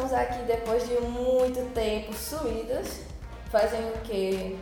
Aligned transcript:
estamos 0.00 0.12
aqui 0.14 0.42
depois 0.46 0.88
de 0.88 0.94
muito 1.00 1.60
tempo 1.74 2.12
suídas. 2.14 3.00
Fazem 3.50 3.80
o 3.80 3.92
quê? 4.04 4.56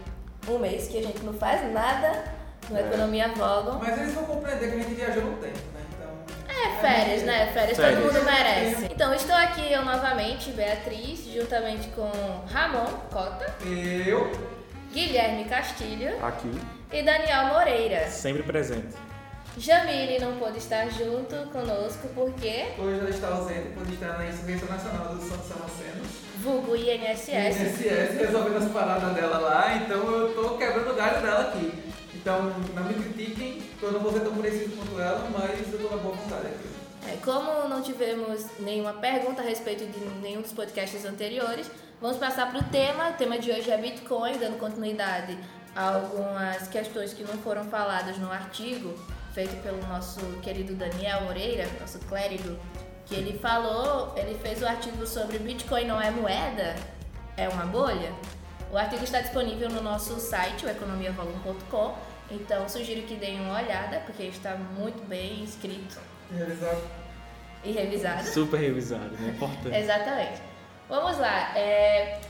Um 0.48 0.58
mês 0.58 0.88
que 0.88 0.98
a 0.98 1.02
gente 1.02 1.22
não 1.22 1.32
faz 1.34 1.72
nada 1.72 2.24
no 2.70 2.76
É. 2.76 2.80
Economia 2.80 3.28
Vogon. 3.28 3.78
Mas 3.78 3.98
eles 3.98 4.14
vão 4.14 4.24
compreender 4.24 4.70
que 4.70 4.74
a 4.78 4.82
gente 4.82 4.94
viajou 4.94 5.22
no 5.22 5.36
tempo, 5.36 5.58
né? 5.74 5.80
Então. 5.94 6.48
É 6.48 6.80
férias, 6.80 7.22
né? 7.22 7.50
Férias, 7.52 7.76
todo 7.76 7.86
Férias. 7.86 8.04
mundo 8.12 8.24
merece. 8.24 8.84
Então, 8.90 9.14
estou 9.14 9.36
aqui 9.36 9.72
eu 9.72 9.84
novamente, 9.84 10.50
Beatriz, 10.50 11.24
juntamente 11.32 11.88
com 11.88 12.10
Ramon 12.50 12.86
Cota, 13.12 13.54
Eu. 13.64 14.30
Guilherme 14.92 15.44
Castilho 15.44 16.16
Aqui, 16.24 16.50
e 16.90 17.02
Daniel 17.02 17.48
Moreira. 17.48 18.08
sempre 18.08 18.42
presente. 18.42 18.96
Jamile 19.58 20.20
não 20.20 20.36
pôde 20.36 20.58
estar 20.58 20.88
junto 20.88 21.34
conosco 21.50 22.08
porque, 22.14 22.66
Hoje 22.78 23.00
ela 23.00 23.10
está 23.10 23.28
ausente 23.28 23.70
por 23.70 23.86
estar 23.92 24.16
na 24.16 24.28
Insurgência 24.28 24.68
Nacional 24.68 25.14
dos 25.16 25.24
Santos 25.24 25.48
Samacenos. 25.48 26.06
vulgo 26.36 26.76
INSS, 26.76 27.28
INSS 27.28 28.20
resolvendo 28.20 28.56
as 28.56 28.70
paradas 28.70 29.14
dela 29.14 29.38
lá, 29.38 29.74
então 29.74 29.96
eu 29.96 30.32
tô 30.32 30.56
quebrando 30.56 30.92
o 30.92 30.94
galho 30.94 31.20
dela 31.20 31.40
aqui. 31.40 31.72
Então, 32.14 32.52
não 32.74 32.84
me 32.84 32.94
critiquem, 32.94 33.60
que 33.78 33.82
eu 33.82 33.92
não 33.92 34.00
vou 34.00 34.12
ser 34.12 34.20
tão 34.20 34.34
parecido 34.36 34.76
quanto 34.76 35.00
ela, 35.00 35.28
mas 35.30 35.72
eu 35.72 35.78
tô 35.80 35.94
na 35.94 36.02
boa 36.02 36.14
vontade 36.14 36.46
aqui. 36.46 36.68
É, 37.08 37.16
como 37.24 37.68
não 37.68 37.82
tivemos 37.82 38.46
nenhuma 38.60 38.92
pergunta 38.92 39.42
a 39.42 39.44
respeito 39.44 39.86
de 39.86 40.04
nenhum 40.20 40.40
dos 40.40 40.52
podcasts 40.52 41.04
anteriores, 41.04 41.68
vamos 42.00 42.16
passar 42.16 42.50
para 42.50 42.60
o 42.60 42.64
tema. 42.64 43.10
O 43.10 43.12
tema 43.14 43.38
de 43.38 43.50
hoje 43.50 43.70
é 43.70 43.76
Bitcoin, 43.76 44.38
dando 44.38 44.58
continuidade 44.58 45.36
a 45.74 45.94
algumas 45.94 46.68
questões 46.68 47.12
que 47.12 47.24
não 47.24 47.38
foram 47.38 47.64
faladas 47.64 48.18
no 48.18 48.30
artigo 48.30 48.94
feito 49.38 49.62
pelo 49.62 49.80
nosso 49.86 50.18
querido 50.42 50.74
Daniel 50.74 51.20
Moreira, 51.20 51.68
nosso 51.78 52.00
clérigo, 52.00 52.58
que 53.06 53.14
ele 53.14 53.38
falou, 53.38 54.12
ele 54.16 54.36
fez 54.36 54.60
o 54.60 54.66
artigo 54.66 55.06
sobre 55.06 55.38
Bitcoin 55.38 55.84
não 55.84 56.02
é 56.02 56.10
moeda, 56.10 56.74
é 57.36 57.48
uma 57.48 57.64
bolha. 57.64 58.12
O 58.72 58.76
artigo 58.76 59.04
está 59.04 59.20
disponível 59.20 59.70
no 59.70 59.80
nosso 59.80 60.18
site, 60.18 60.66
o 60.66 60.68
economiavolume.com, 60.68 61.94
então 62.32 62.68
sugiro 62.68 63.02
que 63.02 63.14
deem 63.14 63.40
uma 63.40 63.62
olhada, 63.62 64.00
porque 64.00 64.24
está 64.24 64.56
muito 64.56 65.06
bem 65.06 65.44
escrito 65.44 66.00
Realizado. 66.36 66.82
e 67.62 67.70
revisado. 67.70 68.24
Super 68.24 68.58
revisado, 68.58 69.16
né? 69.20 69.28
Importante. 69.28 69.76
Exatamente. 69.76 70.42
Vamos 70.88 71.16
lá. 71.16 71.56
É... 71.56 72.20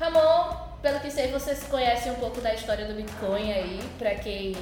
Ramon, 0.00 0.56
pelo 0.82 0.98
que 0.98 1.12
sei, 1.12 1.30
vocês 1.30 1.62
conhecem 1.62 2.10
um 2.10 2.16
pouco 2.16 2.40
da 2.40 2.52
história 2.52 2.86
do 2.86 2.94
Bitcoin 2.94 3.52
aí, 3.52 3.80
para 4.00 4.16
quem 4.16 4.52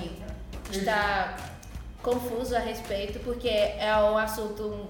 está 0.71 1.54
confuso 2.05 2.55
a 2.55 2.61
respeito, 2.61 3.19
porque 3.21 3.49
é 3.49 3.97
um 3.97 4.17
assunto 4.17 4.89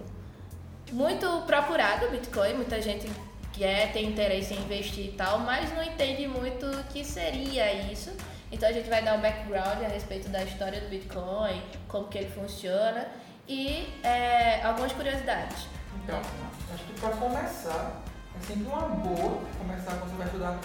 muito 0.92 1.26
procurado, 1.46 2.10
Bitcoin. 2.10 2.54
Muita 2.54 2.82
gente 2.82 3.08
quer, 3.52 3.92
tem 3.92 4.06
interesse 4.06 4.52
em 4.52 4.58
investir 4.58 5.06
e 5.06 5.12
tal, 5.12 5.38
mas 5.38 5.72
não 5.72 5.82
entende 5.82 6.26
muito 6.26 6.66
o 6.66 6.84
que 6.84 7.04
seria 7.04 7.72
isso. 7.90 8.10
Então 8.50 8.68
a 8.68 8.72
gente 8.72 8.90
vai 8.90 9.02
dar 9.02 9.16
um 9.16 9.20
background 9.20 9.82
a 9.84 9.88
respeito 9.88 10.28
da 10.28 10.42
história 10.42 10.80
do 10.80 10.88
Bitcoin, 10.88 11.62
como 11.88 12.08
que 12.08 12.18
ele 12.18 12.30
funciona 12.30 13.06
e 13.48 13.88
é, 14.02 14.62
algumas 14.62 14.92
curiosidades. 14.92 15.66
Então, 16.02 16.20
acho 16.72 16.84
que 16.84 17.00
para 17.00 17.10
começar, 17.10 18.02
é 18.36 18.46
sempre 18.46 18.66
uma 18.66 18.80
boa 18.80 19.40
começar 19.58 19.92
quando 19.92 20.10
você 20.10 20.16
vai 20.16 20.26
estudar 20.26 20.58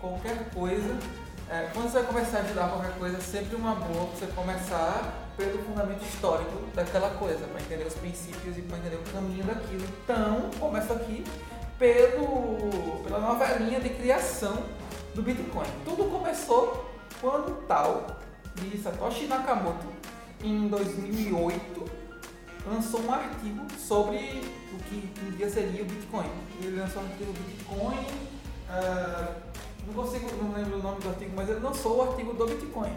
qualquer 0.00 0.50
coisa. 0.50 0.96
É, 1.48 1.70
quando 1.72 1.88
você 1.88 2.00
vai 2.00 2.06
começar 2.06 2.38
a 2.38 2.40
estudar 2.42 2.68
qualquer 2.68 2.98
coisa, 2.98 3.18
é 3.18 3.20
sempre 3.20 3.54
uma 3.54 3.76
boa 3.76 4.06
você 4.06 4.26
começar 4.26 5.28
pelo 5.36 5.62
fundamento 5.62 6.02
histórico 6.02 6.58
daquela 6.74 7.10
coisa, 7.10 7.46
para 7.46 7.60
entender 7.60 7.84
os 7.84 7.94
princípios 7.94 8.58
e 8.58 8.62
para 8.62 8.78
entender 8.78 8.96
o 8.96 9.12
caminho 9.12 9.44
daquilo. 9.44 9.84
Então, 10.02 10.50
começa 10.58 10.94
aqui 10.94 11.24
pelo, 11.78 13.02
pela 13.04 13.20
novelinha 13.20 13.78
de 13.78 13.90
criação 13.90 14.64
do 15.14 15.22
Bitcoin. 15.22 15.68
Tudo 15.84 16.10
começou 16.10 16.90
quando 17.20 17.50
o 17.50 17.62
tal 17.68 18.18
de 18.56 18.76
Satoshi 18.78 19.26
Nakamoto, 19.26 19.86
em 20.42 20.66
2008, 20.66 21.84
lançou 22.66 23.02
um 23.02 23.12
artigo 23.12 23.66
sobre 23.78 24.16
o 24.72 24.78
que 24.84 25.12
um 25.24 25.30
dia 25.36 25.48
seria 25.48 25.82
o 25.82 25.86
Bitcoin. 25.86 26.30
Ele 26.60 26.80
lançou 26.80 27.02
um 27.02 27.06
artigo 27.06 27.32
Bitcoin, 27.32 28.06
ah, 28.68 29.34
não 29.86 29.94
consigo, 29.94 30.28
não 30.42 30.52
lembro 30.52 30.78
o 30.78 30.82
nome 30.82 31.00
do 31.00 31.08
artigo, 31.08 31.32
mas 31.36 31.48
ele 31.48 31.60
lançou 31.60 31.98
o 31.98 32.02
artigo 32.10 32.32
do 32.34 32.46
Bitcoin. 32.46 32.92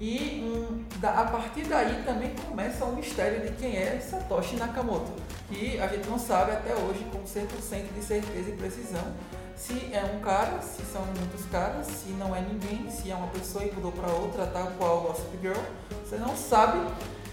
E 0.00 0.42
hum, 0.42 0.84
da- 0.96 1.20
a 1.20 1.24
partir 1.26 1.64
daí 1.64 2.02
também 2.04 2.34
começa 2.48 2.84
o 2.86 2.96
mistério 2.96 3.42
de 3.46 3.52
quem 3.56 3.76
é 3.76 4.00
Satoshi 4.00 4.56
Nakamoto, 4.56 5.12
que 5.48 5.78
a 5.78 5.86
gente 5.88 6.08
não 6.08 6.18
sabe 6.18 6.52
até 6.52 6.74
hoje 6.74 7.04
com 7.12 7.22
100% 7.22 7.92
de 7.94 8.02
certeza 8.02 8.48
e 8.50 8.52
precisão 8.56 9.02
se 9.56 9.74
é 9.92 10.02
um 10.02 10.20
cara, 10.20 10.62
se 10.62 10.80
são 10.90 11.02
muitos 11.04 11.44
caras, 11.52 11.86
se 11.86 12.08
não 12.12 12.34
é 12.34 12.40
ninguém, 12.40 12.90
se 12.90 13.10
é 13.10 13.14
uma 13.14 13.26
pessoa 13.26 13.62
e 13.62 13.70
mudou 13.70 13.92
para 13.92 14.10
outra, 14.10 14.46
tal 14.46 14.68
qual 14.78 15.02
Gossip 15.02 15.36
Girl. 15.42 15.60
Você 16.02 16.16
não 16.16 16.34
sabe, 16.34 16.78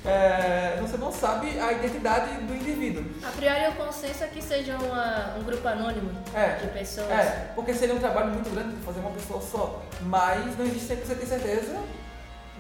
é, 0.06 0.78
você 0.82 0.98
não 0.98 1.12
sabe 1.12 1.60
a 1.60 1.72
identidade 1.74 2.30
do 2.46 2.54
indivíduo. 2.56 3.04
A 3.24 3.32
priori, 3.32 3.68
o 3.68 3.76
consenso 3.76 4.24
é 4.24 4.28
que 4.28 4.42
seja 4.42 4.78
uma- 4.78 5.36
um 5.38 5.44
grupo 5.44 5.68
anônimo 5.68 6.12
É, 6.34 6.56
de 6.56 6.68
pessoas. 6.68 7.10
É, 7.10 7.52
porque 7.56 7.74
seria 7.74 7.96
um 7.96 8.00
trabalho 8.00 8.30
muito 8.32 8.50
grande 8.50 8.76
de 8.76 8.82
fazer 8.84 9.00
uma 9.00 9.12
pessoa 9.12 9.42
só, 9.42 9.82
mas 10.02 10.58
não 10.58 10.66
existe 10.66 10.88
100% 10.88 11.20
de 11.20 11.26
certeza, 11.26 11.78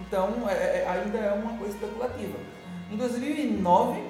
então 0.01 0.33
é- 0.49 0.53
é- 0.53 0.87
ainda 0.89 1.17
é 1.17 1.31
uma 1.33 1.57
coisa 1.57 1.73
especulativa. 1.73 2.37
Em 2.91 2.97
2009, 2.97 4.03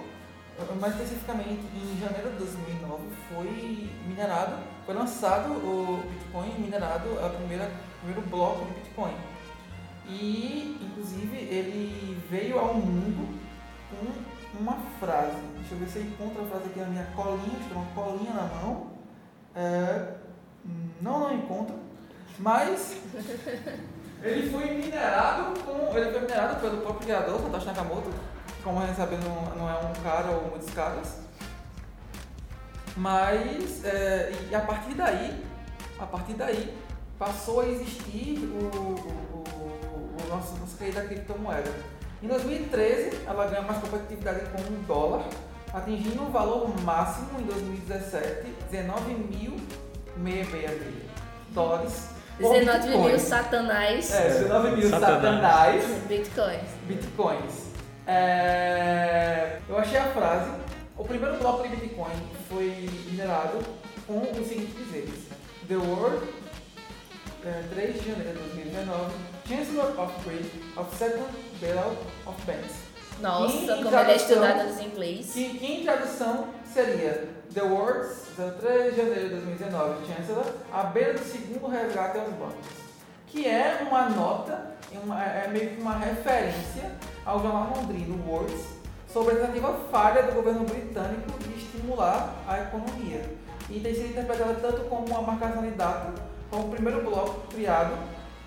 mais 0.79 0.93
especificamente 0.93 1.61
em 1.75 1.99
janeiro 1.99 2.31
de 2.31 2.37
2009, 2.37 3.03
foi 3.31 3.89
minerado, 4.07 4.55
foi 4.85 4.95
lançado 4.95 5.51
o 5.51 6.03
Bitcoin 6.09 6.53
minerado, 6.59 7.09
a 7.23 7.29
primeira, 7.29 7.65
o 7.65 7.97
primeiro 8.05 8.21
bloco 8.29 8.65
de 8.65 8.71
Bitcoin. 8.79 9.13
E, 10.07 10.77
inclusive, 10.81 11.37
ele 11.37 12.21
veio 12.29 12.59
ao 12.59 12.73
mundo 12.73 13.37
com 13.89 14.59
uma 14.59 14.77
frase. 14.99 15.37
Deixa 15.59 15.75
eu 15.75 15.79
ver 15.79 15.87
se 15.87 15.99
eu 15.99 16.03
encontro 16.03 16.43
a 16.43 16.47
frase 16.47 16.65
aqui 16.65 16.79
na 16.79 16.87
minha 16.87 17.05
colinha, 17.15 17.59
estou 17.59 17.77
uma 17.77 17.91
colinha 17.93 18.33
na 18.33 18.43
mão. 18.43 18.87
É, 19.55 20.13
não, 21.01 21.19
não 21.19 21.33
encontro. 21.33 21.75
Mas 22.39 22.97
ele 24.23 24.49
foi 24.49 24.73
minerado 24.75 25.59
com. 25.61 25.97
Ele 25.97 26.11
foi 26.11 26.21
minerado 26.21 26.61
pelo 26.61 26.77
próprio 26.81 27.07
criador, 27.07 27.41
Satoshi 27.41 27.65
Nakamoto. 27.65 28.09
Como 28.63 28.79
a 28.79 28.85
gente 28.85 28.95
sabe, 28.95 29.17
não, 29.17 29.55
não 29.55 29.69
é 29.69 29.77
um 29.77 30.03
cara 30.03 30.31
ou 30.31 30.49
muitos 30.49 30.69
caras. 30.73 31.19
Mas 32.95 33.85
é, 33.85 34.31
e 34.49 34.55
a 34.55 34.61
partir 34.61 34.93
daí, 34.95 35.43
a 35.99 36.05
partir 36.05 36.33
daí, 36.33 36.75
passou 37.17 37.61
a 37.61 37.67
existir 37.67 38.39
o, 38.39 38.65
o, 39.33 39.36
nosso, 40.27 40.55
nossa 40.57 40.77
querida 40.77 41.01
criptomoeda. 41.01 41.71
Em 42.21 42.27
2013, 42.27 43.19
ela 43.27 43.45
ganha 43.47 43.61
mais 43.61 43.79
competitividade 43.79 44.41
com 44.51 44.61
o 44.61 44.83
dólar, 44.87 45.25
atingindo 45.73 46.23
um 46.23 46.31
valor 46.31 46.69
máximo 46.83 47.39
em 47.39 47.43
2017, 47.43 48.47
19.666 48.71 50.79
dólares. 51.51 52.09
por 52.39 52.53
19 52.53 52.87
mil 52.87 52.97
Bitcoin. 53.01 53.19
satanás 53.19 54.13
É, 54.13 54.27
19 54.29 54.75
mil 54.77 54.89
Satanás. 54.89 55.83
bitcoins. 56.07 56.69
bitcoins. 56.87 57.67
É, 58.05 59.59
eu 59.67 59.77
achei 59.77 59.97
a 59.99 60.05
frase. 60.05 60.49
O 60.97 61.03
primeiro 61.03 61.37
bloco 61.37 61.67
de 61.67 61.75
Bitcoin 61.75 62.09
foi 62.49 62.89
minerado 63.11 63.59
com 64.07 64.17
os 64.19 64.47
seguintes 64.47 64.73
dizeres: 64.75 65.27
The 65.67 65.75
World, 65.75 66.25
é, 67.45 67.63
3 67.69 68.01
de 68.01 68.09
janeiro 68.09 68.33
de 68.33 68.39
2019, 68.55 69.13
Chancellor 69.47 69.93
of 69.99 70.13
Great 70.25 70.51
of 70.75 70.95
Second 70.95 71.25
Bailout 71.61 71.97
of 72.25 72.41
Banks. 72.45 72.87
Nossa, 73.21 73.55
Em 73.77 73.83
como 73.83 73.97
ele 73.97 74.11
é 74.11 74.15
estudado 74.15 74.63
nos 74.67 74.79
inglês. 74.79 75.31
Que, 75.33 75.57
que 75.57 75.65
em 75.65 75.83
tradução 75.83 76.47
seria 76.71 77.29
The 77.53 77.63
Words, 77.63 78.27
3 78.59 78.93
de 78.93 78.97
janeiro 79.01 79.29
de 79.29 79.35
2019, 79.35 80.05
Chancellor, 80.05 80.45
à 80.71 80.83
beira 80.83 81.13
do 81.13 81.19
segundo 81.23 81.67
resgate 81.67 82.17
aos 82.19 82.29
bancos. 82.33 82.67
Que 83.25 83.47
é 83.47 83.79
uma 83.89 84.09
nota, 84.09 84.75
uma- 85.03 85.23
é 85.23 85.47
meio 85.47 85.71
que 85.71 85.81
uma 85.81 85.97
referência 85.97 86.91
ao 87.25 87.41
jornal 87.41 87.73
londrino 87.75 88.23
Words 88.29 88.61
sobre 89.11 89.33
a 89.33 89.37
tentativa 89.37 89.73
falha 89.91 90.23
do 90.23 90.33
governo 90.33 90.63
britânico 90.65 91.31
de 91.39 91.55
estimular 91.57 92.35
a 92.47 92.59
economia. 92.61 93.23
E 93.69 93.79
tem 93.79 93.93
sido 93.93 94.09
interpretada 94.11 94.53
tanto 94.61 94.81
como 94.89 95.07
uma 95.07 95.21
marcação 95.23 95.61
de 95.63 95.71
data, 95.71 96.13
como 96.51 96.67
o 96.67 96.69
primeiro 96.69 97.01
bloco 97.01 97.47
criado 97.47 97.93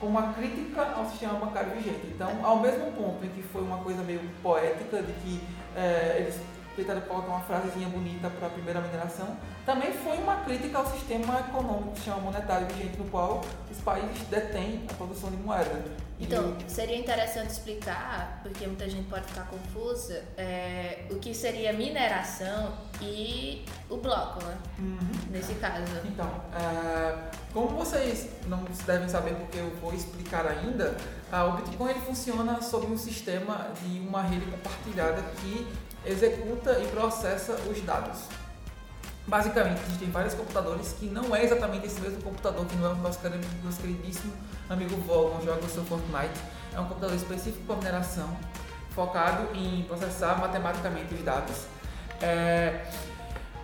como 0.01 0.19
uma 0.19 0.33
crítica 0.33 0.83
ao 0.97 1.05
sistema 1.07 1.35
bancário 1.35 1.73
vigente. 1.73 2.07
Então, 2.15 2.45
ao 2.45 2.59
mesmo 2.59 2.91
ponto 2.93 3.25
em 3.25 3.29
que 3.29 3.43
foi 3.43 3.61
uma 3.61 3.79
coisa 3.79 4.03
meio 4.03 4.21
poética, 4.43 5.03
de 5.03 5.13
que 5.13 5.41
eh, 5.77 6.17
eles 6.21 6.41
tentaram 6.77 7.01
colocar 7.03 7.29
uma 7.29 7.41
frasezinha 7.41 7.89
bonita 7.89 8.31
para 8.31 8.47
a 8.47 8.51
primeira 8.51 8.81
mineração, 8.81 9.37
também 9.67 9.93
foi 9.93 10.17
uma 10.19 10.37
crítica 10.37 10.79
ao 10.79 10.87
sistema 10.87 11.41
econômico 11.41 11.93
que 11.93 11.99
se 12.01 12.05
chama 12.07 12.19
monetário 12.19 12.67
vigente, 12.69 12.97
no 12.99 13.05
qual 13.05 13.41
os 13.71 13.79
países 13.79 14.27
detêm 14.29 14.85
a 14.91 14.95
produção 14.95 15.31
de 15.31 15.37
moeda. 15.37 15.85
Então, 16.19 16.55
seria 16.69 16.99
interessante 16.99 17.51
explicar, 17.51 18.41
porque 18.43 18.67
muita 18.67 18.89
gente 18.89 19.09
pode 19.09 19.27
ficar 19.27 19.45
confusa, 19.45 20.23
é, 20.37 21.07
o 21.11 21.17
que 21.17 21.33
seria 21.33 21.73
mineração 21.73 22.75
e 23.01 23.65
o 23.89 23.97
bloco, 23.97 24.45
né? 24.45 24.59
Uhum. 24.79 24.99
Nesse 25.31 25.55
caso. 25.55 25.83
Então, 26.05 26.31
é, 26.55 27.31
como 27.55 27.69
vocês 27.69 28.29
não 28.47 28.65
devem 28.87 29.09
saber 29.09 29.35
porque 29.35 29.59
eu 29.59 29.71
vou 29.77 29.95
explicar 29.95 30.47
ainda, 30.47 30.95
o 31.33 31.53
Bitcoin 31.53 31.91
ele 31.91 32.01
funciona 32.01 32.61
sob 32.61 32.87
um 32.87 32.99
sistema 32.99 33.69
de 33.83 34.01
uma 34.01 34.23
rede 34.23 34.45
compartilhada 34.47 35.23
que 35.41 35.67
executa 36.05 36.79
e 36.79 36.87
processa 36.89 37.53
os 37.53 37.81
dados. 37.83 38.21
Basicamente, 39.27 39.81
existem 39.87 40.11
vários 40.11 40.35
computadores 40.35 40.93
que 40.99 41.07
não 41.07 41.35
é 41.37 41.45
exatamente 41.45 41.87
esse 41.87 42.01
mesmo 42.01 42.23
computador 42.23 42.65
que 42.67 42.75
não 42.77 42.91
é 42.91 42.95
o 42.95 42.97
nosso, 42.97 43.21
queridíssimo 43.21 44.33
amigo 44.69 44.97
Volgon 45.03 45.41
joga 45.45 45.65
o 45.65 45.69
seu 45.69 45.85
Fortnite. 45.85 46.41
É 46.75 46.81
um 46.81 46.87
computador 46.87 47.15
específico 47.15 47.65
para 47.65 47.77
mineração, 47.77 48.37
focado 48.91 49.55
em 49.55 49.83
processar 49.83 50.37
matematicamente 50.41 51.15
os 51.15 51.23
dados. 51.23 51.67
É, 52.21 52.87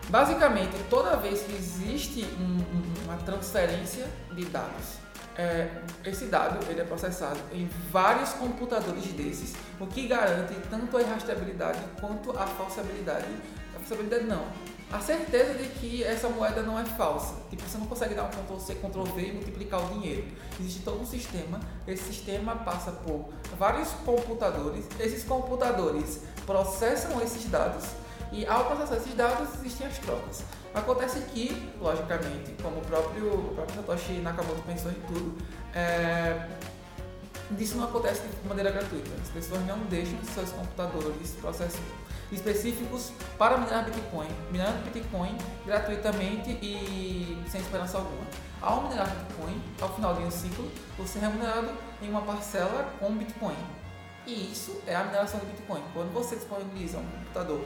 basicamente, 0.08 0.76
toda 0.88 1.16
vez 1.16 1.42
que 1.42 1.52
existe 1.52 2.24
um, 2.38 3.04
uma 3.04 3.16
transferência 3.16 4.06
de 4.32 4.44
dados, 4.44 4.98
é, 5.38 5.68
esse 6.04 6.26
dado 6.26 6.58
ele 6.70 6.80
é 6.80 6.84
processado 6.84 7.38
em 7.52 7.68
vários 7.90 8.30
computadores 8.34 9.04
desses, 9.12 9.54
o 9.78 9.86
que 9.86 10.06
garante 10.06 10.54
tanto 10.70 10.96
a 10.96 11.02
irrastreabilidade 11.02 11.80
quanto 12.00 12.30
a 12.30 12.46
falsabilidade. 12.46 13.26
A 13.74 13.78
falsabilidade 13.78 14.24
não, 14.24 14.46
a 14.90 15.00
certeza 15.00 15.54
de 15.54 15.68
que 15.68 16.04
essa 16.04 16.28
moeda 16.28 16.62
não 16.62 16.78
é 16.78 16.84
falsa. 16.84 17.34
Tipo, 17.50 17.62
você 17.62 17.76
não 17.76 17.86
consegue 17.86 18.14
dar 18.14 18.24
um 18.24 18.28
Ctrl 18.28 18.58
C, 18.58 18.74
Ctrl 18.76 19.02
V 19.02 19.20
e 19.20 19.32
multiplicar 19.32 19.84
o 19.84 19.94
dinheiro. 19.94 20.24
Existe 20.60 20.82
todo 20.82 21.00
um 21.00 21.06
sistema, 21.06 21.60
esse 21.86 22.04
sistema 22.04 22.56
passa 22.56 22.92
por 22.92 23.28
vários 23.58 23.90
computadores, 24.04 24.86
esses 25.00 25.24
computadores 25.24 26.20
processam 26.46 27.20
esses 27.20 27.44
dados 27.50 27.84
e 28.32 28.46
ao 28.46 28.64
processar 28.66 28.96
esses 28.96 29.14
dados 29.14 29.48
existem 29.58 29.86
as 29.86 29.98
trocas. 29.98 30.44
Acontece 30.76 31.20
que, 31.32 31.72
logicamente, 31.80 32.54
como 32.62 32.80
o 32.80 32.82
próprio, 32.82 33.32
o 33.32 33.54
próprio 33.54 33.76
Satoshi 33.76 34.12
Nakamoto 34.20 34.60
pensou 34.60 34.90
em 34.90 35.00
tudo, 35.06 35.34
é, 35.74 36.48
isso 37.58 37.78
não 37.78 37.84
acontece 37.84 38.28
de 38.28 38.46
maneira 38.46 38.70
gratuita. 38.70 39.10
As 39.22 39.30
pessoas 39.30 39.64
não 39.64 39.78
deixam 39.86 40.18
seus 40.34 40.50
computadores 40.50 41.30
processar 41.40 41.80
específicos 42.30 43.10
para 43.38 43.56
minerar 43.56 43.86
Bitcoin, 43.86 44.28
minerando 44.50 44.90
Bitcoin 44.90 45.38
gratuitamente 45.64 46.50
e 46.60 47.42
sem 47.48 47.62
esperança 47.62 47.96
alguma. 47.96 48.26
Ao 48.60 48.82
minerar 48.82 49.08
Bitcoin, 49.08 49.58
ao 49.80 49.94
final 49.94 50.14
de 50.14 50.24
um 50.24 50.30
ciclo, 50.30 50.70
você 50.98 51.18
é 51.18 51.22
remunerado 51.22 51.70
em 52.02 52.10
uma 52.10 52.20
parcela 52.20 52.92
com 53.00 53.16
Bitcoin. 53.16 53.56
E 54.26 54.52
isso 54.52 54.82
é 54.86 54.94
a 54.94 55.04
mineração 55.04 55.40
do 55.40 55.46
Bitcoin. 55.46 55.82
Quando 55.94 56.12
você 56.12 56.36
disponibiliza 56.36 56.98
um 56.98 57.06
computador 57.06 57.64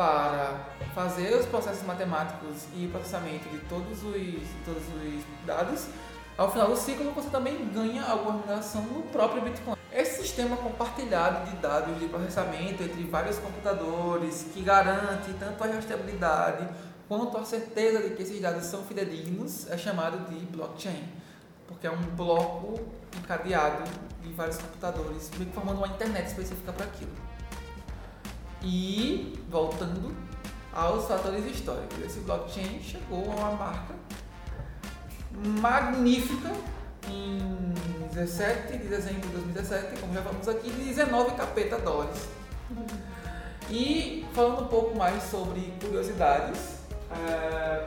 para 0.00 0.56
fazer 0.94 1.36
os 1.36 1.44
processos 1.44 1.82
matemáticos 1.82 2.64
e 2.74 2.88
processamento 2.88 3.46
de 3.50 3.58
todos 3.68 4.02
os, 4.02 4.48
todos 4.64 4.82
os 4.82 5.46
dados, 5.46 5.88
ao 6.38 6.50
final 6.50 6.68
do 6.68 6.76
ciclo 6.76 7.10
você 7.10 7.28
também 7.28 7.68
ganha 7.68 8.02
alguma 8.04 8.38
mineração 8.38 8.80
no 8.80 9.02
próprio 9.12 9.42
Bitcoin. 9.42 9.76
Esse 9.92 10.22
sistema 10.22 10.56
compartilhado 10.56 11.50
de 11.50 11.56
dados 11.58 12.00
de 12.00 12.08
processamento 12.08 12.82
entre 12.82 13.04
vários 13.04 13.36
computadores 13.40 14.46
que 14.54 14.62
garante 14.62 15.34
tanto 15.38 15.62
a 15.62 15.66
rastreabilidade 15.66 16.66
quanto 17.06 17.36
a 17.36 17.44
certeza 17.44 18.00
de 18.00 18.14
que 18.16 18.22
esses 18.22 18.40
dados 18.40 18.64
são 18.64 18.82
fidedignos 18.82 19.70
é 19.70 19.76
chamado 19.76 20.30
de 20.30 20.46
blockchain, 20.46 21.04
porque 21.68 21.86
é 21.86 21.90
um 21.90 22.00
bloco 22.16 22.80
encadeado 23.18 23.84
de 24.22 24.32
vários 24.32 24.56
computadores, 24.56 25.30
formando 25.52 25.76
uma 25.76 25.88
internet 25.88 26.28
específica 26.28 26.72
para 26.72 26.86
aquilo. 26.86 27.29
E 28.62 29.38
voltando 29.48 30.14
aos 30.72 31.06
fatores 31.06 31.44
históricos, 31.46 31.98
esse 32.04 32.20
blockchain 32.20 32.80
chegou 32.82 33.30
a 33.32 33.34
uma 33.34 33.52
marca 33.52 33.94
magnífica 35.32 36.50
em 37.08 37.72
17 38.12 38.78
de 38.78 38.88
dezembro 38.88 39.28
de 39.28 39.34
2017, 39.34 40.00
como 40.00 40.12
já 40.12 40.22
falamos 40.22 40.48
aqui, 40.48 40.70
de 40.70 40.84
19 40.84 41.32
capeta 41.32 41.78
dólares. 41.78 42.28
E 43.70 44.26
falando 44.34 44.64
um 44.64 44.66
pouco 44.66 44.96
mais 44.96 45.22
sobre 45.24 45.72
curiosidades, 45.80 46.80
é, 47.10 47.86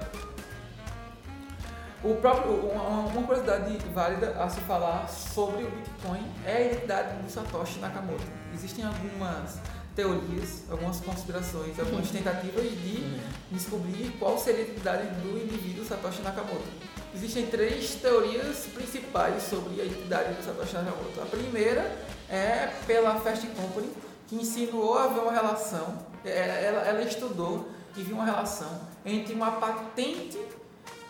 o 2.04 2.16
próprio, 2.16 2.54
uma, 2.70 3.10
curiosidade 3.26 3.78
válida 3.94 4.36
a 4.42 4.50
se 4.50 4.60
falar 4.62 5.08
sobre 5.08 5.64
o 5.64 5.72
Bitcoin 5.72 6.22
é 6.46 6.58
a 6.58 6.62
identidade 6.62 7.22
do 7.22 7.30
Satoshi 7.30 7.80
Nakamoto. 7.80 8.24
Existem 8.54 8.84
algumas 8.84 9.60
teorias, 9.96 10.64
algumas 10.70 11.00
conspirações, 11.00 11.80
algumas 11.80 12.10
tentativas 12.10 12.64
de 12.64 13.22
descobrir 13.52 14.12
qual 14.20 14.38
seria 14.38 14.62
a 14.62 14.68
identidade 14.68 15.08
do 15.22 15.38
indivíduo 15.38 15.86
Satoshi 15.86 16.22
Nakamoto. 16.22 16.68
Existem 17.16 17.46
três 17.46 17.96
teorias 17.96 18.66
principais 18.74 19.44
sobre 19.44 19.82
a 19.82 19.86
identidade 19.86 20.34
do 20.34 20.44
Satoshi 20.44 20.74
Nakamoto. 20.74 21.22
A 21.22 21.26
primeira 21.26 21.96
é 22.30 22.72
pela 22.88 23.20
Fast 23.20 23.46
Company, 23.48 23.90
que 24.28 24.36
insinuou 24.36 24.98
haver 24.98 25.22
uma 25.22 25.32
relação, 25.32 26.00
é, 26.26 26.66
ela, 26.66 26.82
ela 26.82 27.02
estudou 27.04 27.70
e 27.96 28.02
viu 28.02 28.16
uma 28.16 28.26
relação 28.26 28.82
entre 29.06 29.34
uma 29.34 29.52
patente 29.52 30.40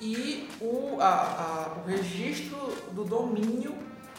e 0.01 0.49
o, 0.59 0.97
a, 0.99 1.07
a, 1.07 1.77
o 1.79 1.87
registro 1.87 2.57
do 2.91 3.05
domínio 3.05 3.73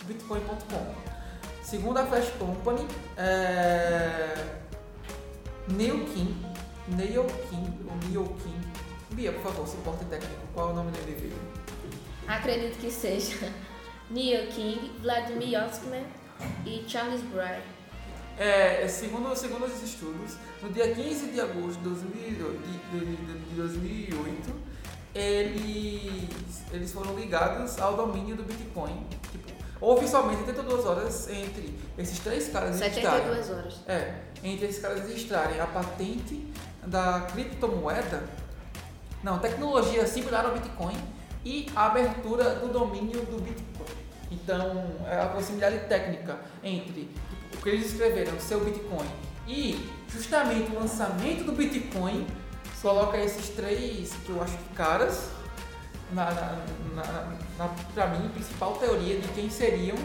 bitcoin.com. 0.07 1.14
Segundo 1.65 1.97
a 1.97 2.05
Fast 2.05 2.31
Company, 2.33 2.87
é, 3.17 4.35
Neil 5.67 6.05
King, 6.05 6.37
Neil 6.89 7.25
King, 7.49 7.73
ou 7.89 7.97
Neil 8.07 8.37
King, 8.43 8.69
Bia, 9.13 9.33
por 9.33 9.43
favor, 9.45 9.67
suporte 9.67 10.05
técnico, 10.05 10.43
qual 10.53 10.69
é 10.69 10.73
o 10.73 10.77
nome 10.77 10.91
dele 10.91 11.17
vivo? 11.19 11.37
Acredito 12.29 12.79
que 12.79 12.91
seja 12.91 13.51
Neil 14.11 14.47
King, 14.49 14.93
Vladimir 15.01 15.65
Oskman 15.65 16.05
e 16.67 16.85
Charles 16.87 17.23
Bray. 17.23 17.63
É, 18.37 18.87
segundo, 18.87 19.35
segundo 19.35 19.65
os 19.65 19.83
estudos, 19.83 20.37
no 20.63 20.71
dia 20.71 20.95
15 20.95 21.29
de 21.29 21.41
agosto 21.41 21.79
de, 21.79 21.89
2000, 21.89 22.61
de, 22.91 23.05
de, 23.07 23.17
de 23.17 23.55
2008, 23.55 24.55
eles, 25.15 26.63
eles 26.73 26.93
foram 26.93 27.17
ligados 27.17 27.79
ao 27.79 27.97
domínio 27.97 28.37
do 28.37 28.43
Bitcoin. 28.43 29.07
Tipo, 29.33 29.64
oficialmente 29.81 30.41
72 30.45 30.87
horas 30.87 31.29
entre 31.29 31.79
esses 31.99 32.19
três 32.19 32.49
caras 32.49 32.77
72 32.77 33.51
horas. 33.51 33.81
É, 33.87 34.15
entre 34.43 34.67
esses 34.67 34.81
caras 34.81 35.01
registrarem 35.07 35.61
a 35.61 35.67
patente 35.67 36.47
da 36.87 37.27
criptomoeda, 37.33 38.23
não, 39.23 39.39
tecnologia 39.39 40.07
similar 40.07 40.45
ao 40.45 40.53
Bitcoin 40.53 40.97
e 41.45 41.67
a 41.75 41.87
abertura 41.87 42.57
do 42.57 42.69
domínio 42.69 43.21
do 43.27 43.41
Bitcoin. 43.41 44.05
Então, 44.31 44.97
é 45.07 45.21
a 45.21 45.27
proximidade 45.27 45.79
técnica 45.89 46.39
entre 46.63 47.09
o 47.55 47.63
que 47.63 47.69
eles 47.69 47.87
escreveram, 47.87 48.39
seu 48.41 48.65
Bitcoin, 48.65 49.09
e 49.47 49.89
justamente 50.09 50.73
o 50.73 50.81
lançamento 50.81 51.45
do 51.45 51.53
Bitcoin 51.53 52.27
coloca 52.85 53.17
esses 53.17 53.49
três, 53.49 54.13
que 54.27 54.31
eu 54.31 54.43
acho 54.43 54.59
que 54.59 54.75
caras, 54.75 55.31
na, 56.13 56.31
na, 56.95 57.71
na, 57.97 58.07
mim, 58.09 58.29
principal 58.29 58.75
teoria 58.75 59.21
de 59.21 59.29
quem 59.29 59.51
seriam 59.51 59.97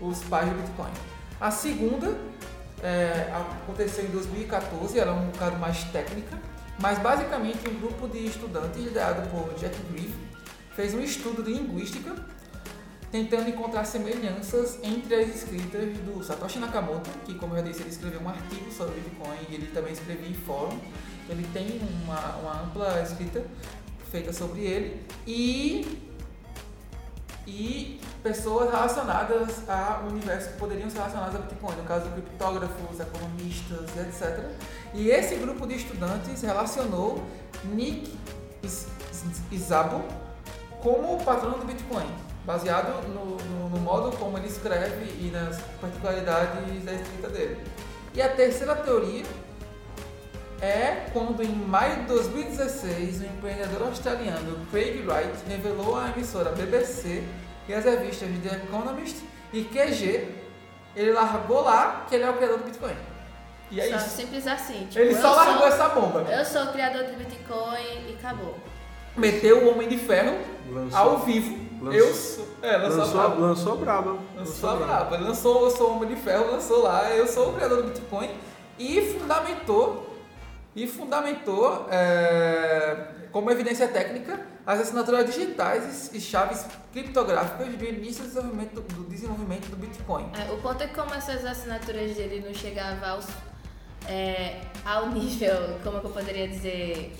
os 0.00 0.22
pais 0.24 0.48
do 0.48 0.56
Bitcoin. 0.56 0.90
A 1.40 1.50
segunda 1.50 2.16
é, 2.82 3.32
aconteceu 3.62 4.04
em 4.04 4.08
2014, 4.08 4.98
ela 4.98 5.12
é 5.12 5.14
um 5.14 5.26
bocado 5.26 5.56
mais 5.56 5.84
técnica, 5.84 6.38
mas 6.80 6.98
basicamente 6.98 7.68
um 7.68 7.80
grupo 7.80 8.06
de 8.08 8.26
estudantes 8.26 8.82
liderado 8.82 9.28
por 9.30 9.54
Jack 9.54 9.76
Griffin 9.90 10.26
fez 10.74 10.92
um 10.94 11.00
estudo 11.00 11.42
de 11.42 11.52
linguística 11.52 12.14
tentando 13.10 13.48
encontrar 13.48 13.84
semelhanças 13.84 14.78
entre 14.82 15.14
as 15.14 15.34
escritas 15.34 15.96
do 15.98 16.22
Satoshi 16.22 16.58
Nakamoto, 16.58 17.08
que 17.24 17.34
como 17.34 17.54
eu 17.54 17.58
já 17.58 17.70
disse, 17.70 17.80
ele 17.80 17.90
escreveu 17.90 18.20
um 18.20 18.28
artigo 18.28 18.70
sobre 18.70 19.00
Bitcoin 19.00 19.38
e 19.48 19.54
ele 19.54 19.66
também 19.68 19.92
escrevia 19.92 20.28
em 20.28 20.34
fórum, 20.34 20.78
ele 21.28 21.46
tem 21.52 21.80
uma, 22.04 22.36
uma 22.36 22.62
ampla 22.62 23.00
escrita 23.02 23.44
feita 24.10 24.32
sobre 24.32 24.60
ele, 24.60 25.06
e, 25.26 26.00
e 27.46 28.00
pessoas 28.22 28.70
relacionadas 28.70 29.68
ao 29.68 30.08
universo 30.08 30.50
que 30.50 30.58
poderiam 30.58 30.90
ser 30.90 30.98
relacionadas 30.98 31.36
a 31.36 31.38
Bitcoin, 31.38 31.76
no 31.76 31.84
caso 31.84 32.10
criptógrafos, 32.10 33.00
economistas, 33.00 33.96
etc. 33.96 34.44
E 34.94 35.10
esse 35.10 35.36
grupo 35.36 35.66
de 35.66 35.76
estudantes 35.76 36.42
relacionou 36.42 37.22
Nick 37.64 38.16
Szabo 39.58 40.04
como 40.82 41.16
o 41.16 41.24
patrono 41.24 41.58
do 41.58 41.66
Bitcoin, 41.66 42.06
baseado 42.44 43.08
no, 43.08 43.36
no, 43.36 43.68
no, 43.70 43.80
modo 43.80 44.16
como 44.16 44.38
ele 44.38 44.46
escreve 44.46 45.04
e 45.20 45.30
nas 45.32 45.60
particularidades 45.80 46.84
da 46.84 46.92
escrita 46.92 47.28
dele. 47.28 47.60
E 48.14 48.22
a 48.22 48.28
terceira 48.28 48.76
teoria 48.76 49.24
é 50.60 51.06
quando, 51.12 51.42
em 51.42 51.54
maio 51.54 51.96
de 52.00 52.06
2016, 52.06 53.20
o 53.20 53.24
empreendedor 53.24 53.88
australiano 53.88 54.66
Craig 54.70 55.04
Wright 55.06 55.32
revelou 55.48 55.96
à 55.96 56.10
emissora 56.10 56.50
BBC 56.50 57.22
e 57.68 57.74
às 57.74 57.84
revistas 57.84 58.28
The 58.42 58.56
Economist 58.56 59.16
e 59.52 59.62
QG, 59.64 60.28
ele 60.94 61.12
largou 61.12 61.62
lá 61.62 62.06
que 62.08 62.14
ele 62.14 62.24
é 62.24 62.30
o 62.30 62.34
criador 62.34 62.58
do 62.58 62.64
Bitcoin. 62.64 62.96
E 63.70 63.80
é 63.80 63.90
só 63.90 63.96
isso. 63.96 64.16
simples 64.16 64.46
assim. 64.46 64.86
Tipo, 64.86 65.00
Ele 65.00 65.14
só 65.14 65.34
largou 65.34 65.58
sou, 65.58 65.66
essa 65.66 65.88
bomba. 65.88 66.20
Eu 66.30 66.44
sou 66.44 66.62
o 66.64 66.72
criador 66.72 67.04
do 67.04 67.14
Bitcoin 67.14 68.08
e 68.08 68.16
acabou. 68.18 68.56
Meteu 69.16 69.64
o 69.64 69.72
Homem 69.72 69.88
de 69.88 69.96
Ferro 69.98 70.38
Lançou, 70.70 70.98
ao 70.98 71.18
vivo. 71.18 71.58
Lançou- 71.80 72.00
eu 72.00 72.14
sou. 72.14 72.48
É, 72.62 72.76
lançou, 72.76 72.98
lançou, 72.98 73.20
a 73.20 73.26
braba. 73.26 73.40
lançou 73.40 73.72
a 73.72 73.76
braba. 73.76 74.18
Lançou 74.36 74.70
a 74.70 74.76
braba. 74.76 75.16
Ele 75.16 75.24
lançou 75.24 75.64
Eu 75.64 75.70
Sou 75.70 75.90
o 75.90 75.96
Homem 75.96 76.08
de 76.14 76.16
Ferro, 76.16 76.52
lançou 76.52 76.82
lá, 76.82 77.10
eu 77.10 77.26
sou 77.26 77.50
o 77.50 77.52
criador 77.54 77.82
do 77.82 77.88
Bitcoin 77.88 78.30
e 78.78 79.00
fundamentou, 79.18 80.05
e 80.76 80.86
fundamentou 80.86 81.88
é, 81.90 83.06
como 83.32 83.50
evidência 83.50 83.88
técnica 83.88 84.38
as 84.66 84.80
assinaturas 84.80 85.24
digitais 85.26 86.10
e, 86.12 86.20
chaves 86.20 86.66
criptográficas 86.92 87.68
do 87.68 87.84
início 87.84 88.24
do 88.24 88.28
desenvolvimento 88.28 88.80
do, 88.80 89.04
desenvolvimento 89.04 89.70
do 89.70 89.76
Bitcoin. 89.76 90.30
É, 90.36 90.52
o 90.52 90.58
ponto 90.58 90.82
é 90.82 90.88
que 90.88 90.94
como 90.94 91.14
essas 91.14 91.44
assinaturas 91.44 92.14
dele 92.16 92.44
não 92.44 92.52
chegavam 92.52 93.08
aos, 93.08 93.26
é, 94.08 94.60
ao 94.84 95.08
nível, 95.10 95.78
como 95.82 96.00
que 96.00 96.06
eu 96.06 96.10
poderia 96.10 96.48
dizer, 96.48 97.14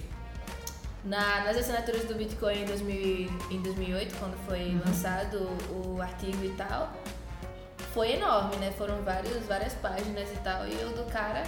na, 1.04 1.44
nas 1.44 1.56
assinaturas 1.56 2.04
do 2.04 2.14
Bitcoin 2.14 2.62
em, 2.62 2.64
2000, 2.66 3.30
em 3.52 3.62
2008, 3.62 4.16
quando 4.18 4.36
foi 4.44 4.70
Uhum. 4.70 4.80
lançado 4.84 5.38
o, 5.70 5.94
o 5.94 6.02
artigo 6.02 6.44
e 6.44 6.50
tal, 6.56 6.92
foi 7.94 8.14
enorme, 8.14 8.56
né? 8.56 8.72
Foram 8.76 9.00
vários, 9.02 9.46
várias 9.46 9.72
páginas 9.74 10.28
e 10.30 10.36
tal, 10.42 10.66
e 10.66 10.74
o 10.84 10.90
do 10.90 11.04
cara 11.10 11.44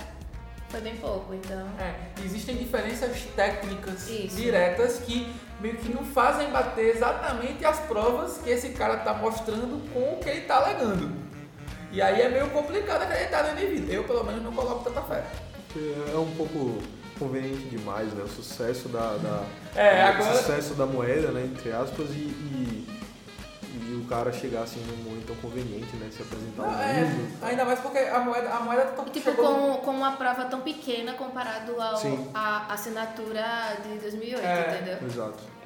foi 0.69 0.81
bem 0.81 0.97
pouco, 0.97 1.35
então... 1.35 1.67
É, 1.79 1.95
existem 2.25 2.57
diferenças 2.57 3.23
técnicas 3.35 4.09
Isso. 4.09 4.37
diretas 4.37 4.99
que 4.99 5.33
meio 5.61 5.77
que 5.77 5.93
não 5.93 6.05
fazem 6.05 6.51
bater 6.51 6.95
exatamente 6.95 7.65
as 7.65 7.79
provas 7.81 8.39
que 8.39 8.51
esse 8.51 8.71
cara 8.71 8.95
está 8.99 9.15
mostrando 9.15 9.83
com 9.93 10.15
o 10.15 10.19
que 10.19 10.29
ele 10.29 10.41
está 10.41 10.57
alegando. 10.65 11.11
E 11.91 12.03
aí 12.03 12.21
é 12.21 12.29
meio 12.29 12.51
complicado 12.51 13.03
acreditar 13.03 13.45
no 13.45 13.53
indivíduo. 13.61 13.91
Eu, 13.93 14.05
pelo 14.05 14.23
menos, 14.25 14.43
não 14.43 14.53
coloco 14.53 14.85
tanta 14.85 15.01
fé. 15.03 15.25
É 16.13 16.17
um 16.19 16.31
pouco 16.37 16.79
conveniente 17.19 17.65
demais, 17.69 18.13
né? 18.13 18.23
O 18.25 18.29
sucesso 18.29 18.89
da, 18.91 19.17
da- 19.17 19.45
É, 19.75 20.05
o 20.05 20.09
agora- 20.09 20.35
sucesso 20.37 20.75
da 20.75 20.85
moeda, 20.87 21.31
né? 21.31 21.45
Entre 21.45 21.73
aspas, 21.73 22.11
e, 22.11 22.19
e, 22.29 22.98
e 23.89 23.95
o 23.95 24.05
cara 24.05 24.31
chegar 24.31 24.63
assim 24.63 24.81
num 24.85 24.97
momento 25.09 25.27
tão 25.29 25.37
conveniente, 25.37 25.97
né? 25.97 26.09
Se 26.15 26.21
apresentar 26.23 26.63
Não, 26.63 26.75
ao 26.75 26.81
é, 26.81 27.05
mundo. 27.05 27.39
ainda 27.43 27.65
mais 27.65 27.79
porque 27.81 27.99
a 27.99 28.19
moeda, 28.21 28.51
a 28.51 28.61
moeda 28.61 28.83
tá 28.85 29.03
E, 29.07 29.11
tipo, 29.11 29.31
chegou- 29.31 29.55
com, 29.55 29.77
com 29.79 29.91
uma 29.93 30.13
prova 30.13 30.45
tão 30.45 30.61
pequena 30.61 31.15
comparado 31.15 31.81
ao, 31.81 31.97
Sim. 31.97 32.29
à 32.35 32.73
assinatura 32.75 33.79
de 33.83 33.99
2008, 33.99 34.45
É. 34.45 34.53
Exato. 34.53 34.75
entendeu? 34.75 34.99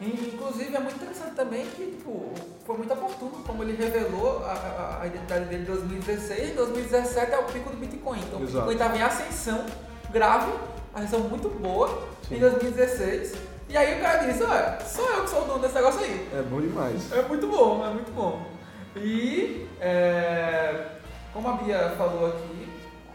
E, 0.00 0.34
Inclusive 0.34 0.74
é 0.76 0.80
muito 0.80 0.96
interessante 0.96 1.34
também 1.34 1.64
que 1.66 1.86
tipo, 1.96 2.32
foi 2.64 2.76
muito 2.76 2.92
oportuno 2.92 3.42
como 3.46 3.62
ele 3.62 3.76
revelou 3.76 4.44
a, 4.44 4.52
a- 4.52 4.98
a 5.02 5.06
identidade 5.06 5.44
dele 5.46 5.62
em 5.62 5.66
2016 5.66 6.50
em 6.50 6.54
2017 6.54 7.32
é 7.32 7.38
o 7.38 7.44
pico 7.44 7.70
do 7.70 7.76
Bitcoin. 7.76 8.20
Então 8.20 8.40
o 8.40 8.42
Exato. 8.44 8.66
Bitcoin 8.68 8.72
estava 8.74 8.96
em 8.98 9.02
ascensão 9.02 9.66
grave, 10.10 10.52
ascensão 10.94 11.20
muito 11.20 11.48
boa 11.48 11.88
Sim. 12.28 12.36
em 12.36 12.38
2016. 12.40 13.34
E 13.72 13.76
aí 13.76 13.98
o 13.98 14.02
cara 14.02 14.26
disse, 14.26 14.42
olha, 14.42 14.78
sou 14.84 15.08
eu 15.08 15.24
que 15.24 15.30
sou 15.30 15.44
o 15.44 15.46
dono 15.46 15.60
desse 15.60 15.74
negócio 15.74 16.00
aí. 16.00 16.28
É 16.30 16.42
bom 16.42 16.60
demais. 16.60 17.10
É 17.10 17.22
muito 17.22 17.46
bom, 17.46 17.82
é 17.82 17.88
muito 17.88 18.12
bom. 18.12 18.46
E 18.94 19.66
é, 19.80 20.88
como 21.32 21.48
a 21.48 21.52
Bia 21.54 21.94
falou 21.96 22.26
aqui, 22.26 22.68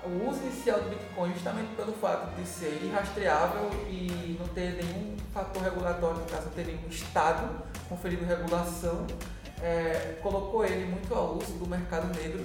o 0.04 0.28
uso 0.28 0.42
inicial 0.42 0.80
do 0.80 0.90
Bitcoin, 0.90 1.32
justamente 1.34 1.76
pelo 1.76 1.94
fato 1.94 2.36
de 2.36 2.48
ser 2.48 2.82
irrastreável 2.84 3.70
e 3.88 4.36
não 4.40 4.48
ter 4.48 4.84
nenhum 4.84 5.16
fator 5.32 5.62
regulatório, 5.62 6.22
no 6.22 6.26
caso, 6.26 6.46
não 6.46 6.54
ter 6.54 6.66
nenhum 6.66 6.88
Estado 6.90 7.48
conferindo 7.88 8.26
regulação, 8.26 9.06
é, 9.62 10.18
colocou 10.24 10.66
ele 10.66 10.86
muito 10.86 11.14
ao 11.14 11.36
uso 11.36 11.54
do 11.54 11.68
mercado 11.68 12.08
negro. 12.18 12.44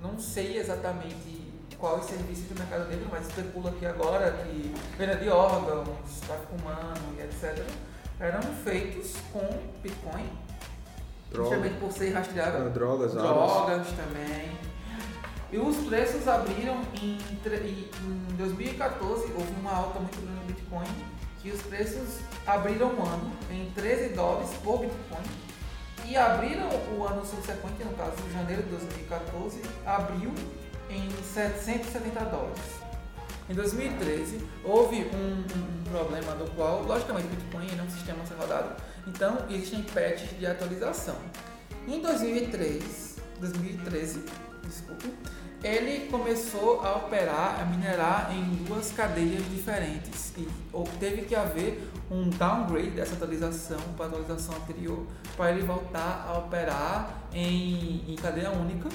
Não 0.00 0.20
sei 0.20 0.58
exatamente 0.58 1.43
qual 1.84 1.98
os 1.98 2.06
serviços 2.06 2.46
do 2.46 2.58
mercado 2.58 2.88
negro, 2.88 3.06
mas 3.10 3.28
especulo 3.28 3.68
aqui 3.68 3.84
agora 3.84 4.32
que 4.32 4.74
venda 4.96 5.16
de 5.16 5.28
órgãos, 5.28 6.18
tráfico 6.26 6.56
humano 6.56 7.14
e 7.18 7.20
etc. 7.20 7.62
eram 8.18 8.40
feitos 8.40 9.16
com 9.30 9.46
Bitcoin, 9.82 10.26
Droga, 11.30 11.50
justamente 11.50 11.78
por 11.78 11.92
ser 11.92 12.14
rastreável. 12.14 12.68
ah, 12.68 12.70
drogas. 12.70 13.12
Drogas 13.12 13.86
também. 13.88 14.50
E 15.52 15.58
os 15.58 15.76
preços 15.86 16.26
abriram 16.26 16.80
em, 17.02 17.18
em 17.18 18.36
2014, 18.38 19.24
houve 19.34 19.52
uma 19.60 19.76
alta 19.76 19.98
muito 19.98 20.18
grande 20.22 20.38
no 20.40 20.46
Bitcoin, 20.46 20.88
que 21.42 21.50
os 21.50 21.60
preços 21.60 22.18
abriram 22.46 22.94
o 22.94 23.02
ano 23.06 23.30
em 23.50 23.70
13 23.74 24.14
dólares 24.14 24.48
por 24.64 24.78
Bitcoin. 24.78 25.22
E 26.06 26.16
abriram 26.16 26.68
o 26.98 27.06
ano 27.06 27.26
subsequente, 27.26 27.84
no 27.84 27.92
caso 27.92 28.16
janeiro 28.32 28.62
de 28.62 28.70
2014, 28.70 29.60
abriu 29.84 30.32
em 30.94 31.10
770 31.22 32.24
dólares. 32.26 32.84
Em 33.48 33.54
2013, 33.54 34.40
houve 34.64 35.04
um, 35.14 35.44
um 35.58 35.84
problema 35.90 36.34
do 36.34 36.50
qual, 36.52 36.82
logicamente, 36.82 37.26
o 37.26 37.30
Bitcoin 37.30 37.78
é 37.78 37.82
um 37.82 37.90
sistema 37.90 38.24
ser 38.24 38.34
rodado, 38.34 38.74
então 39.06 39.38
existem 39.50 39.82
patches 39.82 40.38
de 40.38 40.46
atualização. 40.46 41.16
Em 41.86 42.00
2003, 42.00 43.18
2013, 43.40 44.24
desculpe, 44.66 45.12
ele 45.62 46.08
começou 46.10 46.80
a 46.80 46.96
operar, 46.96 47.60
a 47.60 47.64
minerar 47.64 48.34
em 48.34 48.64
duas 48.64 48.92
cadeias 48.92 49.42
diferentes 49.50 50.32
e 50.36 50.46
teve 51.00 51.22
que 51.22 51.34
haver 51.34 51.82
um 52.10 52.28
downgrade 52.28 52.90
dessa 52.90 53.14
atualização 53.14 53.78
para 53.96 54.06
a 54.06 54.08
atualização 54.08 54.54
anterior 54.56 55.06
para 55.36 55.52
ele 55.52 55.62
voltar 55.62 56.26
a 56.28 56.38
operar 56.38 57.24
em, 57.32 58.04
em 58.06 58.16
cadeia 58.16 58.50
única. 58.50 58.88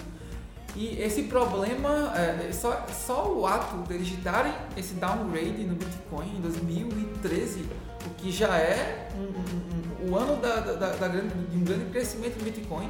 E 0.75 1.01
esse 1.01 1.23
problema, 1.23 2.13
é, 2.15 2.51
só, 2.53 2.85
só 2.87 3.31
o 3.31 3.45
ato 3.45 3.77
deles 3.87 4.07
digitarem 4.07 4.53
esse 4.77 4.93
downgrade 4.93 5.63
no 5.63 5.75
Bitcoin 5.75 6.27
em 6.37 6.41
2013, 6.41 7.65
o 8.05 8.09
que 8.17 8.31
já 8.31 8.55
é 8.57 9.09
um, 9.15 9.21
um- 9.23 10.07
um- 10.07 10.11
o 10.11 10.17
ano 10.17 10.37
da- 10.37 10.57
da- 10.61 10.91
da 10.93 11.07
grande- 11.07 11.33
de 11.49 11.57
um 11.57 11.63
grande 11.63 11.85
crescimento 11.85 12.37
do 12.37 12.43
Bitcoin, 12.45 12.89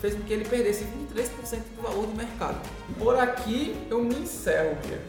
fez 0.00 0.14
com 0.14 0.22
que 0.22 0.32
ele 0.32 0.44
perdesse 0.44 0.84
23% 0.84 1.62
do 1.76 1.82
valor 1.82 2.06
do 2.06 2.16
mercado. 2.16 2.58
Por 2.98 3.16
aqui 3.18 3.76
eu 3.90 4.02
me 4.02 4.14
encerro, 4.16 4.76
Bia. 4.86 5.00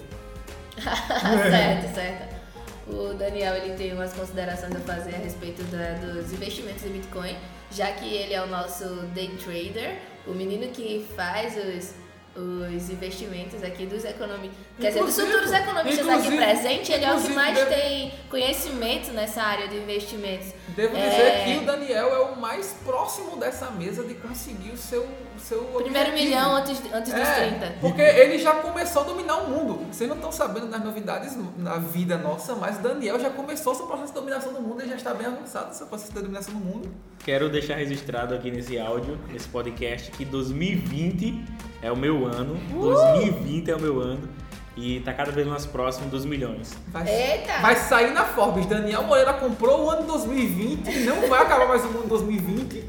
certo, 1.49 1.95
certo. 1.95 2.39
O 2.87 3.13
Daniel 3.13 3.55
ele 3.55 3.75
tem 3.75 3.93
umas 3.93 4.13
considerações 4.13 4.75
a 4.75 4.79
fazer 4.79 5.15
a 5.15 5.19
respeito 5.19 5.61
da- 5.65 5.93
dos 5.93 6.31
investimentos 6.33 6.83
em 6.83 6.89
Bitcoin, 6.89 7.35
já 7.71 7.91
que 7.91 8.05
ele 8.13 8.33
é 8.33 8.41
o 8.43 8.47
nosso 8.47 8.85
day 9.13 9.29
trader, 9.43 9.99
o 10.27 10.31
menino 10.31 10.67
que 10.71 11.05
faz 11.15 11.55
os, 11.55 11.93
os 12.39 12.89
investimentos 12.89 13.61
aqui 13.63 13.85
dos 13.85 14.03
economistas. 14.05 14.57
Quer 14.79 14.87
dizer, 14.89 15.03
dos 15.03 15.15
futuros 15.19 15.51
economistas 15.51 16.07
aqui 16.07 16.35
presentes, 16.35 16.89
ele 16.89 17.05
é 17.05 17.13
o 17.13 17.21
que 17.21 17.33
mais 17.33 17.55
deve- 17.55 17.75
tem 17.75 18.11
conhecimento 18.29 19.11
nessa 19.11 19.41
área 19.41 19.67
de 19.67 19.77
investimentos. 19.77 20.53
Devo 20.69 20.95
É. 20.95 21.09
dizer 21.09 21.43
que 21.57 21.63
o 21.63 21.65
Daniel 21.65 22.07
é 22.15 22.19
o 22.31 22.35
mais 22.39 22.75
próximo 22.85 23.35
dessa 23.37 23.69
mesa 23.71 24.03
de 24.03 24.13
conseguir 24.15 24.71
o 24.71 24.77
seu, 24.77 25.01
o 25.03 25.39
seu 25.39 25.59
Primeiro 25.63 26.09
objetivo. 26.09 26.15
milhão 26.29 26.55
antes, 26.55 26.81
antes 26.93 27.13
dos 27.13 27.27
É, 27.27 27.47
30. 27.49 27.73
porque 27.81 28.01
ele 28.01 28.37
já 28.39 28.55
começou 28.55 29.01
a 29.01 29.05
dominar 29.05 29.37
o 29.43 29.49
mundo. 29.49 29.85
Vocês 29.91 30.07
não 30.09 30.15
estão 30.15 30.31
sabendo 30.31 30.67
das 30.67 30.83
novidades 30.83 31.37
na 31.57 31.77
vida 31.77 32.17
nossa, 32.17 32.55
mas 32.55 32.77
o 32.77 32.81
Daniel 32.81 33.19
já 33.19 33.29
começou 33.29 33.75
seu 33.75 33.85
processo 33.87 34.13
de 34.13 34.19
dominação 34.19 34.53
do 34.53 34.61
mundo, 34.61 34.81
ele 34.81 34.89
já 34.91 34.95
está 34.95 35.13
bem 35.13 35.27
avançado 35.27 35.73
seu 35.75 35.87
processo 35.87 36.13
de 36.13 36.19
dominação 36.21 36.53
do 36.53 36.59
mundo. 36.59 36.89
Quero 37.23 37.49
deixar 37.49 37.75
registrado 37.75 38.33
aqui 38.33 38.49
nesse 38.49 38.79
áudio, 38.79 39.19
nesse 39.31 39.47
podcast, 39.49 40.09
que 40.11 40.23
2020 40.23 41.43
é 41.81 41.91
o 41.91 41.95
meu 41.95 42.25
ano. 42.25 42.28
2020 42.29 43.71
é 43.71 43.75
o 43.75 43.79
meu 43.79 43.99
ano. 43.99 44.29
E 44.75 45.01
tá 45.01 45.13
cada 45.13 45.31
vez 45.31 45.45
mais 45.45 45.65
próximo 45.65 46.09
dos 46.09 46.23
milhões. 46.23 46.77
Vai, 46.87 47.07
Eita! 47.07 47.59
vai 47.61 47.75
sair 47.75 48.13
na 48.13 48.23
Forbes. 48.23 48.65
Daniel 48.65 49.03
Moreira 49.03 49.33
comprou 49.33 49.85
o 49.85 49.89
ano 49.89 50.07
2020, 50.07 50.99
não 50.99 51.27
vai 51.27 51.41
acabar 51.41 51.67
mais 51.67 51.83
o 51.83 51.87
mundo 51.87 52.07
2020. 52.07 52.85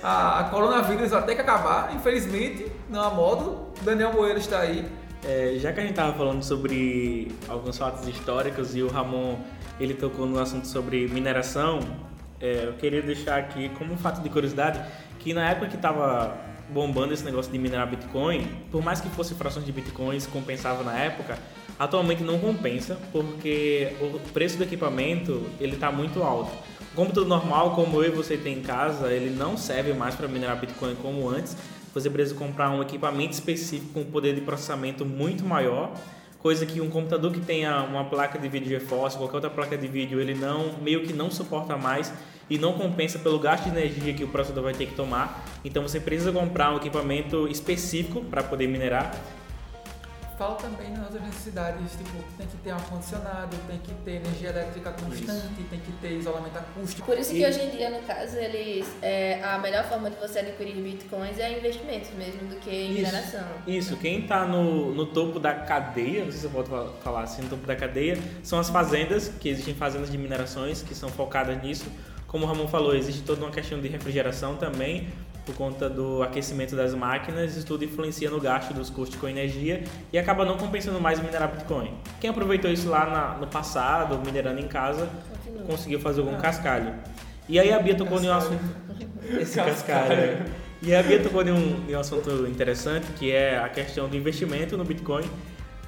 A, 0.00 0.40
a 0.40 0.44
coronavírus 0.44 1.10
vai 1.10 1.24
ter 1.24 1.34
que 1.34 1.40
acabar, 1.40 1.92
infelizmente, 1.92 2.70
não 2.88 3.02
há 3.02 3.10
modo. 3.10 3.72
Daniel 3.82 4.12
Moreira 4.12 4.38
está 4.38 4.60
aí. 4.60 4.86
É, 5.24 5.56
já 5.58 5.72
que 5.72 5.80
a 5.80 5.82
gente 5.82 5.94
tava 5.94 6.12
falando 6.16 6.42
sobre 6.44 7.32
alguns 7.48 7.76
fatos 7.76 8.06
históricos 8.06 8.76
e 8.76 8.82
o 8.82 8.88
Ramon 8.88 9.38
ele 9.80 9.94
tocou 9.94 10.24
no 10.24 10.38
assunto 10.38 10.68
sobre 10.68 11.08
mineração, 11.08 11.80
é, 12.40 12.66
eu 12.66 12.74
queria 12.74 13.02
deixar 13.02 13.38
aqui 13.38 13.70
como 13.70 13.92
um 13.94 13.98
fato 13.98 14.20
de 14.22 14.28
curiosidade 14.28 14.80
que 15.18 15.34
na 15.34 15.50
época 15.50 15.68
que 15.68 15.76
tava 15.76 16.38
bombando 16.70 17.12
esse 17.12 17.24
negócio 17.24 17.50
de 17.50 17.58
minerar 17.58 17.88
Bitcoin, 17.88 18.46
por 18.70 18.82
mais 18.82 19.00
que 19.00 19.08
fosse 19.08 19.34
frações 19.34 19.64
de 19.64 19.72
Bitcoins 19.72 20.26
compensava 20.26 20.82
na 20.82 20.96
época, 20.98 21.38
atualmente 21.78 22.22
não 22.22 22.38
compensa 22.38 22.98
porque 23.12 23.92
o 24.00 24.18
preço 24.30 24.56
do 24.56 24.64
equipamento 24.64 25.46
ele 25.60 25.76
tá 25.76 25.90
muito 25.90 26.22
alto. 26.22 26.52
O 26.92 26.96
computador 26.96 27.28
normal, 27.28 27.74
como 27.74 28.02
eu 28.02 28.12
e 28.12 28.14
você 28.14 28.36
tem 28.36 28.58
em 28.58 28.62
casa, 28.62 29.12
ele 29.12 29.30
não 29.30 29.56
serve 29.56 29.92
mais 29.92 30.14
para 30.14 30.26
minerar 30.26 30.58
Bitcoin 30.58 30.94
como 30.96 31.28
antes. 31.28 31.56
Você 31.92 32.10
precisa 32.10 32.34
comprar 32.34 32.70
um 32.70 32.82
equipamento 32.82 33.32
específico 33.32 33.92
com 33.92 34.04
poder 34.04 34.34
de 34.34 34.40
processamento 34.40 35.04
muito 35.04 35.44
maior 35.44 35.92
coisa 36.46 36.64
que 36.64 36.80
um 36.80 36.88
computador 36.88 37.32
que 37.32 37.40
tenha 37.40 37.82
uma 37.82 38.04
placa 38.04 38.38
de 38.38 38.48
vídeo 38.48 38.68
GeForce, 38.68 39.16
qualquer 39.16 39.34
outra 39.34 39.50
placa 39.50 39.76
de 39.76 39.88
vídeo, 39.88 40.20
ele 40.20 40.32
não 40.32 40.74
meio 40.80 41.02
que 41.02 41.12
não 41.12 41.28
suporta 41.28 41.76
mais 41.76 42.12
e 42.48 42.58
não 42.58 42.74
compensa 42.74 43.18
pelo 43.18 43.38
gasto 43.38 43.64
de 43.64 43.70
energia 43.70 44.14
que 44.14 44.24
o 44.24 44.28
processador 44.28 44.64
vai 44.64 44.74
ter 44.74 44.86
que 44.86 44.94
tomar. 44.94 45.44
Então 45.64 45.82
você 45.82 45.98
precisa 46.00 46.32
comprar 46.32 46.72
um 46.72 46.76
equipamento 46.76 47.48
específico 47.48 48.22
para 48.24 48.42
poder 48.42 48.66
minerar 48.68 49.12
fala 50.36 50.54
também 50.56 50.90
nas 50.90 51.04
outras 51.04 51.22
necessidades, 51.22 51.92
tipo, 51.92 52.22
tem 52.36 52.46
que 52.46 52.56
ter 52.58 52.70
ar 52.70 52.84
condicionado, 52.86 53.56
tem 53.66 53.78
que 53.78 53.92
ter 54.04 54.16
energia 54.16 54.50
elétrica 54.50 54.92
constante, 54.92 55.60
isso. 55.60 55.68
tem 55.70 55.80
que 55.80 55.92
ter 55.92 56.12
isolamento 56.12 56.58
acústico. 56.58 57.06
Por 57.06 57.18
isso 57.18 57.30
que 57.30 57.40
e... 57.40 57.46
hoje 57.46 57.60
em 57.62 57.70
dia, 57.70 57.90
no 57.90 58.00
caso, 58.02 58.36
eles 58.36 58.86
é, 59.00 59.42
a 59.42 59.58
melhor 59.58 59.84
forma 59.84 60.10
de 60.10 60.16
você 60.16 60.40
adquirir 60.40 60.74
bitcoins 60.74 61.38
é 61.38 61.58
investimentos 61.58 62.10
mesmo 62.10 62.48
do 62.48 62.56
que 62.56 62.70
em 62.70 62.94
mineração. 62.94 63.44
Isso, 63.66 63.96
quem 63.96 64.20
está 64.20 64.44
no, 64.44 64.94
no 64.94 65.06
topo 65.06 65.38
da 65.40 65.54
cadeia, 65.54 66.24
não 66.24 66.30
sei 66.30 66.40
se 66.40 66.46
eu 66.46 66.50
posso 66.50 66.70
falar 67.02 67.22
assim, 67.22 67.42
no 67.42 67.48
topo 67.48 67.66
da 67.66 67.74
cadeia, 67.74 68.18
são 68.42 68.58
as 68.58 68.68
fazendas, 68.68 69.28
que 69.28 69.48
existem 69.48 69.74
fazendas 69.74 70.10
de 70.10 70.18
minerações 70.18 70.82
que 70.82 70.94
são 70.94 71.08
focadas 71.08 71.60
nisso. 71.62 71.86
Como 72.26 72.44
o 72.44 72.48
Ramon 72.48 72.66
falou, 72.66 72.94
existe 72.94 73.22
toda 73.22 73.40
uma 73.42 73.50
questão 73.50 73.80
de 73.80 73.88
refrigeração 73.88 74.56
também, 74.56 75.08
por 75.46 75.54
conta 75.54 75.88
do 75.88 76.24
aquecimento 76.24 76.74
das 76.74 76.92
máquinas, 76.92 77.56
isso 77.56 77.64
tudo 77.64 77.84
influencia 77.84 78.28
no 78.28 78.40
gasto 78.40 78.74
dos 78.74 78.90
custos 78.90 79.18
com 79.18 79.28
energia 79.28 79.84
e 80.12 80.18
acaba 80.18 80.44
não 80.44 80.56
compensando 80.56 81.00
mais 81.00 81.20
minerar 81.20 81.52
Bitcoin. 81.52 81.94
Quem 82.20 82.30
aproveitou 82.30 82.68
isso 82.70 82.88
lá 82.88 83.06
na, 83.06 83.38
no 83.38 83.46
passado, 83.46 84.20
minerando 84.26 84.60
em 84.60 84.66
casa, 84.66 85.08
Continua. 85.44 85.62
conseguiu 85.66 86.00
fazer 86.00 86.20
algum 86.20 86.34
ah. 86.34 86.40
cascalho. 86.40 86.92
E 87.48 87.60
aí 87.60 87.72
a 87.72 87.78
Bia 87.78 87.94
tocou 87.94 88.20
em 88.20 88.28
um 88.28 88.32
assunto. 88.32 88.60
Esse 89.40 89.54
cascalho. 89.54 90.44
E 90.82 90.92
a 90.92 91.00
Bia 91.00 91.22
tocou 91.22 91.42
em 91.42 91.52
um, 91.52 91.84
em 91.88 91.94
um 91.94 92.00
assunto 92.00 92.46
interessante, 92.48 93.06
que 93.12 93.30
é 93.30 93.56
a 93.56 93.68
questão 93.68 94.08
do 94.08 94.16
investimento 94.16 94.76
no 94.76 94.84
Bitcoin. 94.84 95.24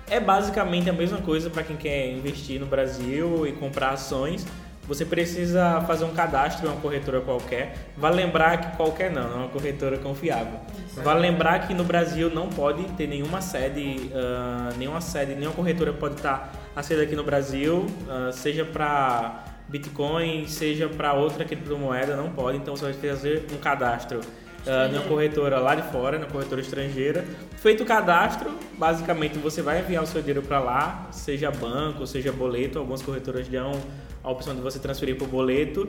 É 0.08 0.20
basicamente 0.20 0.88
a 0.88 0.92
mesma 0.92 1.18
coisa 1.18 1.50
para 1.50 1.64
quem 1.64 1.76
quer 1.76 2.12
investir 2.12 2.60
no 2.60 2.66
Brasil 2.66 3.44
e 3.44 3.52
comprar 3.52 3.90
ações 3.90 4.46
você 4.88 5.04
precisa 5.04 5.82
fazer 5.82 6.06
um 6.06 6.14
cadastro 6.14 6.66
em 6.66 6.70
uma 6.70 6.80
corretora 6.80 7.20
qualquer. 7.20 7.76
Vale 7.94 8.16
lembrar 8.16 8.56
que 8.56 8.76
qualquer 8.78 9.12
não, 9.12 9.30
é 9.30 9.34
uma 9.34 9.48
corretora 9.48 9.98
confiável. 9.98 10.58
Vale 11.04 11.20
lembrar 11.20 11.66
que 11.66 11.74
no 11.74 11.84
Brasil 11.84 12.30
não 12.30 12.48
pode 12.48 12.82
ter 12.94 13.06
nenhuma 13.06 13.42
sede, 13.42 14.10
uh, 14.10 14.76
nenhuma 14.78 15.02
sede, 15.02 15.34
nenhuma 15.34 15.54
corretora 15.54 15.92
pode 15.92 16.14
estar 16.14 16.52
a 16.74 16.82
sede 16.82 17.02
aqui 17.02 17.14
no 17.14 17.22
Brasil, 17.22 17.84
uh, 18.08 18.32
seja 18.32 18.64
para 18.64 19.44
Bitcoin, 19.68 20.48
seja 20.48 20.88
para 20.88 21.12
outra 21.12 21.44
criptomoeda, 21.44 22.16
não 22.16 22.30
pode. 22.30 22.56
Então 22.56 22.74
você 22.74 22.90
vai 22.90 22.94
fazer 22.94 23.44
um 23.52 23.58
cadastro 23.58 24.20
uh, 24.20 24.90
numa 24.90 25.04
corretora 25.04 25.58
lá 25.58 25.74
de 25.74 25.82
fora, 25.92 26.18
na 26.18 26.26
corretora 26.26 26.62
estrangeira. 26.62 27.26
Feito 27.58 27.82
o 27.82 27.86
cadastro, 27.86 28.50
basicamente 28.78 29.38
você 29.38 29.60
vai 29.60 29.80
enviar 29.80 30.02
o 30.02 30.06
seu 30.06 30.22
dinheiro 30.22 30.40
para 30.40 30.60
lá, 30.60 31.08
seja 31.10 31.50
banco, 31.50 32.06
seja 32.06 32.32
boleto, 32.32 32.78
algumas 32.78 33.02
corretoras 33.02 33.46
dão 33.48 33.72
a 34.22 34.30
opção 34.30 34.54
de 34.54 34.60
você 34.60 34.78
transferir 34.78 35.16
por 35.16 35.28
boleto. 35.28 35.88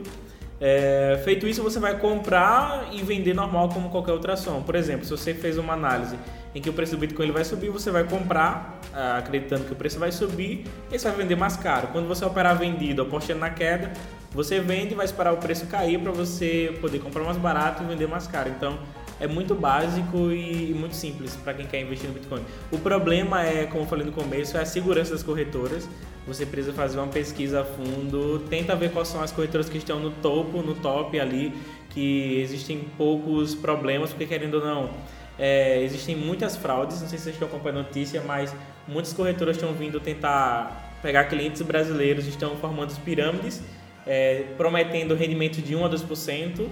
É, 0.60 1.18
feito 1.24 1.48
isso, 1.48 1.62
você 1.62 1.80
vai 1.80 1.98
comprar 1.98 2.90
e 2.92 3.02
vender 3.02 3.32
normal 3.32 3.70
como 3.70 3.88
qualquer 3.88 4.12
outra 4.12 4.34
ação. 4.34 4.62
Por 4.62 4.74
exemplo, 4.74 5.04
se 5.04 5.10
você 5.10 5.32
fez 5.32 5.56
uma 5.56 5.72
análise 5.72 6.18
em 6.54 6.60
que 6.60 6.68
o 6.68 6.72
preço 6.72 6.92
do 6.92 6.98
Bitcoin 6.98 7.26
ele 7.26 7.32
vai 7.32 7.44
subir, 7.44 7.70
você 7.70 7.90
vai 7.90 8.04
comprar 8.04 8.78
ah, 8.92 9.18
acreditando 9.18 9.64
que 9.64 9.72
o 9.72 9.76
preço 9.76 9.98
vai 9.98 10.12
subir 10.12 10.66
e 10.92 10.98
você 10.98 11.08
vai 11.08 11.18
vender 11.18 11.36
mais 11.36 11.56
caro. 11.56 11.88
Quando 11.88 12.06
você 12.06 12.24
operar 12.24 12.58
vendido 12.58 13.00
apostando 13.00 13.40
na 13.40 13.50
queda, 13.50 13.92
você 14.32 14.60
vende 14.60 14.92
e 14.92 14.96
vai 14.96 15.06
esperar 15.06 15.32
o 15.32 15.38
preço 15.38 15.66
cair 15.66 15.98
para 15.98 16.12
você 16.12 16.76
poder 16.80 16.98
comprar 16.98 17.24
mais 17.24 17.38
barato 17.38 17.82
e 17.82 17.86
vender 17.86 18.06
mais 18.06 18.26
caro. 18.26 18.50
Então, 18.50 18.78
é 19.18 19.26
muito 19.26 19.54
básico 19.54 20.30
e 20.30 20.74
muito 20.74 20.96
simples 20.96 21.36
para 21.36 21.54
quem 21.54 21.66
quer 21.66 21.80
investir 21.80 22.08
no 22.08 22.14
Bitcoin. 22.14 22.42
O 22.70 22.78
problema 22.78 23.44
é, 23.44 23.66
como 23.66 23.84
eu 23.84 23.86
falei 23.86 24.04
no 24.04 24.12
começo, 24.12 24.56
é 24.56 24.62
a 24.62 24.66
segurança 24.66 25.12
das 25.12 25.22
corretoras. 25.22 25.88
Você 26.26 26.44
precisa 26.46 26.72
fazer 26.72 26.98
uma 26.98 27.08
pesquisa 27.08 27.62
a 27.62 27.64
fundo, 27.64 28.40
tenta 28.50 28.76
ver 28.76 28.92
quais 28.92 29.08
são 29.08 29.22
as 29.22 29.32
corretoras 29.32 29.68
que 29.68 29.78
estão 29.78 29.98
no 29.98 30.10
topo, 30.10 30.62
no 30.62 30.74
top 30.74 31.18
ali, 31.18 31.52
que 31.90 32.40
existem 32.40 32.84
poucos 32.96 33.54
problemas, 33.54 34.10
porque 34.10 34.26
querendo 34.26 34.54
ou 34.54 34.64
não, 34.64 34.90
é, 35.38 35.82
existem 35.82 36.14
muitas 36.14 36.56
fraudes. 36.56 37.00
Não 37.00 37.08
sei 37.08 37.18
se 37.18 37.24
vocês 37.24 37.34
estão 37.34 37.48
acompanhando 37.48 37.80
a 37.80 37.82
notícia, 37.84 38.22
mas 38.26 38.54
muitas 38.86 39.12
corretoras 39.12 39.56
estão 39.56 39.72
vindo 39.72 39.98
tentar 39.98 40.98
pegar 41.02 41.24
clientes 41.24 41.62
brasileiros, 41.62 42.26
estão 42.26 42.56
formando 42.56 42.94
pirâmides, 43.02 43.62
é, 44.06 44.44
prometendo 44.56 45.14
rendimento 45.14 45.62
de 45.62 45.74
1 45.74 45.84
a 45.84 45.90
2% 45.90 46.68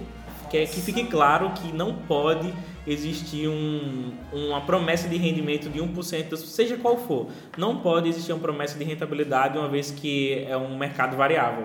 que, 0.49 0.57
é, 0.57 0.65
que 0.65 0.81
fique 0.81 1.05
claro 1.05 1.51
que 1.51 1.71
não 1.71 1.93
pode 1.93 2.53
existir 2.87 3.47
um, 3.47 4.13
uma 4.31 4.61
promessa 4.61 5.07
de 5.07 5.17
rendimento 5.17 5.69
de 5.69 5.79
1%, 5.79 6.35
seja 6.37 6.77
qual 6.77 6.97
for. 6.97 7.27
Não 7.57 7.77
pode 7.77 8.09
existir 8.09 8.31
uma 8.31 8.39
promessa 8.39 8.77
de 8.77 8.83
rentabilidade, 8.83 9.57
uma 9.57 9.67
vez 9.67 9.91
que 9.91 10.45
é 10.47 10.57
um 10.57 10.77
mercado 10.77 11.15
variável. 11.15 11.63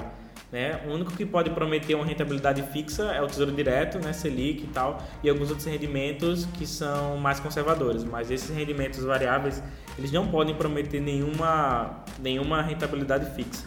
Né? 0.52 0.80
O 0.86 0.92
único 0.92 1.12
que 1.16 1.26
pode 1.26 1.50
prometer 1.50 1.96
uma 1.96 2.04
rentabilidade 2.04 2.62
fixa 2.62 3.04
é 3.12 3.20
o 3.20 3.26
Tesouro 3.26 3.50
Direto, 3.50 3.98
né? 3.98 4.12
Selic 4.12 4.62
e 4.62 4.68
tal, 4.68 5.02
e 5.20 5.28
alguns 5.28 5.48
outros 5.48 5.66
rendimentos 5.66 6.44
que 6.44 6.64
são 6.64 7.16
mais 7.16 7.40
conservadores. 7.40 8.04
Mas 8.04 8.30
esses 8.30 8.54
rendimentos 8.54 9.02
variáveis, 9.02 9.60
eles 9.98 10.12
não 10.12 10.28
podem 10.28 10.54
prometer 10.54 11.00
nenhuma, 11.00 12.04
nenhuma 12.20 12.62
rentabilidade 12.62 13.34
fixa. 13.34 13.66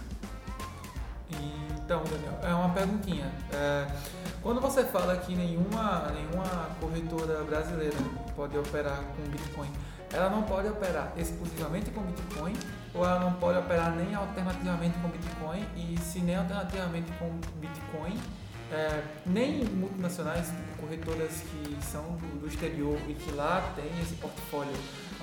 Então, 1.83 2.03
Daniel, 2.03 2.39
é 2.41 2.53
uma 2.53 2.69
perguntinha. 2.69 3.31
É 3.51 3.85
quando 4.47 4.61
você 4.61 4.81
fala 4.85 5.17
que 5.17 5.35
nenhuma, 5.35 6.09
nenhuma 6.13 6.69
corretora 6.79 7.43
brasileira 7.43 7.97
pode 8.33 8.57
operar 8.57 9.03
com 9.13 9.29
Bitcoin, 9.29 9.69
ela 10.09 10.29
não 10.29 10.43
pode 10.43 10.69
operar 10.69 11.11
exclusivamente 11.17 11.91
com 11.91 11.99
Bitcoin 11.99 12.53
ou 12.93 13.03
ela 13.03 13.19
não 13.19 13.33
pode 13.33 13.59
operar 13.59 13.93
nem 13.93 14.15
alternativamente 14.15 14.97
com 14.99 15.09
Bitcoin? 15.09 15.67
E 15.75 15.99
se 15.99 16.19
nem 16.19 16.37
alternativamente 16.37 17.11
com 17.19 17.29
Bitcoin, 17.59 18.17
é, 18.71 19.01
nem 19.25 19.63
multinacionais, 19.65 20.51
corretoras 20.79 21.41
que 21.41 21.85
são 21.85 22.03
do, 22.03 22.41
do 22.41 22.47
exterior 22.47 22.97
e 23.07 23.13
que 23.13 23.31
lá 23.31 23.73
tem 23.75 23.89
esse 24.01 24.15
portfólio 24.15 24.73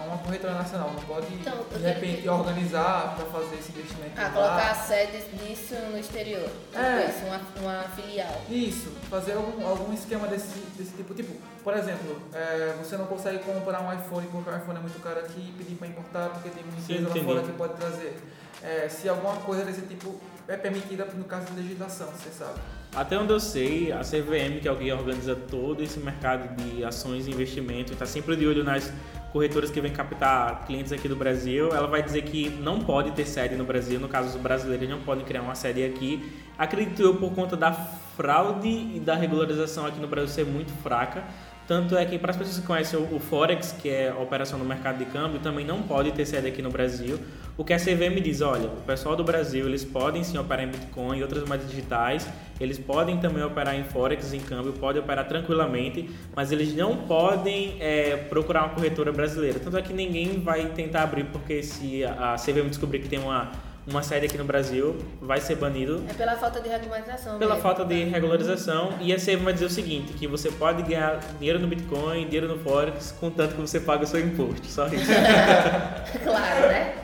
uma 0.03 0.19
corretora 0.19 0.55
nacional, 0.55 0.93
não 0.93 1.03
pode 1.03 1.33
então, 1.35 1.65
de 1.71 1.79
repente 1.79 2.23
que... 2.23 2.29
organizar 2.29 3.15
para 3.17 3.27
fazer 3.27 3.57
esse 3.57 3.71
investimento. 3.71 4.13
Ah, 4.17 4.31
colocar 4.31 4.71
a 4.71 4.75
sede 4.75 5.23
disso 5.37 5.75
no 5.91 5.99
exterior. 5.99 6.49
Tipo 6.49 6.83
é. 6.83 7.09
Isso, 7.09 7.25
uma, 7.27 7.41
uma 7.61 7.83
filial. 7.91 8.43
Isso, 8.51 8.91
fazer 9.09 9.33
algum, 9.33 9.67
algum 9.67 9.93
esquema 9.93 10.27
desse, 10.27 10.59
desse 10.77 10.93
tipo. 10.97 11.15
Tipo, 11.15 11.35
por 11.63 11.77
exemplo, 11.77 12.21
é, 12.33 12.75
você 12.83 12.97
não 12.97 13.07
consegue 13.07 13.39
comprar 13.39 13.81
um 13.81 13.93
iPhone 13.93 14.27
porque 14.27 14.51
o 14.51 14.57
iPhone 14.57 14.79
é 14.79 14.83
muito 14.83 15.01
caro 15.01 15.21
aqui 15.21 15.41
e 15.41 15.53
pedir 15.57 15.77
para 15.77 15.89
importar 15.89 16.29
porque 16.31 16.51
tem 16.51 16.65
uma 16.65 16.77
empresa 16.77 17.09
lá 17.09 17.25
fora 17.25 17.43
que 17.43 17.53
pode 17.53 17.75
trazer. 17.75 18.19
É, 18.63 18.89
se 18.89 19.09
alguma 19.09 19.37
coisa 19.37 19.65
desse 19.65 19.83
tipo 19.83 20.21
é 20.49 20.57
permitida 20.57 21.05
no 21.05 21.25
caso 21.25 21.47
de 21.47 21.61
legislação, 21.61 22.09
você 22.09 22.31
sabe. 22.31 22.59
Até 22.97 23.19
onde 23.19 23.33
eu 23.33 23.41
sei, 23.41 23.91
a 23.91 24.03
CVM, 24.03 24.61
que 24.61 24.69
é 24.69 24.71
alguém 24.71 24.87
que 24.87 24.93
organiza 24.93 25.35
todo 25.35 25.83
esse 25.83 25.99
mercado 25.99 26.55
de 26.55 26.85
ações 26.85 27.27
e 27.27 27.31
investimento, 27.31 27.93
está 27.93 28.07
sempre 28.07 28.37
de 28.37 28.47
olho 28.47 28.63
nas 28.63 28.93
corretoras 29.33 29.69
que 29.69 29.81
vêm 29.81 29.93
captar 29.93 30.65
clientes 30.65 30.93
aqui 30.93 31.09
do 31.09 31.17
Brasil, 31.17 31.75
ela 31.75 31.89
vai 31.89 32.05
dizer 32.05 32.23
que 32.23 32.49
não 32.49 32.79
pode 32.79 33.11
ter 33.11 33.27
sede 33.27 33.57
no 33.57 33.65
Brasil, 33.65 33.99
no 33.99 34.09
caso 34.09 34.29
os 34.29 34.41
brasileiros 34.41 34.89
não 34.89 35.01
podem 35.01 35.25
criar 35.25 35.43
uma 35.43 35.57
sede 35.57 35.83
aqui. 35.83 36.33
Acredito 36.57 37.03
eu 37.03 37.17
por 37.17 37.35
conta 37.35 37.57
da 37.57 37.73
fraude 37.73 38.69
e 38.69 39.01
da 39.01 39.17
regularização 39.17 39.87
aqui 39.87 39.99
no 39.99 40.07
Brasil 40.07 40.29
ser 40.29 40.47
muito 40.47 40.71
fraca. 40.81 41.25
Tanto 41.67 41.97
é 41.97 42.05
que 42.05 42.19
para 42.19 42.31
as 42.31 42.37
pessoas 42.37 42.59
que 42.59 42.67
conhecem 42.67 42.99
o 42.99 43.19
Forex, 43.19 43.73
que 43.73 43.89
é 43.89 44.11
a 44.11 44.19
operação 44.19 44.59
no 44.59 44.67
mercado 44.67 44.99
de 44.99 45.07
câmbio, 45.07 45.41
também 45.41 45.65
não 45.65 45.83
pode 45.83 46.13
ter 46.13 46.27
sede 46.27 46.47
aqui 46.47 46.61
no 46.61 46.71
Brasil. 46.71 47.19
O 47.57 47.65
que 47.65 47.73
a 47.73 47.79
CVM 47.79 48.21
diz, 48.23 48.43
olha, 48.43 48.67
o 48.67 48.83
pessoal 48.83 49.17
do 49.17 49.25
Brasil, 49.25 49.67
eles 49.67 49.83
podem 49.83 50.23
sim 50.23 50.37
operar 50.37 50.65
em 50.65 50.69
Bitcoin 50.69 51.19
e 51.19 51.23
outras 51.23 51.43
moedas 51.49 51.71
digitais, 51.71 52.29
eles 52.61 52.79
podem 52.79 53.17
também 53.17 53.43
operar 53.43 53.75
em 53.75 53.85
Forex, 53.85 54.35
em 54.35 54.41
câmbio, 54.41 54.75
podem 54.75 55.01
operar 55.01 55.27
tranquilamente, 55.27 56.11
mas 56.37 56.53
eles 56.53 56.75
não 56.75 56.97
podem 56.97 57.77
é, 57.81 58.17
procurar 58.29 58.65
uma 58.65 58.75
corretora 58.75 59.11
brasileira. 59.11 59.59
Tanto 59.59 59.79
é 59.79 59.83
que 59.83 59.93
ninguém 59.93 60.41
vai 60.41 60.67
tentar 60.67 61.05
abrir, 61.05 61.25
porque 61.25 61.63
se 61.63 62.05
a 62.05 62.37
CVM 62.37 62.69
descobrir 62.69 62.99
que 62.99 63.09
tem 63.09 63.21
uma 63.21 63.53
uma 63.87 64.03
sede 64.03 64.27
aqui 64.27 64.39
no 64.39 64.45
Brasil 64.45 64.97
vai 65.21 65.41
ser 65.41 65.57
banido. 65.57 66.05
É 66.09 66.15
pela 66.15 66.37
falta 66.37 66.61
de 66.61 66.69
regularização. 66.69 67.39
Pela 67.39 67.55
mesmo. 67.55 67.63
falta 67.63 67.85
de 67.85 68.05
regularização. 68.05 68.95
E 69.01 69.13
a 69.13 69.19
SEB 69.19 69.43
vai 69.43 69.53
dizer 69.53 69.67
o 69.67 69.71
seguinte, 69.71 70.15
que 70.15 70.27
você 70.27 70.51
pode 70.51 70.83
ganhar 70.83 71.21
dinheiro 71.39 71.59
no 71.59 71.67
Bitcoin, 71.67 72.25
dinheiro 72.25 72.49
no 72.49 72.59
Forex, 72.59 73.15
contanto 73.21 73.55
que 73.55 73.61
você 73.61 73.81
paga 73.81 74.05
o 74.05 74.07
seu 74.07 74.21
imposto. 74.21 74.67
Só 74.67 74.87
isso. 74.87 75.05
claro, 76.25 76.69
né? 76.69 76.95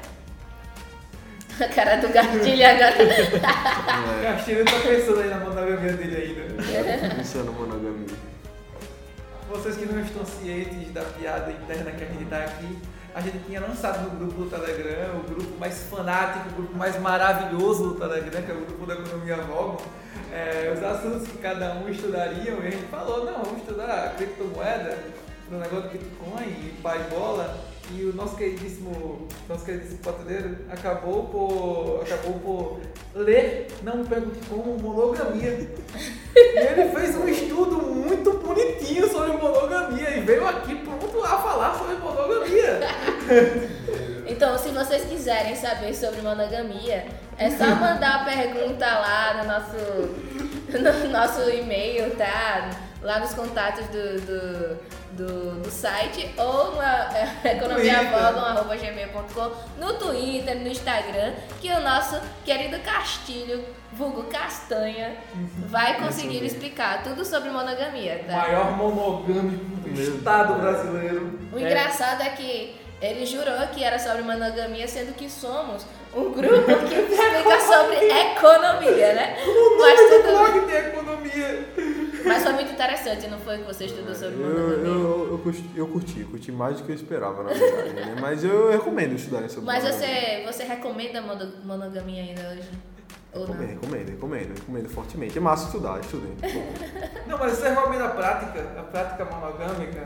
A 1.61 1.69
cara 1.69 1.97
do 1.97 2.09
Gastilho 2.09 2.67
agora. 2.67 3.03
É. 3.03 4.23
Gastilho 4.23 4.65
tá 4.65 4.81
pensando 4.83 5.21
aí 5.21 5.29
na 5.29 5.41
monogamia 5.41 5.93
dele 5.93 6.17
ainda. 6.17 6.51
Pensando 7.17 7.53
monogamia. 7.53 8.17
Vocês 9.51 9.77
que 9.77 9.85
não 9.85 10.01
estão 10.01 10.25
cientes 10.25 10.91
da 10.93 11.03
piada 11.03 11.51
interna 11.51 11.91
que 11.91 12.05
a 12.05 12.07
gente 12.07 12.25
tá 12.27 12.39
aqui, 12.39 12.79
a 13.15 13.21
gente 13.21 13.39
tinha 13.45 13.61
lançado 13.61 14.03
no 14.03 14.19
grupo 14.19 14.45
do 14.45 14.51
Telegram, 14.51 15.21
o 15.21 15.23
grupo 15.23 15.59
mais 15.59 15.83
fanático, 15.85 16.49
o 16.51 16.53
grupo 16.53 16.77
mais 16.77 16.99
maravilhoso 17.01 17.91
do 17.91 17.95
Telegram, 17.95 18.43
que 18.43 18.51
é 18.51 18.55
o 18.55 18.65
grupo 18.65 18.87
da 18.87 18.95
Economia 18.95 19.37
Vogon, 19.39 19.83
é, 20.33 20.73
os 20.75 20.83
assuntos 20.83 21.29
que 21.29 21.39
cada 21.39 21.75
um 21.75 21.89
estudaria, 21.89 22.53
e 22.53 22.67
a 22.67 22.71
gente 22.71 22.87
falou, 22.87 23.25
não, 23.25 23.43
vamos 23.43 23.61
estudar 23.61 24.15
criptomoeda, 24.17 24.99
no 25.51 25.59
negócio 25.59 25.89
do 25.89 25.99
Bitcoin 25.99 26.45
e 26.45 26.79
pai 26.81 26.99
bola. 27.11 27.70
E 27.97 28.05
o 28.05 28.15
nosso 28.15 28.37
queridíssimo, 28.37 29.27
nosso 29.49 29.65
queridíssimo 29.65 29.99
patrulheiro 29.99 30.57
acabou 30.71 31.25
por, 31.25 32.03
acabou 32.03 32.35
por 32.41 32.81
ler, 33.15 33.69
não 33.83 34.05
pergunte 34.05 34.39
como, 34.49 34.79
monogamia. 34.79 35.71
E 36.35 36.59
ele 36.59 36.89
fez 36.95 37.17
um 37.17 37.29
estudo 37.29 37.77
muito 37.83 38.33
bonitinho 38.39 39.09
sobre 39.09 39.37
monogamia 39.37 40.17
e 40.17 40.21
veio 40.21 40.47
aqui 40.47 40.77
pronto 40.77 41.25
a 41.25 41.39
falar 41.39 41.79
sobre 41.79 41.97
monogamia. 41.97 42.81
Então, 44.31 44.57
se 44.57 44.69
vocês 44.69 45.05
quiserem 45.07 45.57
saber 45.57 45.93
sobre 45.93 46.23
monogamia, 46.23 47.05
é 47.37 47.51
só 47.51 47.67
mandar 47.75 48.21
a 48.21 48.25
pergunta 48.25 48.87
lá 48.87 49.43
no 49.43 49.49
nosso, 49.49 50.60
no 50.79 51.09
nosso 51.09 51.49
e-mail, 51.51 52.15
tá? 52.17 52.71
Lá 53.03 53.19
nos 53.19 53.33
contatos 53.33 53.87
do, 53.87 54.21
do, 54.21 54.79
do, 55.13 55.63
do 55.63 55.71
site 55.71 56.31
ou 56.37 56.77
na 56.77 57.11
é, 57.17 57.53
economiavogon.gmail.com, 57.57 59.51
no 59.79 59.95
Twitter, 59.95 60.57
no 60.61 60.69
Instagram, 60.69 61.33
que 61.61 61.71
o 61.73 61.81
nosso 61.81 62.21
querido 62.45 62.79
Castilho, 62.81 63.65
vulgo 63.93 64.25
Castanha, 64.25 65.17
vai 65.69 65.99
conseguir 65.99 66.45
explicar 66.45 67.03
tudo 67.03 67.25
sobre 67.25 67.49
monogamia, 67.51 68.23
O 68.23 68.31
tá? 68.31 68.37
maior 68.37 68.77
monogâmico 68.77 69.65
do 69.65 70.01
Estado 70.01 70.61
brasileiro. 70.61 71.39
O 71.53 71.59
engraçado 71.59 72.23
é 72.23 72.31
que 72.31 72.77
ele 73.01 73.25
jurou 73.27 73.67
que 73.73 73.83
era 73.83 73.99
sobre 73.99 74.23
monogamia, 74.23 74.87
sendo 74.87 75.15
que 75.15 75.29
somos 75.31 75.85
um 76.15 76.33
grupo 76.33 76.65
que 76.89 76.95
explica 76.95 77.61
sobre 77.61 77.97
economia, 77.97 79.15
né? 79.15 79.37
Mas, 79.79 80.01
O 80.01 80.09
tudo, 80.09 80.29
blog 80.29 80.67
tem 80.67 80.77
economia. 80.77 81.69
mas 82.27 82.43
foi 82.43 82.53
muito 82.53 82.73
interessante, 82.73 83.29
não 83.29 83.39
foi 83.39 83.59
que 83.59 83.65
você 83.65 83.85
estudou 83.87 84.15
sobre 84.15 84.35
Eu, 84.35 84.49
monogamia? 84.49 84.87
eu, 84.89 85.29
eu, 85.33 85.39
curti, 85.39 85.65
eu 85.77 85.87
curti, 85.89 86.25
curti 86.25 86.53
mais 86.53 86.79
do 86.79 86.83
que 86.85 86.91
eu 86.93 86.97
esperava, 86.97 87.43
na 87.45 87.51
verdade. 87.53 87.93
né? 87.95 88.17
Mas 88.21 88.45
eu 88.45 88.71
recomendo 88.71 89.15
estudar 89.15 89.49
sobre 89.49 89.65
Mas 89.67 89.85
monogamia. 89.85 90.43
você, 90.47 90.53
você 90.53 90.65
recomenda 90.65 91.23
mono- 91.23 91.53
monogamia 91.65 92.23
ainda 92.23 92.43
hoje? 92.51 92.69
Ou 93.33 93.41
não? 93.47 93.55
Recomendo, 93.55 93.71
recomendo, 93.81 94.09
recomendo, 94.11 94.59
recomendo 94.59 94.89
fortemente. 94.89 95.39
É 95.39 95.41
massa 95.41 95.67
estudar, 95.67 96.01
estudem. 96.01 96.33
Não, 97.29 97.39
mas 97.39 97.53
você 97.53 97.69
recomenda 97.69 98.07
a 98.07 98.09
prática, 98.09 98.61
a 98.77 98.83
prática 98.83 99.25
monogâmica? 99.25 100.03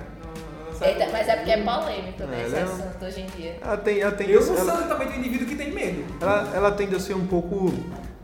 Sabe? 0.75 0.91
Eita, 0.93 1.09
mas 1.13 1.29
é 1.29 1.37
porque 1.37 1.51
é 1.51 1.63
polêmico, 1.63 2.23
né? 2.25 2.43
É, 2.43 2.47
Esse 2.47 2.57
é 2.57 2.61
um- 2.61 2.65
assunto 2.65 3.05
hoje 3.05 3.21
em 3.21 3.27
dia. 3.27 3.57
Ela 3.61 3.77
tem, 3.77 4.01
ela 4.01 4.13
tem 4.13 4.29
Eu 4.31 4.39
ela, 4.41 4.47
sou 4.47 4.57
exatamente 4.57 5.13
o 5.17 5.19
indivíduo 5.21 5.47
que 5.47 5.57
tem 5.57 5.73
medo. 5.73 6.05
ela, 6.21 6.51
ela 6.55 6.73
tende 6.73 6.95
a 6.95 7.01
ser 7.01 7.15
um 7.15 7.27
pouco, 7.27 7.73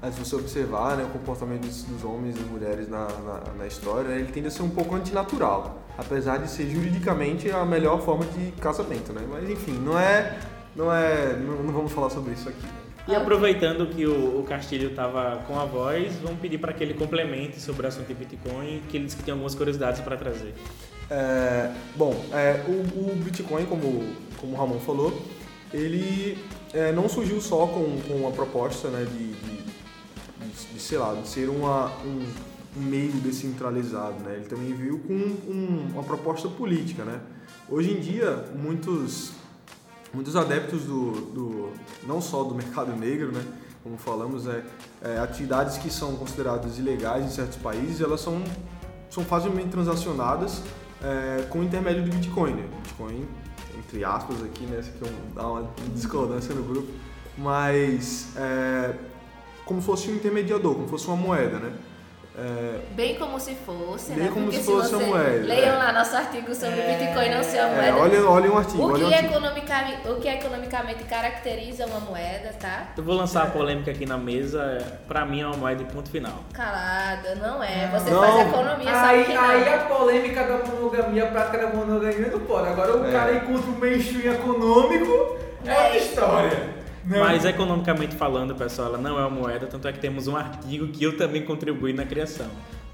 eh, 0.03 0.11
se 0.11 0.19
você 0.19 0.37
observar 0.37 0.97
né, 0.97 1.05
o 1.05 1.09
comportamento 1.09 1.63
dos, 1.63 1.83
dos 1.85 2.05
homens 2.05 2.37
e 2.37 2.41
mulheres 2.41 2.89
na, 2.89 3.07
na, 3.07 3.41
na 3.59 3.67
história, 3.67 4.09
né, 4.09 4.17
ele 4.19 4.33
tende 4.33 4.49
a 4.49 4.51
ser 4.51 4.63
um 4.63 4.71
pouco 4.71 4.95
antinatural. 4.95 5.79
Apesar 5.99 6.39
de 6.39 6.49
ser 6.51 6.69
juridicamente 6.69 7.51
a 7.51 7.65
melhor 7.65 8.01
forma 8.01 8.25
de 8.25 8.53
casamento, 8.53 9.13
né? 9.13 9.23
Mas 9.31 9.49
enfim, 9.51 9.73
não 9.73 9.99
é. 9.99 10.39
Não 10.75 10.93
é. 10.95 11.35
Não, 11.37 11.63
não 11.63 11.73
vamos 11.75 11.93
falar 11.93 12.09
sobre 12.11 12.33
isso 12.33 12.49
aqui. 12.49 12.63
né? 12.65 12.73
E 13.09 13.15
aproveitando 13.15 13.87
que 13.89 14.07
o, 14.07 14.39
o 14.41 14.45
Castilho 14.45 14.91
estava 14.91 15.43
com 15.47 15.59
a 15.59 15.65
voz, 15.65 16.15
vamos 16.23 16.39
pedir 16.41 16.59
para 16.59 16.73
que 16.73 16.83
ele 16.85 16.95
complemente 16.95 17.61
sobre 17.61 17.85
o 17.85 17.89
assunto 17.89 18.07
de 18.07 18.15
Bitcoin, 18.15 18.83
que 18.89 18.97
ele 18.97 19.05
disse 19.07 19.17
que 19.17 19.23
tem 19.25 19.33
algumas 19.33 19.55
curiosidades 19.55 20.01
para 20.01 20.17
trazer. 20.17 20.55
É, 21.11 21.73
bom, 21.97 22.15
é, 22.33 22.65
o, 22.69 23.11
o 23.11 23.17
Bitcoin, 23.17 23.67
como, 23.67 24.15
como 24.39 24.53
o 24.53 24.57
Ramon 24.57 24.79
falou, 24.79 25.21
ele 25.75 26.39
é, 26.73 26.93
não 26.93 27.09
surgiu 27.09 27.41
só 27.41 27.67
com, 27.67 28.01
com 28.03 28.29
a 28.29 28.31
proposta 28.31 28.89
né, 28.89 29.05
de, 29.05 29.33
de, 29.33 29.57
de, 29.57 30.73
de, 30.75 30.81
sei 30.81 30.99
lá, 30.99 31.15
de 31.15 31.27
ser 31.27 31.49
uma, 31.49 31.91
um, 32.05 32.25
meio 32.77 33.13
descentralizado. 33.15 34.23
Né? 34.23 34.37
Ele 34.37 34.47
também 34.47 34.73
veio 34.73 34.99
com 34.99 35.13
um- 35.13 35.91
uma 35.95 36.03
proposta 36.05 36.49
política. 36.49 37.05
Né? 37.05 37.21
Hoje 37.69 37.91
em 37.91 38.01
dia, 38.01 38.45
muitos, 38.57 39.33
muitos 40.15 40.37
adeptos 40.37 40.83
do, 40.83 41.11
do 41.33 41.73
não 42.07 42.21
só 42.21 42.45
do 42.45 42.55
mercado 42.55 42.95
negro, 42.95 43.33
né? 43.33 43.45
como 43.83 43.97
falamos, 43.97 44.47
é, 44.47 44.63
é, 45.03 45.19
atividades 45.19 45.79
que 45.79 45.91
são 45.91 46.15
consideradas 46.15 46.79
ilegais 46.79 47.25
em 47.25 47.31
certos 47.31 47.57
países, 47.57 48.01
elas 48.01 48.21
são, 48.21 48.43
são 49.09 49.25
facilmente 49.25 49.71
transacionadas 49.71 50.63
é, 51.03 51.43
com 51.49 51.61
o 51.61 51.65
intermédio 51.65 52.05
do 52.05 52.11
Bitcoin. 52.11 52.53
Né? 52.53 52.69
Bitcoin, 52.83 53.27
entre 53.79 54.05
aspas 54.05 54.43
aqui, 54.43 54.65
né? 54.65 54.81
Isso 54.81 54.91
aqui 54.91 55.05
é 55.05 55.35
dá 55.35 55.47
uma 55.47 55.71
discordância 55.95 56.55
no 56.55 56.63
grupo, 56.63 56.89
mas 57.37 58.29
é, 58.37 58.95
como 59.65 59.81
se 59.81 59.87
fosse 59.87 60.11
um 60.11 60.15
intermediador, 60.15 60.75
como 60.75 60.85
se 60.85 60.91
fosse 60.91 61.07
uma 61.07 61.17
moeda, 61.17 61.59
né? 61.59 61.73
É, 62.39 62.79
Bem 62.93 63.17
como 63.17 63.41
se 63.41 63.55
fosse, 63.57 64.13
Bem 64.13 64.25
né? 64.25 64.31
como 64.33 64.45
Porque 64.47 64.59
se 64.59 64.65
se 64.65 64.71
fosse 64.71 64.91
você 64.91 65.05
uma 65.05 65.07
moeda, 65.19 65.47
leiam 65.47 65.75
é. 65.75 65.79
lá 65.79 65.93
nosso 65.93 66.17
artigo 66.17 66.55
sobre 66.55 66.81
É. 66.81 66.97
Bitcoin 66.97 67.29
não 67.35 67.43
ser 67.43 67.59
uma 67.59 67.69
é, 67.85 67.91
moeda. 67.93 67.97
olha, 67.97 68.31
olha 68.31 68.53
um 68.53 68.57
artigo. 68.59 68.83
O 68.83 68.93
olha 68.93 69.05
um 69.05 69.09
que, 69.09 69.15
artigo. 69.15 69.33
economicamente, 69.33 70.09
o 70.09 70.15
que 70.21 70.29
economicamente 70.29 71.05
caracteriza 71.05 71.87
uma 71.87 72.01
moeda, 72.01 72.55
tá? 72.61 72.85
Eu 72.97 73.03
vou 73.03 73.17
lançar 73.17 73.43
a 73.43 73.47
polêmica 73.47 73.91
aqui 73.91 74.07
na 74.07 74.17
mesa, 74.17 74.79
para 75.09 75.27
mim 75.27 75.41
é 75.43 75.47
uma 75.47 75.57
moeda 75.57 75.83
de 75.85 75.93
ponto 75.93 76.09
final. 76.09 76.35
Calada, 76.53 77.35
não 77.35 77.63
é. 77.63 77.89
Você 77.93 78.11
Não. 78.11 78.21
faz 78.23 78.47
economia, 78.49 78.93
sabe 78.95 79.09
Aí, 79.19 79.25
que 79.25 79.33
não. 79.35 79.45
aí 79.45 79.75
a 79.75 79.79
polêmica 79.79 80.45
da 80.45 80.59
monogamia, 80.59 81.25
a 81.25 81.31
prática 81.33 81.59
da 81.59 81.75
monogamia 81.75 82.29
não 82.31 82.41
pode. 82.41 82.69
Agora 82.69 82.97
o 82.97 83.07
É. 83.09 83.13
cara 83.13 83.35
encontra 83.35 83.71
um 83.71 83.79
mainstream 83.79 84.35
econômico, 84.35 85.37
é 85.67 85.73
outra 85.75 85.97
história. 85.99 86.70
Não. 87.11 87.19
Mas 87.19 87.45
economicamente 87.45 88.15
falando, 88.15 88.55
pessoal, 88.55 88.89
ela 88.89 88.99
não 88.99 89.19
é 89.19 89.27
uma 89.27 89.31
moeda, 89.31 89.67
tanto 89.67 89.89
é 89.89 89.93
que 89.93 89.99
temos 89.99 90.29
um 90.29 90.37
artigo 90.37 90.87
que 90.89 91.03
eu 91.03 91.17
também 91.17 91.45
contribuí 91.45 91.93
na 91.93 92.07
criação. 92.07 92.47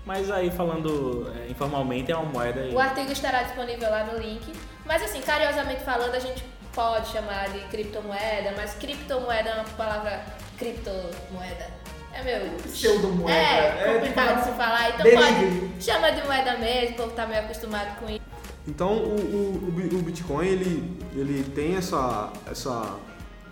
Mas 0.06 0.30
aí 0.30 0.50
falando 0.50 1.30
é, 1.36 1.50
informalmente 1.50 2.10
é 2.10 2.16
uma 2.16 2.24
moeda 2.24 2.60
e 2.60 2.72
O 2.74 2.78
artigo 2.78 3.12
estará 3.12 3.42
disponível 3.42 3.90
lá 3.90 4.04
no 4.04 4.18
link. 4.18 4.50
Mas 4.86 5.02
assim, 5.02 5.20
carinhosamente 5.20 5.82
falando, 5.82 6.14
a 6.14 6.18
gente 6.18 6.42
pode 6.72 7.08
chamar 7.08 7.50
de 7.50 7.58
criptomoeda, 7.68 8.54
mas 8.56 8.72
criptomoeda 8.74 9.50
é 9.50 9.54
uma 9.54 9.64
palavra 9.64 10.24
criptomoeda. 10.56 11.66
É 12.14 12.22
meu. 12.22 12.56
Pseudomoeda. 12.72 13.38
É, 13.38 13.82
É, 13.82 13.94
complicado 13.94 14.28
tipo, 14.28 14.40
de 14.40 14.44
se 14.46 14.52
falar. 14.52 14.88
Então 14.90 15.04
delivery. 15.04 15.60
pode. 15.68 15.84
Chama 15.84 16.10
de 16.12 16.24
moeda 16.24 16.56
mesmo, 16.56 16.94
o 16.94 16.96
povo 16.96 17.10
tá 17.10 17.26
meio 17.26 17.40
acostumado 17.42 17.98
com 17.98 18.08
isso. 18.08 18.20
Então 18.66 18.94
o, 18.94 19.14
o, 19.14 19.98
o 19.98 20.02
Bitcoin 20.02 20.46
ele, 20.46 20.98
ele 21.14 21.44
tem 21.54 21.76
essa, 21.76 22.32
essa. 22.50 22.96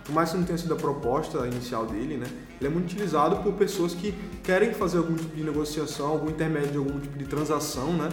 Por 0.05 0.13
mais 0.13 0.29
que 0.31 0.37
não 0.37 0.43
tenha 0.45 0.57
sido 0.57 0.73
a 0.73 0.77
proposta 0.77 1.45
inicial 1.47 1.85
dele, 1.87 2.15
né? 2.17 2.27
Ele 2.61 2.67
é 2.67 2.69
muito 2.71 2.85
utilizado 2.85 3.37
por 3.37 3.53
pessoas 3.53 3.93
que 3.93 4.13
querem 4.43 4.71
fazer 4.73 4.99
algum 4.99 5.15
tipo 5.15 5.35
de 5.35 5.43
negociação, 5.43 6.07
algum 6.07 6.29
intermédio 6.29 6.71
de 6.71 6.77
algum 6.77 6.99
tipo 6.99 7.17
de 7.17 7.25
transação, 7.25 7.91
né? 7.93 8.09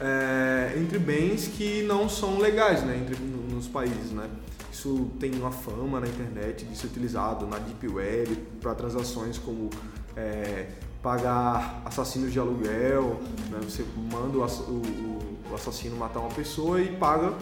É, 0.00 0.74
entre 0.78 0.98
bens 0.98 1.48
que 1.48 1.82
não 1.82 2.08
são 2.08 2.38
legais, 2.38 2.82
né? 2.84 2.96
Entre, 2.96 3.16
no- 3.22 3.54
nos 3.56 3.66
países, 3.68 4.10
né? 4.12 4.28
Isso 4.72 5.10
tem 5.20 5.32
uma 5.34 5.50
fama 5.52 6.00
na 6.00 6.06
internet 6.06 6.64
de 6.64 6.76
ser 6.76 6.86
utilizado 6.86 7.46
na 7.46 7.58
Deep 7.58 7.86
Web 7.88 8.36
para 8.60 8.74
transações 8.74 9.36
como 9.36 9.68
é, 10.16 10.68
pagar 11.02 11.82
assassinos 11.84 12.32
de 12.32 12.38
aluguel, 12.38 13.20
né? 13.50 13.58
você 13.62 13.84
manda 14.12 14.38
o, 14.38 14.42
o- 14.42 15.18
o- 15.50 15.54
assassino 15.54 15.96
matar 15.96 16.20
uma 16.20 16.30
pessoa 16.30 16.80
e 16.80 16.88
paga 16.88 17.32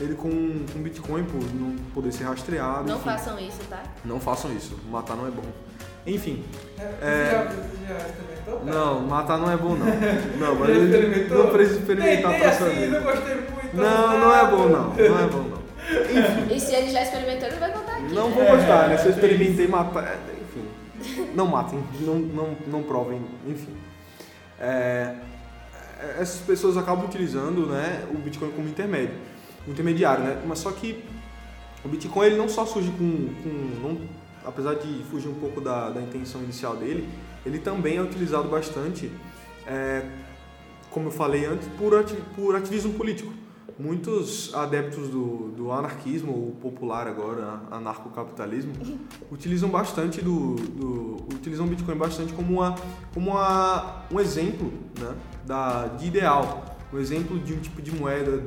ele 0.00 0.14
com, 0.14 0.30
com 0.72 0.78
Bitcoin 0.82 1.22
por 1.24 1.40
não 1.54 1.76
poder 1.94 2.10
ser 2.12 2.24
rastreado. 2.24 2.88
Não 2.88 2.96
enfim. 2.96 3.04
façam 3.10 3.38
isso, 3.38 3.58
tá? 3.68 3.82
Não 4.04 4.18
façam 4.18 4.52
isso, 4.52 4.76
matar 4.90 5.16
não 5.16 5.26
é 5.28 5.30
bom. 5.30 5.42
Enfim, 6.06 6.42
É, 6.78 6.82
É. 7.02 7.30
Já, 7.30 7.44
já 7.44 8.06
experimentou? 8.08 8.58
cara? 8.60 8.64
não, 8.74 9.00
matar 9.02 9.38
não 9.38 9.50
é 9.52 9.56
bom 9.56 9.76
não. 9.76 9.86
Não, 10.40 10.54
mas 10.56 10.70
experimentou? 10.70 11.44
não 11.44 11.52
preciso 11.52 11.80
experimentar 11.80 12.32
Tentei 12.32 12.40
pra 12.40 12.48
assim, 12.50 12.58
saber. 12.64 12.86
não 12.88 13.02
gostei 13.02 13.34
muito. 13.36 13.76
Não, 13.76 14.18
não 14.18 14.34
é 14.34 14.50
bom 14.50 14.68
não, 14.68 14.88
não 14.94 15.18
é 15.20 15.26
bom 15.28 15.42
não. 15.50 15.60
E 16.50 16.58
se 16.58 16.74
ele 16.74 16.90
já 16.90 17.02
experimentou, 17.02 17.46
ele 17.48 17.56
vai 17.58 17.70
contar 17.72 17.92
aqui. 17.98 18.14
Não 18.14 18.30
vou 18.30 18.44
gostar, 18.46 18.88
né? 18.88 18.96
Se 18.96 19.06
eu 19.06 19.10
experimentei 19.12 19.68
matar, 19.68 20.04
é, 20.04 20.14
enfim. 20.32 20.39
Não 21.34 21.46
matem, 21.46 21.82
não, 22.00 22.18
não, 22.18 22.56
não 22.66 22.82
provem, 22.82 23.20
enfim. 23.46 23.74
É, 24.58 25.16
essas 26.18 26.40
pessoas 26.40 26.76
acabam 26.76 27.04
utilizando 27.06 27.66
né, 27.66 28.06
o 28.12 28.18
Bitcoin 28.18 28.50
como 28.50 28.68
intermédio, 28.68 29.14
intermediário, 29.66 30.24
né? 30.24 30.42
Mas 30.46 30.58
só 30.58 30.70
que 30.72 31.02
o 31.84 31.88
Bitcoin 31.88 32.26
ele 32.26 32.36
não 32.36 32.48
só 32.48 32.64
surge 32.66 32.90
com, 32.90 33.28
com 33.42 33.48
não- 33.82 34.00
apesar 34.44 34.74
de 34.74 35.02
fugir 35.10 35.28
um 35.28 35.34
pouco 35.34 35.60
da, 35.60 35.90
da 35.90 36.00
intenção 36.00 36.42
inicial 36.42 36.76
dele, 36.76 37.08
ele 37.44 37.58
também 37.58 37.96
é 37.96 38.02
utilizado 38.02 38.48
bastante, 38.48 39.10
é, 39.66 40.02
como 40.90 41.08
eu 41.08 41.12
falei 41.12 41.44
antes, 41.46 41.68
por, 41.78 41.94
ati- 41.96 42.16
por 42.36 42.54
ativismo 42.56 42.92
político. 42.94 43.32
Muitos 43.80 44.54
adeptos 44.54 45.08
do, 45.08 45.52
do 45.56 45.72
anarquismo, 45.72 46.32
ou 46.32 46.50
popular 46.52 47.06
agora, 47.06 47.62
anarcocapitalismo, 47.70 48.72
utilizam 49.32 49.70
bastante 49.70 50.20
do, 50.20 50.54
do 50.54 51.16
utilizam 51.34 51.66
o 51.66 51.68
Bitcoin 51.68 51.96
bastante 51.96 52.32
como, 52.32 52.60
uma, 52.60 52.74
como 53.14 53.30
uma, 53.30 54.04
um 54.10 54.20
exemplo 54.20 54.72
né, 54.98 55.14
da, 55.46 55.86
de 55.86 56.06
ideal, 56.06 56.76
um 56.92 56.98
exemplo 56.98 57.38
de 57.38 57.54
um 57.54 57.60
tipo 57.60 57.80
de 57.80 57.90
moeda 57.92 58.42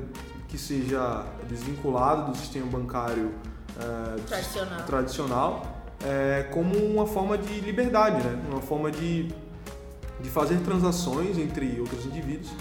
que 0.48 0.58
seja 0.58 1.26
desvinculado 1.50 2.32
do 2.32 2.38
sistema 2.38 2.68
bancário 2.68 3.32
do 4.18 4.26
Tradicional. 4.28 4.86
tradicional 4.86 5.84
é, 6.04 6.48
como 6.52 6.78
uma 6.78 7.08
forma 7.08 7.38
de 7.38 7.60
liberdade, 7.62 8.18
né? 8.24 8.40
uma 8.50 8.62
forma 8.62 8.92
de, 8.92 9.30
de 10.20 10.30
fazer 10.30 10.58
transações 10.60 11.38
entre 11.38 11.80
outros 11.80 12.06
indivíduos 12.06 12.52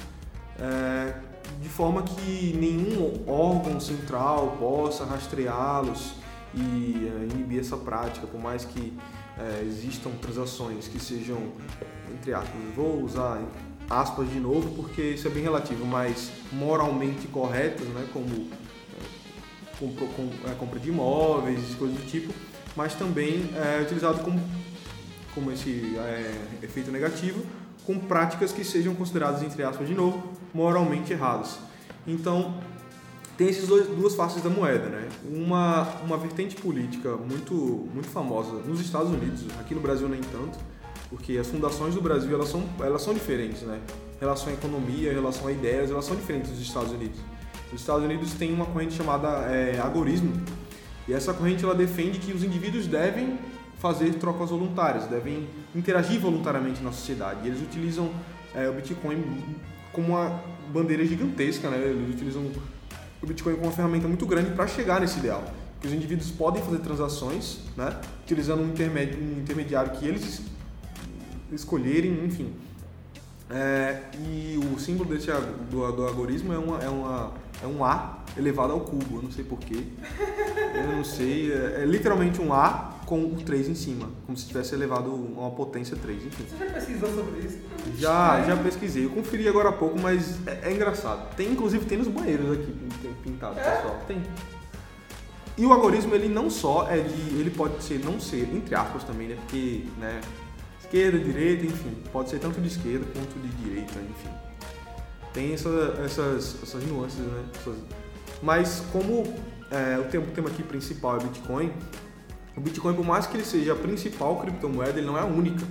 é, 0.58 1.14
de 1.62 1.68
forma 1.68 2.02
que 2.02 2.52
nenhum 2.58 3.22
órgão 3.26 3.78
central 3.78 4.56
possa 4.58 5.04
rastreá-los 5.04 6.14
e 6.52 7.08
é, 7.08 7.32
inibir 7.32 7.60
essa 7.60 7.76
prática, 7.76 8.26
por 8.26 8.40
mais 8.40 8.64
que 8.64 8.92
é, 9.38 9.62
existam 9.64 10.10
transações 10.20 10.88
que 10.88 10.98
sejam, 10.98 11.38
entre 12.12 12.34
aspas, 12.34 12.60
vou 12.74 13.02
usar 13.02 13.40
aspas 13.88 14.28
de 14.28 14.40
novo 14.40 14.74
porque 14.74 15.02
isso 15.02 15.28
é 15.28 15.30
bem 15.30 15.44
relativo, 15.44 15.86
mas 15.86 16.32
moralmente 16.52 17.28
corretas, 17.28 17.86
né, 17.88 18.06
como 18.12 18.26
é, 18.26 19.78
compra, 19.78 20.06
com, 20.08 20.50
é, 20.50 20.54
compra 20.56 20.80
de 20.80 20.88
imóveis 20.88 21.74
coisas 21.76 21.96
do 21.96 22.06
tipo, 22.06 22.34
mas 22.74 22.94
também 22.96 23.50
é 23.54 23.82
utilizado 23.82 24.18
como, 24.24 24.40
como 25.32 25.52
esse 25.52 25.94
efeito 26.60 26.90
negativo 26.90 27.46
com 27.86 27.98
práticas 27.98 28.52
que 28.52 28.64
sejam 28.64 28.94
consideradas, 28.94 29.42
entre 29.42 29.62
aspas, 29.62 29.86
de 29.86 29.94
novo, 29.94 30.22
moralmente 30.54 31.12
erradas. 31.12 31.58
Então, 32.06 32.54
tem 33.36 33.48
essas 33.48 33.68
duas 33.68 34.14
faces 34.14 34.42
da 34.42 34.50
moeda, 34.50 34.88
né? 34.88 35.08
Uma, 35.24 35.88
uma 36.04 36.16
vertente 36.16 36.54
política 36.56 37.16
muito, 37.16 37.54
muito 37.92 38.08
famosa 38.08 38.52
nos 38.66 38.80
Estados 38.80 39.10
Unidos, 39.10 39.44
aqui 39.58 39.74
no 39.74 39.80
Brasil 39.80 40.08
nem 40.08 40.20
tanto, 40.20 40.58
porque 41.08 41.36
as 41.38 41.48
fundações 41.48 41.94
do 41.94 42.00
Brasil 42.00 42.34
elas 42.34 42.48
são, 42.48 42.62
elas 42.80 43.02
são 43.02 43.14
diferentes, 43.14 43.62
né? 43.62 43.80
Em 44.16 44.20
relação 44.20 44.48
à 44.48 44.52
economia, 44.52 45.10
em 45.10 45.14
relação 45.14 45.46
a 45.46 45.52
ideias, 45.52 45.90
elas 45.90 46.04
são 46.04 46.14
diferentes 46.14 46.50
dos 46.50 46.60
Estados 46.60 46.92
Unidos. 46.92 47.18
Os 47.72 47.80
Estados 47.80 48.04
Unidos 48.04 48.32
têm 48.34 48.52
uma 48.52 48.66
corrente 48.66 48.94
chamada 48.94 49.28
é, 49.50 49.80
agorismo, 49.80 50.32
e 51.08 51.12
essa 51.12 51.32
corrente 51.32 51.64
ela 51.64 51.74
defende 51.74 52.18
que 52.18 52.32
os 52.32 52.44
indivíduos 52.44 52.86
devem 52.86 53.38
fazer 53.82 54.14
trocas 54.14 54.50
voluntárias, 54.50 55.06
devem 55.06 55.48
interagir 55.74 56.20
voluntariamente 56.20 56.80
na 56.80 56.92
sociedade. 56.92 57.40
E 57.42 57.48
eles 57.48 57.60
utilizam 57.60 58.12
é, 58.54 58.68
o 58.68 58.74
Bitcoin 58.74 59.24
como 59.92 60.14
uma 60.14 60.40
bandeira 60.72 61.04
gigantesca, 61.04 61.68
né? 61.68 61.78
Eles 61.78 62.14
utilizam 62.14 62.48
o 63.20 63.26
Bitcoin 63.26 63.54
como 63.54 63.66
uma 63.66 63.72
ferramenta 63.72 64.06
muito 64.06 64.24
grande 64.24 64.52
para 64.52 64.68
chegar 64.68 65.00
nesse 65.00 65.18
ideal. 65.18 65.42
Que 65.80 65.88
os 65.88 65.92
indivíduos 65.92 66.30
podem 66.30 66.62
fazer 66.62 66.78
transações, 66.78 67.58
né? 67.76 67.98
Utilizando 68.22 68.60
um, 68.60 68.68
um 68.68 69.40
intermediário 69.40 69.90
que 69.98 70.06
eles 70.06 70.42
escolherem, 71.50 72.24
enfim. 72.24 72.54
É, 73.50 74.02
e 74.14 74.60
o 74.72 74.78
símbolo 74.78 75.10
desse, 75.10 75.26
do, 75.68 75.90
do 75.90 76.06
algoritmo 76.06 76.52
é, 76.52 76.58
uma, 76.58 76.78
é, 76.78 76.88
uma, 76.88 77.32
é 77.60 77.66
um 77.66 77.84
A 77.84 78.21
elevado 78.36 78.72
ao 78.72 78.80
cubo, 78.80 79.16
eu 79.16 79.22
não 79.22 79.30
sei 79.30 79.44
porquê. 79.44 79.84
Eu 80.74 80.96
não 80.96 81.04
sei. 81.04 81.52
É, 81.52 81.82
é 81.82 81.84
literalmente 81.84 82.40
um 82.40 82.52
A 82.52 82.94
com 83.06 83.24
o 83.24 83.36
3 83.36 83.68
em 83.68 83.74
cima, 83.74 84.08
como 84.24 84.38
se 84.38 84.46
tivesse 84.46 84.74
elevado 84.74 85.12
uma 85.12 85.50
potência 85.50 85.96
3, 85.96 86.26
enfim. 86.26 86.44
Você 86.44 86.64
já 86.64 86.72
pesquisou 86.72 87.08
sobre 87.10 87.40
isso? 87.40 87.58
Já, 87.98 88.42
já 88.42 88.56
pesquisei. 88.56 89.04
Eu 89.04 89.10
conferi 89.10 89.46
agora 89.48 89.68
há 89.68 89.72
pouco, 89.72 90.00
mas 90.00 90.38
é, 90.46 90.70
é 90.70 90.72
engraçado. 90.72 91.34
Tem, 91.36 91.50
inclusive, 91.50 91.84
tem 91.84 91.98
nos 91.98 92.08
banheiros 92.08 92.52
aqui 92.52 92.72
pintado, 93.22 93.58
é? 93.58 93.62
pessoal. 93.62 93.98
Tem. 94.06 94.22
E 95.56 95.66
o 95.66 95.72
algoritmo, 95.72 96.14
ele 96.14 96.28
não 96.28 96.48
só 96.50 96.88
é 96.88 96.98
de. 97.00 97.38
Ele 97.38 97.50
pode 97.50 97.82
ser, 97.82 97.98
não 98.04 98.18
ser, 98.18 98.48
entre 98.54 98.74
aspas 98.74 99.04
também, 99.04 99.28
né? 99.28 99.36
Porque, 99.36 99.84
né? 99.98 100.20
Esquerda, 100.80 101.18
direita, 101.18 101.66
enfim. 101.66 101.96
Pode 102.12 102.30
ser 102.30 102.38
tanto 102.38 102.60
de 102.60 102.68
esquerda 102.68 103.06
quanto 103.12 103.38
de 103.40 103.48
direita, 103.62 103.98
enfim. 103.98 104.30
Tem 105.32 105.54
essa, 105.54 105.98
essas, 106.04 106.62
essas 106.62 106.84
nuances, 106.84 107.20
né? 107.20 107.44
Essas... 107.54 107.76
Mas 108.42 108.82
como 108.92 109.24
é, 109.70 109.98
o 109.98 110.24
tema 110.32 110.48
aqui 110.48 110.62
principal 110.62 111.16
é 111.16 111.20
Bitcoin, 111.20 111.72
o 112.56 112.60
Bitcoin, 112.60 112.94
por 112.94 113.04
mais 113.04 113.26
que 113.26 113.36
ele 113.36 113.44
seja 113.44 113.72
a 113.72 113.76
principal 113.76 114.36
criptomoeda, 114.40 114.98
ele 114.98 115.06
não 115.06 115.16
é 115.16 115.20
a 115.20 115.24
única. 115.24 115.64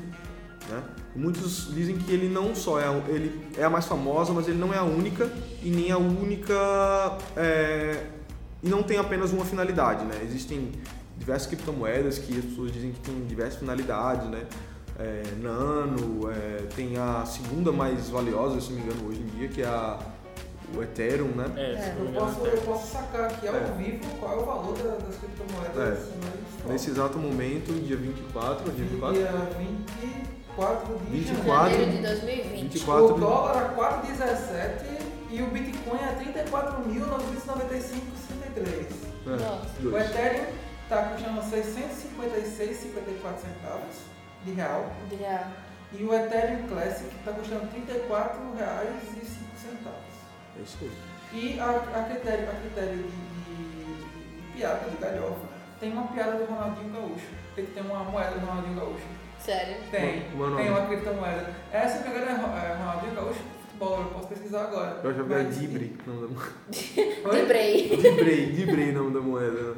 Né? 0.69 0.83
Muitos 1.15 1.73
dizem 1.73 1.97
que 1.97 2.11
ele 2.11 2.27
não 2.27 2.55
só 2.55 2.79
é, 2.79 2.85
ele 3.09 3.47
é 3.57 3.63
a 3.63 3.69
mais 3.69 3.85
famosa, 3.85 4.33
mas 4.33 4.47
ele 4.47 4.57
não 4.57 4.73
é 4.73 4.77
a 4.77 4.83
única 4.83 5.31
e 5.61 5.69
nem 5.69 5.91
a 5.91 5.97
única 5.97 7.17
é, 7.35 8.07
e 8.63 8.69
não 8.69 8.81
tem 8.81 8.97
apenas 8.97 9.31
uma 9.31 9.45
finalidade. 9.45 10.05
Né? 10.05 10.21
Existem 10.23 10.71
diversas 11.17 11.47
criptomoedas 11.47 12.17
que 12.17 12.37
as 12.39 12.45
pessoas 12.45 12.71
dizem 12.71 12.91
que 12.93 12.99
tem 13.01 13.25
diversas 13.25 13.59
finalidades, 13.59 14.27
né? 14.27 14.45
É, 14.97 15.23
Nano, 15.41 16.29
é, 16.29 16.63
tem 16.75 16.97
a 16.97 17.25
segunda 17.25 17.71
mais 17.71 18.09
valiosa, 18.09 18.59
se 18.59 18.71
não 18.71 18.79
me 18.79 18.85
engano, 18.85 19.07
hoje 19.07 19.21
em 19.21 19.25
dia, 19.37 19.47
que 19.47 19.61
é 19.61 19.65
a 19.65 19.99
o 20.75 20.83
Ethereum, 20.83 21.29
né? 21.29 21.49
É, 21.55 21.61
é 21.61 21.95
eu, 21.99 22.11
posso, 22.13 22.45
eu 22.45 22.61
posso 22.61 22.91
sacar 22.91 23.25
aqui 23.25 23.47
ao 23.47 23.55
é. 23.55 23.61
vivo 23.77 24.05
qual 24.19 24.33
é 24.33 24.35
o 24.41 24.45
valor 24.45 24.77
das 24.77 25.15
criptomoedas. 25.17 26.09
É. 26.67 26.67
Nesse 26.67 26.91
exato 26.91 27.17
momento, 27.17 27.73
dia 27.85 27.97
24, 27.97 28.71
dia 28.71 28.85
24? 28.85 29.19
Dia 29.19 29.31
24 29.57 30.99
de 30.99 31.19
24, 31.19 31.71
janeiro 31.71 31.91
de 31.91 32.01
2020. 32.03 32.61
24 32.61 33.05
o 33.05 33.19
dólar 33.19 33.57
a 33.57 33.73
4,17 34.03 35.01
e 35.31 35.41
o 35.41 35.47
Bitcoin 35.47 35.99
a 35.99 36.15
34.995,63. 36.19 39.11
É. 39.27 39.31
O 39.85 39.97
Ethereum 39.97 40.45
está 40.83 41.09
custando 41.09 41.41
656,54 41.41 43.39
centavos 43.39 43.95
de 44.43 44.51
real. 44.51 44.91
De 45.09 45.15
real. 45.15 45.47
E 45.93 46.03
o 46.03 46.13
Ethereum 46.13 46.67
Classic 46.67 47.09
está 47.17 47.31
custando 47.31 47.65
R$ 47.65 47.81
34,05 47.87 47.97
centavos. 49.57 50.10
É 50.57 50.61
isso 50.61 50.77
aí. 50.81 50.91
E 51.33 51.59
a, 51.59 51.69
a 51.69 52.03
critério, 52.03 52.49
a 52.49 52.53
critério 52.53 52.97
de, 52.97 53.03
de, 53.03 53.95
de, 53.95 54.53
piada, 54.53 54.89
de 54.89 54.97
galhofa, 54.97 55.47
tem 55.79 55.91
uma 55.93 56.07
piada 56.07 56.33
do 56.33 56.45
Ronaldinho 56.45 56.93
Gaúcho. 56.93 57.27
Tem 57.55 57.65
que 57.65 57.71
ter 57.71 57.81
uma 57.81 58.03
moeda 58.03 58.37
do 58.37 58.45
Ronaldinho 58.45 58.75
Gaúcho. 58.75 59.05
Sério? 59.39 59.77
Tem. 59.89 60.27
Uma, 60.33 60.57
tem 60.57 60.69
uma 60.69 60.85
criptomoeda. 60.85 61.55
Essa 61.71 62.03
pegada 62.03 62.25
é, 62.25 62.33
é 62.33 62.75
Ronaldinho 62.75 63.15
Gaúcho 63.15 63.41
futebol, 63.81 63.99
eu 63.99 64.05
posso 64.05 64.27
pesquisar 64.27 64.63
agora. 64.63 65.01
Eu 65.03 65.13
já 65.13 65.23
vi 65.23 65.33
a 65.33 65.43
Dibre, 65.43 65.97
nome 66.05 66.21
da 66.21 66.27
moeda. 66.27 67.41
Dibrei. 67.41 67.89
Dibrei, 67.89 68.51
Dibrei, 68.51 68.91
nome 68.91 69.13
da 69.13 69.21
moeda. 69.21 69.75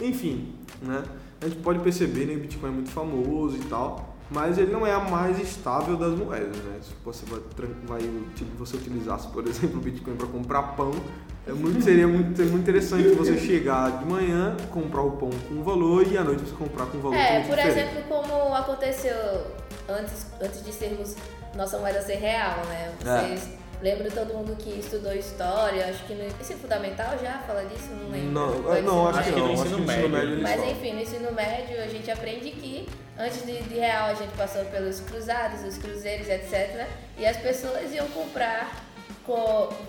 Enfim, 0.00 0.54
né? 0.82 1.02
A 1.40 1.48
gente 1.48 1.60
pode 1.60 1.80
perceber, 1.80 2.26
né? 2.26 2.34
O 2.34 2.40
Bitcoin 2.40 2.70
é 2.70 2.72
muito 2.72 2.90
famoso 2.90 3.56
e 3.56 3.64
tal 3.64 4.09
mas 4.30 4.58
ele 4.58 4.72
não 4.72 4.86
é 4.86 4.92
a 4.92 5.00
mais 5.00 5.38
estável 5.40 5.96
das 5.96 6.14
moedas, 6.14 6.56
né? 6.56 6.78
Se 6.80 6.92
você 7.04 7.24
vai, 7.26 7.40
vai 7.86 8.10
você 8.56 8.76
utilizasse, 8.76 9.28
por 9.28 9.46
exemplo, 9.48 9.78
o 9.78 9.80
Bitcoin 9.80 10.16
para 10.16 10.26
comprar 10.26 10.62
pão, 10.74 10.92
é 11.46 11.52
muito, 11.52 11.82
seria 11.82 12.06
muito, 12.06 12.36
seria 12.36 12.50
muito 12.50 12.62
interessante 12.62 13.08
você 13.08 13.36
chegar 13.38 13.98
de 13.98 14.04
manhã, 14.04 14.56
comprar 14.70 15.02
o 15.02 15.12
pão 15.12 15.30
com 15.48 15.54
um 15.54 15.62
valor 15.62 16.06
e 16.06 16.16
à 16.16 16.22
noite 16.22 16.42
você 16.42 16.54
comprar 16.54 16.86
com 16.86 16.98
um 16.98 17.00
valor 17.00 17.16
É, 17.16 17.40
por 17.40 17.56
diferente. 17.56 17.78
exemplo, 17.78 18.02
como 18.08 18.54
aconteceu 18.54 19.16
antes, 19.88 20.26
antes 20.40 20.64
de 20.64 20.72
sermos 20.72 21.16
nossa 21.56 21.78
moeda 21.78 22.00
ser 22.00 22.16
real, 22.16 22.58
né? 22.66 22.92
É. 23.04 23.04
Vocês 23.04 23.48
é. 23.54 23.59
Lembro 23.82 24.10
todo 24.10 24.34
mundo 24.34 24.54
que 24.56 24.78
estudou 24.78 25.12
história, 25.14 25.86
acho 25.86 26.04
que 26.04 26.14
no 26.14 26.24
ensino 26.24 26.60
fundamental 26.60 27.18
já 27.18 27.38
fala 27.46 27.64
disso, 27.64 27.88
não 27.90 28.10
lembro. 28.10 28.30
Não, 28.30 28.74
é, 28.74 28.82
não 28.82 29.08
acho, 29.08 29.22
que 29.22 29.40
não, 29.40 29.52
acho 29.52 29.62
que 29.62 29.68
no 29.70 29.78
ensino 29.78 30.08
médio. 30.10 30.42
Mas 30.42 30.68
enfim, 30.70 30.92
no 30.92 31.00
ensino 31.00 31.32
médio 31.32 31.82
a 31.82 31.86
gente 31.86 32.10
aprende 32.10 32.50
que 32.50 32.86
antes 33.18 33.44
de, 33.46 33.62
de 33.62 33.74
real 33.78 34.10
a 34.10 34.14
gente 34.14 34.36
passou 34.36 34.64
pelos 34.66 35.00
cruzados, 35.00 35.64
os 35.64 35.78
cruzeiros, 35.78 36.28
etc. 36.28 36.86
E 37.16 37.26
as 37.26 37.38
pessoas 37.38 37.90
iam 37.92 38.06
comprar 38.08 38.90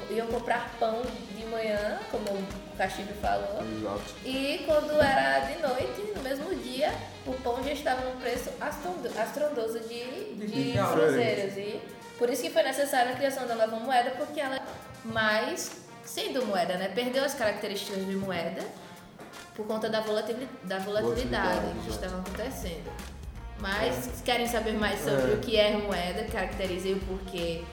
iam 0.10 0.28
comprar 0.28 0.76
pão 0.80 1.02
de 1.36 1.46
manhã, 1.46 2.00
como 2.12 2.26
o 2.26 2.78
Castilho 2.78 3.14
falou. 3.22 3.64
Exato. 3.64 4.02
E 4.24 4.64
quando 4.66 5.02
era 5.02 5.40
de 5.40 5.62
noite, 5.62 6.14
no 6.16 6.22
mesmo 6.22 6.54
dia, 6.56 6.94
o 7.26 7.34
pão 7.34 7.64
já 7.64 7.72
estava 7.72 8.02
num 8.08 8.20
preço 8.20 8.50
astrondoso 8.60 9.80
de, 9.80 10.36
de, 10.36 10.48
de 10.48 10.78
cruzeiros. 10.78 11.58
E 11.58 11.82
por 12.22 12.30
isso 12.30 12.44
que 12.44 12.52
foi 12.52 12.62
necessária 12.62 13.14
a 13.14 13.16
criação 13.16 13.48
da 13.48 13.56
nova 13.56 13.78
moeda, 13.78 14.12
porque 14.12 14.40
ela 14.40 14.56
é 14.58 14.62
mais 15.04 15.72
sendo 16.04 16.46
moeda, 16.46 16.78
né? 16.78 16.88
Perdeu 16.90 17.24
as 17.24 17.34
características 17.34 18.06
de 18.06 18.16
moeda 18.16 18.62
por 19.56 19.66
conta 19.66 19.90
da 19.90 20.02
volatilidade, 20.02 20.52
da 20.66 20.78
volatilidade 20.78 21.66
que 21.84 21.90
estava 21.90 22.20
acontecendo. 22.20 22.92
Mas 23.60 24.08
é. 24.08 24.24
querem 24.24 24.48
saber 24.48 24.74
mais 24.74 25.00
sobre 25.00 25.32
é. 25.32 25.34
o 25.34 25.40
que 25.40 25.58
é 25.58 25.76
moeda, 25.76 26.24
caracteriza 26.26 26.90
e 26.90 26.94
o 26.94 27.00
porquê. 27.00 27.64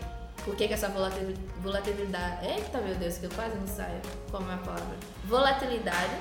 Por 0.47 0.57
que, 0.57 0.67
que 0.67 0.73
essa 0.73 0.89
volatilidade. 0.89 2.47
Eita 2.47 2.79
meu 2.79 2.95
Deus, 2.95 3.19
que 3.19 3.27
eu 3.27 3.31
quase 3.33 3.55
não 3.55 3.67
saio. 3.67 4.01
Como 4.31 4.51
é 4.51 4.55
a 4.55 4.57
palavra? 4.57 4.97
Volatilidade. 5.27 6.17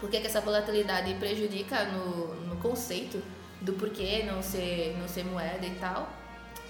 Por 0.00 0.10
que, 0.10 0.18
que 0.18 0.26
essa 0.26 0.40
volatilidade 0.40 1.14
prejudica 1.14 1.84
no, 1.84 2.34
no 2.46 2.56
conceito 2.56 3.22
do 3.60 3.72
porquê 3.74 4.24
não 4.24 4.42
ser, 4.42 4.96
não 4.98 5.06
ser 5.06 5.24
moeda 5.24 5.64
e 5.64 5.76
tal 5.76 6.25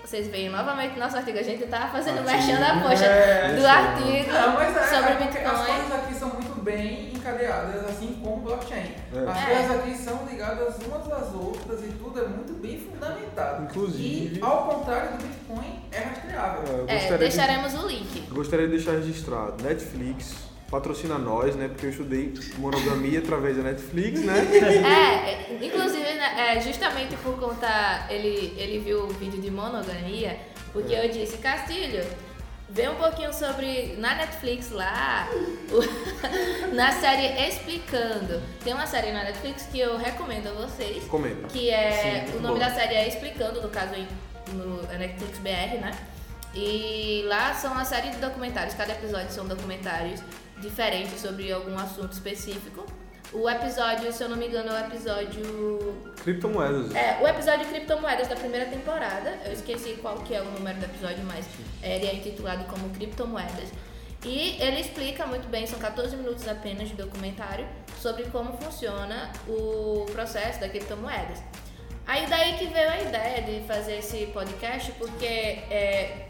vocês 0.06 0.28
veem 0.28 0.48
novamente 0.48 0.96
nosso 0.98 1.16
artigo. 1.16 1.36
A 1.36 1.42
gente 1.42 1.66
tá 1.66 1.88
fazendo 1.88 2.24
mexendo 2.24 2.62
a 2.62 2.80
poxa 2.80 3.04
é, 3.04 3.56
do 3.56 3.66
artigo 3.66 4.32
mas 4.54 4.76
é, 4.76 4.82
sobre 4.84 5.12
é 5.12 5.16
Bitcoin. 5.16 5.44
As 5.44 5.66
coisas 5.66 5.92
aqui 5.92 6.14
são 6.14 6.28
muito 6.28 6.62
bem 6.62 7.12
encadeadas, 7.12 7.84
assim 7.86 8.18
como 8.22 8.36
blockchain. 8.42 8.94
É. 9.12 9.28
As 9.28 9.44
coisas 9.44 9.70
aqui 9.72 9.94
são 9.96 10.24
ligadas 10.30 10.76
umas 10.86 11.12
às 11.12 11.34
outras 11.34 11.80
e 11.84 11.88
tudo 11.98 12.20
é 12.20 12.28
muito 12.28 12.52
bem 12.54 12.78
fundamentado. 12.78 13.64
Inclusive. 13.64 14.38
E 14.38 14.42
ao 14.42 14.68
contrário 14.68 15.16
do 15.16 15.24
Bitcoin, 15.24 15.82
é 15.90 15.98
rastreável. 15.98 16.84
É, 16.86 17.18
deixaremos 17.18 17.72
de, 17.72 17.78
o 17.78 17.88
link. 17.88 18.20
Gostaria 18.30 18.66
de 18.68 18.76
deixar 18.76 18.92
registrado 18.92 19.60
Netflix 19.64 20.46
patrocina 20.70 21.16
nós, 21.18 21.54
né? 21.56 21.68
Porque 21.68 21.86
eu 21.86 21.90
estudei 21.90 22.34
monogamia 22.58 23.18
através 23.20 23.56
da 23.56 23.62
Netflix, 23.62 24.20
né? 24.20 24.34
É, 25.56 25.64
inclusive, 25.64 26.02
né, 26.14 26.54
é, 26.56 26.60
justamente 26.60 27.16
por 27.16 27.38
conta. 27.38 28.06
Ele, 28.10 28.54
ele 28.56 28.78
viu 28.78 29.04
o 29.04 29.08
vídeo 29.08 29.40
de 29.40 29.50
monogamia, 29.50 30.38
porque 30.72 30.94
é. 30.94 31.04
eu 31.06 31.10
disse, 31.10 31.38
Castilho, 31.38 32.04
ver 32.68 32.90
um 32.90 32.96
pouquinho 32.96 33.32
sobre 33.32 33.94
na 33.98 34.14
Netflix 34.16 34.70
lá, 34.70 35.28
o- 35.70 36.74
na 36.74 36.92
série 36.92 37.48
Explicando. 37.48 38.42
Tem 38.64 38.72
uma 38.74 38.86
série 38.86 39.12
na 39.12 39.22
Netflix 39.24 39.66
que 39.70 39.78
eu 39.78 39.96
recomendo 39.96 40.48
a 40.48 40.52
vocês, 40.52 41.04
Comenta. 41.04 41.46
que 41.48 41.70
é 41.70 42.26
Sim, 42.26 42.36
o 42.38 42.40
nome 42.40 42.58
boa. 42.58 42.68
da 42.68 42.74
série 42.74 42.94
é 42.94 43.08
Explicando, 43.08 43.62
no 43.62 43.68
caso 43.68 43.94
em- 43.94 44.08
no 44.52 44.80
é 44.92 44.98
Netflix 44.98 45.38
BR, 45.38 45.80
né? 45.80 45.92
E 46.54 47.22
lá 47.26 47.52
são 47.54 47.72
uma 47.72 47.84
série 47.84 48.10
de 48.10 48.16
documentários, 48.16 48.74
cada 48.74 48.92
episódio 48.92 49.30
são 49.30 49.46
documentários 49.46 50.20
diferentes 50.58 51.20
sobre 51.20 51.52
algum 51.52 51.78
assunto 51.78 52.12
específico. 52.12 52.84
O 53.32 53.50
episódio, 53.50 54.12
se 54.12 54.22
eu 54.22 54.28
não 54.28 54.36
me 54.36 54.46
engano, 54.46 54.70
é 54.70 54.82
o 54.82 54.86
episódio 54.86 56.12
Criptomoedas. 56.22 56.94
é, 56.94 57.18
o 57.20 57.26
episódio 57.26 57.66
de 57.66 57.72
criptomoedas 57.72 58.28
da 58.28 58.36
primeira 58.36 58.66
temporada, 58.66 59.36
eu 59.44 59.52
esqueci 59.52 59.98
qual 60.00 60.18
que 60.18 60.34
é 60.34 60.40
o 60.40 60.44
número 60.44 60.78
do 60.78 60.84
episódio, 60.84 61.24
mas 61.24 61.44
ele 61.82 62.06
é 62.06 62.14
intitulado 62.14 62.64
como 62.64 62.88
Criptomoedas. 62.90 63.70
E 64.24 64.56
ele 64.60 64.80
explica 64.80 65.26
muito 65.26 65.48
bem, 65.48 65.66
são 65.66 65.78
14 65.78 66.16
minutos 66.16 66.48
apenas 66.48 66.88
de 66.88 66.94
documentário, 66.94 67.66
sobre 68.00 68.24
como 68.24 68.56
funciona 68.58 69.30
o 69.46 70.06
processo 70.12 70.60
da 70.60 70.68
criptomoedas. 70.68 71.42
Aí 72.06 72.26
daí 72.26 72.56
que 72.56 72.66
veio 72.66 72.88
a 72.88 73.00
ideia 73.00 73.42
de 73.42 73.66
fazer 73.66 73.98
esse 73.98 74.26
podcast, 74.26 74.92
porque 74.92 75.26
é, 75.26 76.26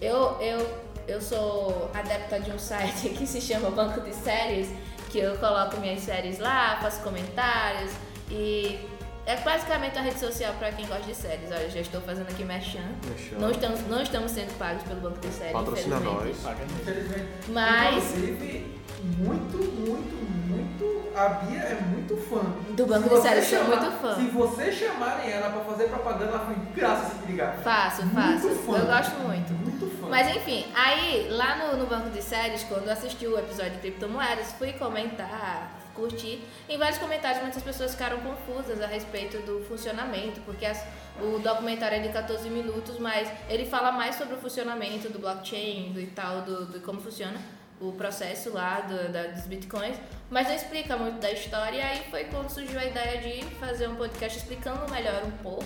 eu, 0.00 0.40
eu, 0.40 0.85
eu 1.08 1.20
sou 1.20 1.90
adepta 1.94 2.40
de 2.40 2.50
um 2.50 2.58
site 2.58 3.10
que 3.16 3.26
se 3.26 3.40
chama 3.40 3.70
Banco 3.70 4.00
de 4.00 4.14
Séries, 4.14 4.68
que 5.10 5.18
eu 5.18 5.36
coloco 5.38 5.78
minhas 5.78 6.00
séries 6.00 6.38
lá, 6.38 6.78
faço 6.80 7.00
comentários 7.02 7.92
e 8.30 8.78
é 9.24 9.36
basicamente 9.36 9.94
uma 9.94 10.02
rede 10.02 10.20
social 10.20 10.54
para 10.54 10.70
quem 10.72 10.86
gosta 10.86 11.02
de 11.04 11.14
séries. 11.14 11.50
Olha, 11.50 11.68
já 11.68 11.80
estou 11.80 12.00
fazendo 12.00 12.28
aqui 12.28 12.44
merchan. 12.44 12.78
Merchan. 13.04 13.38
Não 13.38 13.50
estamos, 13.50 13.80
não 13.88 14.02
estamos 14.02 14.30
sendo 14.30 14.56
pagos 14.56 14.82
pelo 14.84 15.00
Banco 15.00 15.18
de 15.18 15.28
Séries, 15.28 15.52
Patrocina 15.52 15.96
infelizmente. 15.96 16.42
nós. 16.42 16.60
Infelizmente. 16.80 17.28
Mas 17.48 18.04
Inclusive, 18.04 18.76
muito, 19.18 19.56
muito, 19.56 20.25
muito. 20.56 20.96
A 21.16 21.28
Bia 21.28 21.60
é 21.60 21.74
muito 21.80 22.14
fã. 22.16 22.40
Do 22.74 22.86
Banco 22.86 23.08
você 23.08 23.28
Séries, 23.28 23.44
sou 23.48 23.64
muito 23.64 23.90
fã. 23.92 24.14
Se 24.16 24.26
você 24.28 24.70
chamarem 24.72 25.30
ela 25.32 25.48
pra 25.50 25.60
fazer 25.64 25.84
propaganda, 25.88 26.24
ela 26.32 26.38
foi 26.40 26.54
graça 26.74 27.14
se 27.18 27.26
ligar. 27.26 27.56
faço, 27.64 28.04
Muito 28.04 28.14
faço. 28.48 28.54
fã. 28.62 28.78
Eu 28.78 28.86
gosto 28.86 29.20
muito. 29.20 29.52
Muito 29.54 29.96
fã. 29.98 30.08
Mas 30.10 30.36
enfim, 30.36 30.66
aí 30.74 31.28
lá 31.30 31.56
no, 31.56 31.78
no 31.78 31.86
banco 31.86 32.10
de 32.10 32.22
séries, 32.22 32.64
quando 32.64 32.86
eu 32.86 32.92
assisti 32.92 33.26
o 33.26 33.38
episódio 33.38 33.72
de 33.72 33.78
criptomoedas, 33.78 34.52
fui 34.58 34.72
comentar, 34.74 35.72
curtir. 35.94 36.42
Em 36.68 36.76
vários 36.76 36.98
comentários, 36.98 37.40
muitas 37.42 37.62
pessoas 37.62 37.92
ficaram 37.92 38.18
confusas 38.18 38.80
a 38.82 38.86
respeito 38.86 39.38
do 39.38 39.64
funcionamento, 39.64 40.40
porque 40.42 40.66
as- 40.66 40.84
o 41.18 41.38
documentário 41.38 41.96
é 41.96 42.00
de 42.00 42.10
14 42.10 42.50
minutos, 42.50 42.98
mas 42.98 43.26
ele 43.48 43.64
fala 43.64 43.90
mais 43.90 44.16
sobre 44.16 44.34
o 44.34 44.38
funcionamento 44.38 45.08
do 45.08 45.18
blockchain 45.18 45.92
do 45.94 46.00
e 46.00 46.06
tal, 46.08 46.42
do, 46.42 46.66
do 46.66 46.80
como 46.80 47.00
funciona 47.00 47.38
o 47.80 47.92
processo 47.92 48.50
lá 48.52 48.80
do, 48.80 49.12
da, 49.12 49.24
dos 49.28 49.44
bitcoins, 49.46 49.96
mas 50.30 50.48
não 50.48 50.54
explica 50.54 50.96
muito 50.96 51.18
da 51.20 51.30
história. 51.30 51.76
E 51.76 51.80
aí 51.82 52.10
foi 52.10 52.24
quando 52.24 52.48
surgiu 52.48 52.78
a 52.80 52.84
ideia 52.86 53.20
de 53.20 53.44
fazer 53.56 53.88
um 53.88 53.96
podcast 53.96 54.38
explicando 54.38 54.90
melhor 54.90 55.22
um 55.24 55.30
pouco 55.42 55.64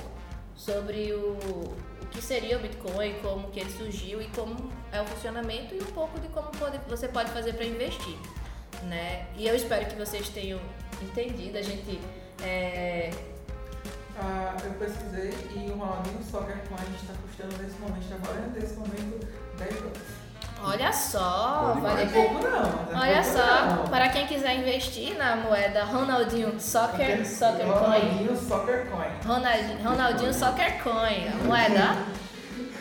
sobre 0.56 1.12
o, 1.12 1.32
o 2.02 2.06
que 2.10 2.20
seria 2.20 2.58
o 2.58 2.60
Bitcoin, 2.60 3.14
como 3.22 3.50
que 3.50 3.60
ele 3.60 3.70
surgiu 3.70 4.20
e 4.20 4.26
como 4.28 4.70
é 4.92 5.00
o 5.00 5.04
funcionamento 5.06 5.74
e 5.74 5.78
um 5.80 5.86
pouco 5.92 6.18
de 6.20 6.26
como 6.28 6.50
pode- 6.50 6.78
você 6.88 7.06
pode 7.08 7.30
fazer 7.30 7.52
para 7.54 7.64
investir, 7.64 8.16
né? 8.82 9.26
E 9.36 9.46
eu 9.46 9.54
espero 9.54 9.86
que 9.86 9.94
vocês 9.94 10.28
tenham 10.28 10.60
entendido. 11.00 11.56
A 11.56 11.62
gente 11.62 12.00
é, 12.42 13.10
Ah, 14.18 14.54
eu 14.64 14.72
pesquisei 14.72 15.30
e 15.54 15.70
o 15.70 15.76
Ronaldinho 15.76 16.22
Soccer 16.22 16.58
Coin 16.68 16.94
está 16.94 17.14
custando 17.22 17.56
nesse 17.62 17.78
momento, 17.78 18.12
agora 18.12 18.46
nesse 18.54 18.74
momento, 18.74 19.26
10 19.56 19.74
dólares. 19.76 20.19
Olha 20.62 20.92
só, 20.92 21.76
vale 21.80 22.04
Não 22.04 22.10
é 22.10 22.14
pouco 22.14 22.44
não. 22.48 23.00
é 23.00 23.02
Olha 23.02 23.22
só, 23.24 23.84
para 23.90 24.08
quem 24.08 24.26
quiser 24.26 24.56
investir 24.56 25.16
na 25.16 25.36
moeda 25.36 25.84
Ronaldinho 25.84 26.60
Soccer, 26.60 27.26
Soccer 27.26 27.66
Coin, 27.66 27.72
Ronaldinho 27.72 28.36
Soccer 28.36 28.86
Coin. 28.86 29.08
Ronaldinho, 29.34 29.82
Ronaldinho 29.88 30.34
Soccer 30.34 30.82
Coin, 30.82 31.28
a 31.28 31.36
moeda. 31.44 31.96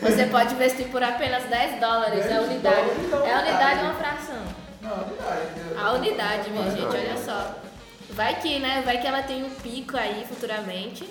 Você 0.00 0.24
pode 0.26 0.54
investir 0.54 0.88
por 0.88 1.02
apenas 1.02 1.44
10 1.44 1.78
dólares, 1.80 2.24
é 2.26 2.32
a 2.34 2.40
10 2.40 2.48
unidade. 2.48 2.90
então, 3.04 3.26
É 3.26 3.34
a 3.34 3.40
unidade 3.40 3.78
ou 3.80 3.84
uma 3.84 3.94
fração? 3.94 4.42
Não, 4.80 4.90
a 4.90 4.94
unidade. 5.02 5.78
A 5.78 5.92
unidade, 5.92 6.50
minha 6.50 6.70
gente, 6.70 6.86
olha 6.96 7.16
só. 7.18 7.54
Vai 8.10 8.34
que, 8.36 8.58
né? 8.58 8.82
Vai 8.84 8.98
que 8.98 9.06
ela 9.06 9.22
tem 9.22 9.44
um 9.44 9.50
pico 9.50 9.96
aí 9.96 10.24
futuramente. 10.26 11.08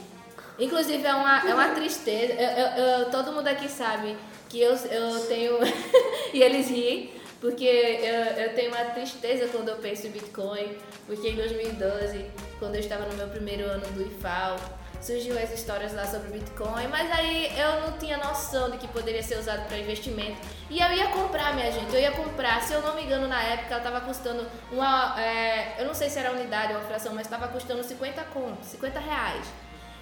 Inclusive, 0.59 1.05
é 1.05 1.13
uma, 1.13 1.49
é 1.49 1.53
uma 1.53 1.69
tristeza. 1.69 2.33
Eu, 2.33 2.49
eu- 2.49 2.83
eu- 2.99 3.09
todo 3.11 3.31
mundo 3.31 3.47
aqui 3.47 3.69
sabe 3.69 4.17
que 4.49 4.59
eu, 4.61 4.73
eu 4.75 5.19
tenho. 5.27 5.57
e 6.33 6.41
eles 6.41 6.67
riem, 6.69 7.11
porque 7.39 7.63
eu, 7.65 8.43
eu 8.43 8.53
tenho 8.55 8.69
uma 8.73 8.85
tristeza 8.85 9.47
quando 9.47 9.69
eu 9.69 9.77
penso 9.77 10.07
em 10.07 10.11
Bitcoin. 10.11 10.77
Porque 11.05 11.29
em 11.29 11.35
2012, 11.35 12.25
quando 12.59 12.75
eu 12.75 12.81
estava 12.81 13.05
no 13.05 13.13
meu 13.15 13.27
primeiro 13.29 13.65
ano 13.65 13.85
do 13.93 14.01
IFAL, 14.03 14.57
surgiu 15.01 15.39
as 15.39 15.51
histórias 15.53 15.93
lá 15.93 16.05
sobre 16.05 16.27
Bitcoin, 16.37 16.87
mas 16.89 17.09
aí 17.11 17.49
eu 17.57 17.81
não 17.81 17.97
tinha 17.97 18.17
noção 18.17 18.69
de 18.69 18.77
que 18.77 18.87
poderia 18.89 19.23
ser 19.23 19.37
usado 19.39 19.65
para 19.67 19.77
investimento. 19.77 20.37
E 20.69 20.79
eu 20.79 20.91
ia 20.91 21.07
comprar, 21.07 21.55
minha 21.55 21.71
gente, 21.71 21.93
eu 21.95 22.01
ia 22.01 22.11
comprar. 22.11 22.61
Se 22.61 22.73
eu 22.73 22.81
não 22.81 22.95
me 22.95 23.03
engano, 23.03 23.27
na 23.27 23.41
época 23.41 23.69
ela 23.75 23.77
estava 23.77 24.01
custando 24.01 24.45
uma. 24.71 25.15
é, 25.19 25.75
eu 25.79 25.85
não 25.85 25.93
sei 25.93 26.09
se 26.09 26.19
era 26.19 26.31
unidade 26.31 26.73
ou 26.73 26.81
fração, 26.81 27.13
mas 27.13 27.25
estava 27.25 27.47
custando 27.47 27.81
50 27.83 28.21
contos, 28.25 28.67
50 28.67 28.99
reais. 28.99 29.45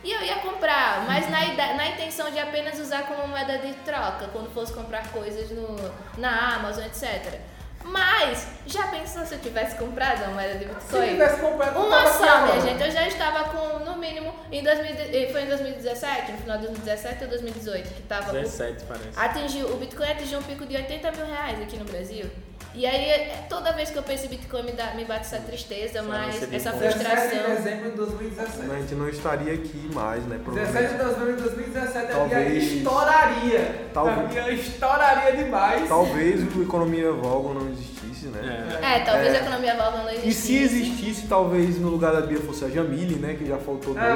E 0.04 0.12
eu 0.12 0.22
ia 0.22 0.36
comprar, 0.38 1.04
mas 1.06 1.30
na, 1.30 1.40
na 1.74 1.88
intenção 1.88 2.30
de 2.32 2.40
apenas 2.40 2.80
usar 2.80 3.04
como 3.04 3.28
moeda 3.28 3.58
de 3.58 3.74
troca, 3.86 4.28
quando 4.32 4.50
fosse 4.54 4.72
comprar 4.74 5.08
coisas 5.12 5.50
no, 5.52 5.76
na 6.18 6.56
Amazon, 6.56 6.86
etc. 6.86 7.40
Mas, 7.84 8.48
já 8.66 8.88
pensou 8.88 9.26
se 9.26 9.36
eu 9.36 9.40
tivesse 9.40 9.76
comprado 9.78 10.24
uma 10.24 10.34
moeda 10.34 10.56
de 10.56 10.66
Se 10.66 10.74
Bitcoin? 10.74 11.08
tivesse 11.10 11.40
comprado, 11.42 11.80
Uma 11.80 12.06
só, 12.08 12.20
minha 12.20 12.34
agora. 12.34 12.62
gente. 12.62 12.84
Eu 12.84 12.92
já 12.92 13.08
estava 13.08 13.46
com, 13.50 13.80
no 13.80 13.96
mínimo, 13.98 14.34
em 14.52 14.62
2000, 14.64 14.94
e- 15.14 15.32
foi 15.32 15.44
em 15.44 15.48
2017, 15.48 16.32
no 16.34 16.38
final 16.40 16.58
de 16.58 16.64
2017 16.68 17.24
ou 17.24 17.30
2018, 17.30 17.94
que 17.94 18.02
tava. 18.04 18.30
o- 18.32 18.34
17, 18.34 18.84
parece. 18.86 19.10
Atingiu, 19.16 19.68
o 19.74 19.78
Bitcoin 19.78 20.10
atingiu 20.12 20.40
um 20.40 20.44
pico 20.44 20.66
de 20.66 20.76
80 20.76 21.12
mil 21.14 21.26
reais 21.28 21.62
aqui 21.62 21.78
no 21.78 21.86
Brasil. 21.86 22.30
E 22.78 22.86
aí, 22.86 23.10
é- 23.10 23.46
toda 23.50 23.72
vez 23.74 23.90
que 23.90 23.98
eu 23.98 24.04
penso 24.04 24.28
em 24.28 24.30
Bitcoin, 24.30 24.62
me, 24.64 24.72
dá, 24.74 24.94
me 24.94 25.04
bate 25.04 25.22
essa 25.22 25.40
tristeza, 25.40 26.04
mas 26.04 26.36
você 26.36 26.56
essa 26.56 26.72
de 26.72 26.78
17 26.78 26.98
de 27.00 27.04
frustração. 27.06 27.56
dezembro 27.56 27.90
de 27.90 27.98
2017. 27.98 28.72
A 28.72 28.76
gente 28.80 28.96
não 28.96 29.10
estaria 29.10 29.54
aqui 29.56 29.90
mais, 29.94 30.24
né? 30.28 30.38
17 30.38 30.44
Provavelmente. 30.44 30.92
de 30.92 30.98
dezembro 30.98 31.36
de 31.38 31.42
2017 31.42 32.12
a 32.12 32.16
Talvez- 32.16 32.48
Bia 32.64 32.78
estouraria. 32.78 33.86
Talvez- 33.94 34.38
A 34.46 34.52
estouraria 34.52 35.44
demais. 35.44 35.88
Talvez 35.90 36.56
o 36.56 36.62
Economia 36.62 37.12
Vogon 37.12 37.54
não 37.56 37.68
existisse, 37.72 38.28
né? 38.28 38.78
É. 38.84 38.98
É, 38.98 39.00
talvez 39.00 39.34
É. 39.34 39.38
a 39.38 39.42
economia 39.42 39.76
volta 39.76 39.98
não 39.98 40.10
E 40.12 40.16
existisse. 40.18 40.48
se 40.48 40.58
existisse, 40.64 41.28
talvez 41.28 41.80
no 41.80 41.90
lugar 41.90 42.14
da 42.14 42.22
Bia 42.22 42.40
fosse 42.42 42.64
a 42.64 42.70
Jamile, 42.70 43.16
né? 43.16 43.34
Que 43.34 43.46
já 43.48 43.58
faltou 43.58 43.96
dois 43.96 44.06
Ah. 44.06 44.12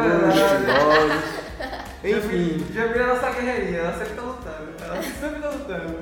episódios. 0.53 1.51
Enfim, 2.03 2.65
Já 2.73 2.85
vira 2.87 3.03
a 3.05 3.07
nossa 3.15 3.29
guerreirinha, 3.31 3.79
ela 3.79 3.93
sempre 3.97 4.13
tá 4.15 4.21
lutando. 4.21 4.69
Ela 4.83 5.01
sempre 5.01 5.39
tá 5.41 5.49
lutando. 5.49 5.99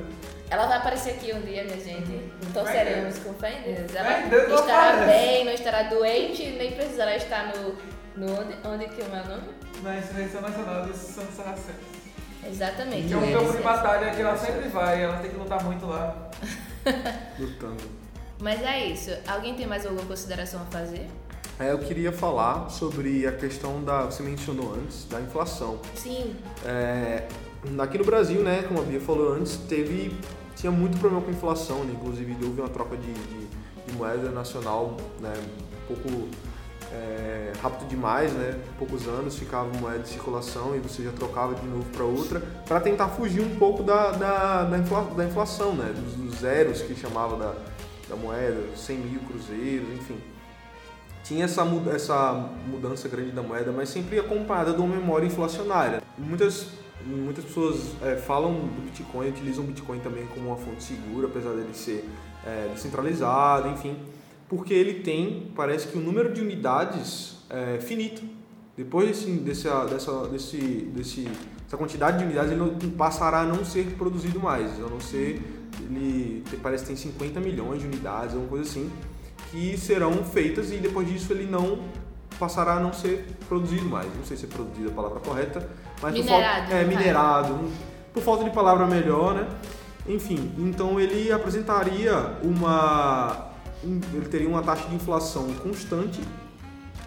Ela 0.49 0.65
vai 0.65 0.77
aparecer 0.77 1.11
aqui 1.11 1.33
um 1.33 1.41
dia, 1.41 1.63
minha 1.63 1.79
gente. 1.79 2.31
Torceremos 2.53 3.19
com 3.19 3.33
fé 3.35 3.59
em 3.59 3.73
Deus. 3.75 3.95
Ela 3.95 4.27
Deus, 4.27 4.49
não 4.49 4.55
estará 4.55 5.05
bem, 5.05 5.45
não 5.45 5.53
estará 5.53 5.83
doente, 5.83 6.45
nem 6.57 6.71
precisará 6.71 7.15
estar 7.15 7.53
no. 7.55 7.75
no 8.15 8.33
onde, 8.39 8.55
onde 8.67 8.87
que 8.87 9.01
é 9.01 9.05
o 9.05 9.09
meu 9.09 9.25
nome? 9.25 9.49
Na 9.83 9.97
Insurreição 9.97 10.41
Nacional 10.41 10.85
dos 10.85 10.95
Santos 10.95 11.35
Sarracenos. 11.35 11.81
Exatamente. 12.47 13.13
É 13.13 13.17
um 13.17 13.21
né? 13.21 13.33
campo 13.33 13.51
de 13.51 13.61
batalha 13.61 14.11
que 14.11 14.21
ela 14.21 14.37
sempre 14.37 14.69
vai, 14.69 15.03
ela 15.03 15.17
tem 15.17 15.29
que 15.29 15.37
lutar 15.37 15.63
muito 15.63 15.85
lá. 15.85 16.29
lutando. 17.37 17.83
Mas 18.39 18.61
é 18.63 18.85
isso. 18.85 19.11
Alguém 19.27 19.53
tem 19.53 19.67
mais 19.67 19.85
alguma 19.85 20.05
consideração 20.05 20.61
a 20.61 20.65
fazer? 20.65 21.07
É, 21.59 21.71
eu 21.71 21.79
queria 21.79 22.11
falar 22.11 22.69
sobre 22.69 23.27
a 23.27 23.33
questão 23.33 23.83
da. 23.83 24.05
Você 24.05 24.23
mencionou 24.23 24.73
antes, 24.73 25.05
da 25.05 25.19
inflação. 25.19 25.79
Sim. 25.93 26.35
É, 26.65 27.27
aqui 27.77 27.97
no 27.97 28.05
Brasil, 28.05 28.41
né, 28.41 28.63
como 28.67 28.81
a 28.81 28.83
Bia 28.83 29.01
falou 29.01 29.33
antes, 29.33 29.57
teve 29.67 30.17
tinha 30.59 30.71
muito 30.71 30.99
problema 30.99 31.23
com 31.23 31.31
inflação, 31.31 31.83
né? 31.85 31.93
inclusive 31.93 32.35
houve 32.43 32.59
uma 32.59 32.69
troca 32.69 32.97
de, 32.97 33.13
de, 33.13 33.47
de 33.87 33.97
moeda 33.97 34.29
nacional, 34.29 34.97
né, 35.21 35.33
um 35.37 35.95
pouco 35.95 36.27
é, 36.91 37.53
rápido 37.61 37.87
demais, 37.87 38.33
né? 38.33 38.59
Poucos 38.77 39.07
anos 39.07 39.37
ficava 39.37 39.69
moeda 39.77 39.99
de 39.99 40.09
circulação 40.09 40.75
e 40.75 40.79
você 40.79 41.03
já 41.03 41.11
trocava 41.11 41.53
de 41.55 41.65
novo 41.67 41.85
para 41.91 42.03
outra, 42.03 42.41
para 42.67 42.79
tentar 42.81 43.09
fugir 43.09 43.41
um 43.41 43.55
pouco 43.57 43.83
da, 43.83 44.11
da, 44.11 44.63
da, 44.63 44.77
infla, 44.77 45.03
da 45.15 45.25
inflação, 45.25 45.73
né? 45.75 45.93
Dos, 45.95 46.13
dos 46.15 46.39
zeros 46.39 46.81
que 46.81 46.95
chamava 46.95 47.37
da, 47.37 47.53
da 48.09 48.15
moeda, 48.15 48.75
100 48.75 48.97
mil 48.97 49.19
cruzeiros, 49.21 49.87
enfim 49.93 50.19
tinha 51.29 51.45
essa, 51.45 51.61
essa 51.93 52.49
mudança 52.65 53.07
grande 53.07 53.29
da 53.29 53.43
moeda, 53.43 53.71
mas 53.71 53.89
sempre 53.89 54.17
acompanhada 54.17 54.73
de 54.73 54.81
uma 54.81 54.95
memória 54.95 55.27
inflacionária. 55.27 56.01
Muitas, 56.17 56.69
muitas 57.05 57.45
pessoas 57.45 57.91
é, 58.01 58.15
falam 58.15 58.53
do 58.53 58.81
Bitcoin, 58.85 59.29
utilizam 59.29 59.63
o 59.63 59.67
Bitcoin 59.67 59.99
também 59.99 60.25
como 60.27 60.47
uma 60.47 60.57
fonte 60.57 60.83
segura, 60.83 61.27
apesar 61.27 61.51
dele 61.51 61.73
ser 61.73 62.07
é, 62.45 62.69
descentralizado, 62.73 63.69
enfim, 63.69 63.97
porque 64.47 64.73
ele 64.73 64.95
tem, 64.95 65.51
parece 65.55 65.87
que 65.87 65.97
o 65.97 66.01
número 66.01 66.33
de 66.33 66.41
unidades 66.41 67.37
é 67.49 67.79
finito. 67.79 68.21
Depois 68.75 69.07
desse, 69.07 69.31
dessa, 69.31 70.27
desse, 70.27 70.57
desse, 70.57 71.27
essa 71.67 71.77
quantidade 71.77 72.19
de 72.19 72.23
unidades, 72.23 72.51
ele 72.51 72.59
não, 72.59 72.75
passará 72.91 73.41
a 73.41 73.45
não 73.45 73.65
ser 73.65 73.85
produzido 73.97 74.39
mais, 74.39 74.79
a 74.79 74.87
não 74.87 74.99
ser 74.99 75.41
ele 75.81 76.43
parece 76.61 76.83
que 76.83 76.87
tem 76.87 76.95
50 76.95 77.39
milhões 77.39 77.81
de 77.81 77.87
unidades, 77.87 78.33
alguma 78.33 78.49
coisa 78.49 78.69
assim, 78.69 78.91
que 79.51 79.77
serão 79.77 80.23
feitas 80.23 80.71
e 80.71 80.77
depois 80.77 81.07
disso 81.07 81.31
ele 81.33 81.49
não 81.49 81.79
passará 82.39 82.73
a 82.73 82.79
não 82.79 82.93
ser 82.93 83.25
produzido 83.47 83.85
mais. 83.85 84.07
Não 84.15 84.23
sei 84.23 84.37
se 84.37 84.45
é 84.45 84.47
produzido 84.47 84.89
a 84.89 84.93
palavra 84.93 85.19
correta, 85.19 85.67
mas 86.01 86.13
por 86.15 86.19
Minerado, 86.23 86.57
falta, 86.59 86.73
é 86.73 86.77
caso. 86.83 86.87
minerado, 86.97 87.71
por 88.13 88.23
falta 88.23 88.43
de 88.43 88.49
palavra 88.51 88.85
melhor, 88.87 89.33
né? 89.35 89.47
Enfim, 90.07 90.51
então 90.57 90.99
ele 90.99 91.31
apresentaria 91.31 92.13
uma 92.43 93.47
um- 93.83 94.01
ele 94.13 94.27
teria 94.27 94.49
uma 94.49 94.61
taxa 94.61 94.87
de 94.89 94.95
inflação 94.95 95.53
constante, 95.55 96.19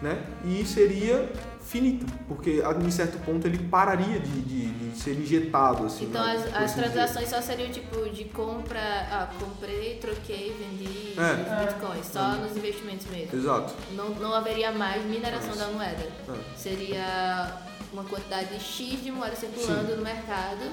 né? 0.00 0.18
E 0.44 0.64
seria 0.64 1.30
finita, 1.72 2.04
porque 2.28 2.62
a- 2.64 2.72
em 2.86 2.90
certo 2.90 3.18
ponto 3.24 3.46
ele 3.46 3.58
pararia 3.58 4.20
de, 4.20 4.40
de- 4.42 4.72
de 4.72 4.98
ser 5.00 5.14
injetado 5.14 5.86
assim. 5.86 6.04
Então 6.04 6.22
né? 6.22 6.32
as, 6.34 6.54
as 6.54 6.70
dizer. 6.74 6.82
transações 6.82 7.28
só 7.30 7.40
seriam 7.40 7.70
tipo 7.70 8.08
de 8.10 8.24
compra, 8.24 8.78
ah, 9.10 9.30
comprei, 9.40 9.96
troquei, 9.96 10.54
vendi 10.58 11.14
É. 11.18 11.64
bitcoins, 11.64 12.06
só 12.12 12.28
nos 12.34 12.54
investimentos 12.54 13.06
mesmo. 13.06 13.38
Exato. 13.38 13.72
Não, 13.92 14.10
não 14.10 14.34
haveria 14.34 14.70
mais 14.70 15.02
mineração 15.06 15.56
da 15.56 15.68
moeda. 15.68 16.02
É. 16.28 16.56
Seria 16.56 17.56
uma 17.90 18.04
quantidade 18.04 18.54
X 18.60 19.02
de 19.02 19.10
moeda 19.10 19.34
circulando 19.34 19.96
no 19.96 20.02
mercado 20.02 20.70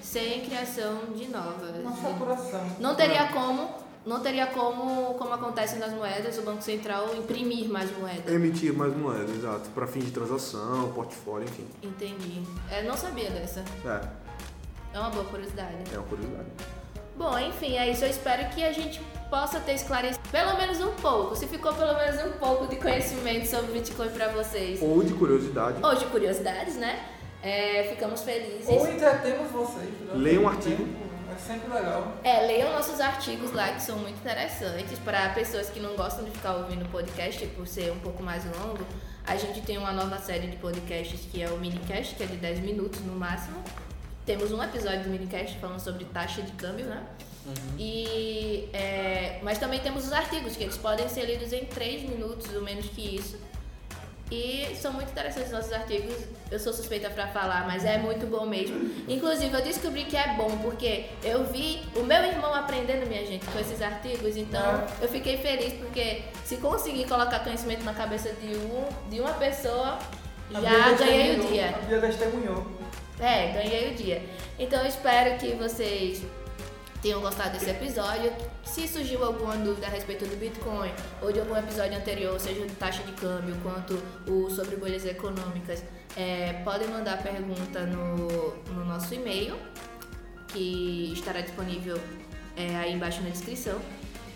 sem 0.00 0.40
criação 0.42 1.00
de 1.16 1.26
novas. 1.28 1.76
Uma 1.82 1.96
saturação. 1.96 2.64
Não 2.78 2.94
teria 2.94 3.26
como, 3.26 3.68
não 4.06 4.20
teria 4.20 4.46
como, 4.46 5.14
como 5.14 5.32
acontece 5.34 5.76
nas 5.76 5.92
moedas, 5.92 6.38
o 6.38 6.42
Banco 6.42 6.62
Central 6.62 7.14
imprimir 7.16 7.68
mais 7.68 7.90
moeda. 7.98 8.30
Emitir 8.32 8.72
mais 8.72 8.96
moeda, 8.96 9.30
exato, 9.30 9.68
para 9.70 9.86
fins 9.86 10.04
de 10.06 10.10
transação, 10.10 10.90
portfólio, 10.94 11.46
enfim. 11.48 11.66
Entendi. 11.82 12.42
É, 12.70 12.82
não 12.82 12.96
sabia 12.96 13.30
dessa. 13.30 13.64
É, 13.84 14.00
É 14.94 14.98
uma 14.98 15.10
boa 15.10 15.24
curiosidade. 15.26 15.76
é 15.92 15.98
uma 15.98 16.06
curiosidade. 16.06 16.48
Bom, 17.16 17.36
enfim, 17.38 17.76
é 17.76 17.90
isso. 17.90 18.04
Eu 18.04 18.10
espero 18.10 18.48
que 18.50 18.64
a 18.64 18.72
gente 18.72 19.00
possa 19.28 19.58
ter 19.58 19.72
esclarecido 19.74 20.26
pelo 20.30 20.56
menos 20.56 20.80
um 20.80 20.92
pouco. 20.92 21.34
Se 21.34 21.46
ficou 21.48 21.74
pelo 21.74 21.94
menos 21.94 22.24
um 22.24 22.38
pouco 22.38 22.68
de 22.68 22.76
conhecimento 22.76 23.44
sobre 23.46 23.72
Bitcoin 23.72 24.08
pra 24.10 24.28
vocês. 24.28 24.80
Ou 24.80 25.02
de 25.02 25.12
curiosidade. 25.14 25.78
Ou 25.82 25.94
de 25.96 26.04
curiosidades, 26.06 26.76
né? 26.76 27.04
É, 27.42 27.88
ficamos 27.90 28.22
felizes. 28.22 28.68
Ou 28.68 28.88
entretemos 28.88 29.50
vocês. 29.50 29.90
durante 30.00 30.18
Leia 30.22 30.40
um 30.40 30.48
artigo. 30.48 30.76
tempo, 30.76 31.07
sempre 31.38 31.72
legal. 31.72 32.14
É, 32.22 32.46
leiam 32.46 32.72
nossos 32.72 33.00
artigos 33.00 33.52
lá 33.52 33.72
que 33.72 33.82
são 33.82 33.98
muito 33.98 34.18
interessantes 34.18 34.98
para 34.98 35.30
pessoas 35.30 35.70
que 35.70 35.80
não 35.80 35.96
gostam 35.96 36.24
de 36.24 36.30
ficar 36.30 36.54
ouvindo 36.54 36.90
podcast 36.90 37.46
por 37.48 37.66
ser 37.66 37.92
um 37.92 37.98
pouco 38.00 38.22
mais 38.22 38.44
longo. 38.44 38.84
A 39.26 39.36
gente 39.36 39.60
tem 39.62 39.78
uma 39.78 39.92
nova 39.92 40.18
série 40.18 40.46
de 40.46 40.56
podcasts 40.56 41.20
que 41.30 41.42
é 41.42 41.48
o 41.50 41.58
Minicast, 41.58 42.14
que 42.14 42.22
é 42.22 42.26
de 42.26 42.36
10 42.36 42.60
minutos 42.60 43.00
no 43.00 43.12
máximo. 43.12 43.62
Temos 44.24 44.52
um 44.52 44.62
episódio 44.62 45.04
do 45.04 45.10
Minicast 45.10 45.58
falando 45.58 45.80
sobre 45.80 46.04
taxa 46.06 46.42
de 46.42 46.52
câmbio, 46.52 46.86
né? 46.86 47.02
E, 47.78 48.68
é, 48.72 49.38
mas 49.42 49.58
também 49.58 49.80
temos 49.80 50.06
os 50.06 50.12
artigos, 50.12 50.56
que 50.56 50.64
eles 50.64 50.76
podem 50.76 51.08
ser 51.08 51.24
lidos 51.24 51.52
em 51.52 51.64
3 51.64 52.08
minutos 52.08 52.52
ou 52.54 52.62
menos 52.62 52.86
que 52.86 53.16
isso. 53.16 53.38
E 54.30 54.76
são 54.76 54.92
muito 54.92 55.10
interessantes 55.10 55.48
os 55.50 55.56
nossos 55.56 55.72
artigos. 55.72 56.14
Eu 56.50 56.58
sou 56.58 56.72
suspeita 56.72 57.08
pra 57.08 57.28
falar, 57.28 57.66
mas 57.66 57.84
é 57.84 57.96
muito 57.96 58.26
bom 58.26 58.44
mesmo. 58.44 58.90
Inclusive, 59.08 59.54
eu 59.56 59.62
descobri 59.62 60.04
que 60.04 60.16
é 60.16 60.34
bom 60.34 60.50
porque 60.58 61.06
eu 61.24 61.44
vi 61.44 61.80
o 61.96 62.02
meu 62.02 62.22
irmão 62.24 62.52
aprendendo, 62.54 63.06
minha 63.06 63.24
gente, 63.24 63.46
com 63.46 63.58
esses 63.58 63.80
artigos. 63.80 64.36
Então, 64.36 64.60
Ah. 64.62 64.86
eu 65.00 65.08
fiquei 65.08 65.38
feliz 65.38 65.72
porque 65.74 66.22
se 66.44 66.56
conseguir 66.58 67.06
colocar 67.06 67.38
conhecimento 67.40 67.82
na 67.84 67.94
cabeça 67.94 68.30
de, 68.40 68.54
um, 68.56 68.86
de 69.10 69.18
uma 69.20 69.32
pessoa, 69.34 69.98
A 70.54 70.60
já 70.60 70.92
ganhei 70.92 71.38
o 71.38 71.46
dia. 71.46 71.68
A 71.74 71.86
Bia 71.86 72.00
testemunhou. 72.00 72.66
É, 73.20 73.48
ganhei 73.52 73.90
o 73.92 73.94
dia. 73.94 74.22
Então 74.58 74.80
eu 74.80 74.86
espero 74.88 75.38
que 75.38 75.52
vocês 75.54 76.22
tenham 77.00 77.20
gostado 77.20 77.50
desse 77.50 77.70
episódio. 77.70 78.32
Se 78.64 78.86
surgiu 78.86 79.24
alguma 79.24 79.56
dúvida 79.56 79.86
a 79.86 79.90
respeito 79.90 80.26
do 80.26 80.36
Bitcoin 80.36 80.90
ou 81.22 81.32
de 81.32 81.40
algum 81.40 81.56
episódio 81.56 81.96
anterior, 81.96 82.38
seja 82.38 82.66
de 82.66 82.74
taxa 82.74 83.02
de 83.02 83.12
câmbio 83.12 83.56
quanto 83.62 84.00
o 84.30 84.50
sobre 84.50 84.76
bolhas 84.76 85.04
econômicas, 85.04 85.82
é, 86.16 86.54
podem 86.64 86.88
mandar 86.88 87.22
pergunta 87.22 87.86
no, 87.86 88.56
no 88.72 88.84
nosso 88.84 89.14
e-mail, 89.14 89.56
que 90.48 91.12
estará 91.12 91.40
disponível 91.40 91.98
é, 92.56 92.76
aí 92.76 92.92
embaixo 92.92 93.22
na 93.22 93.30
descrição. 93.30 93.78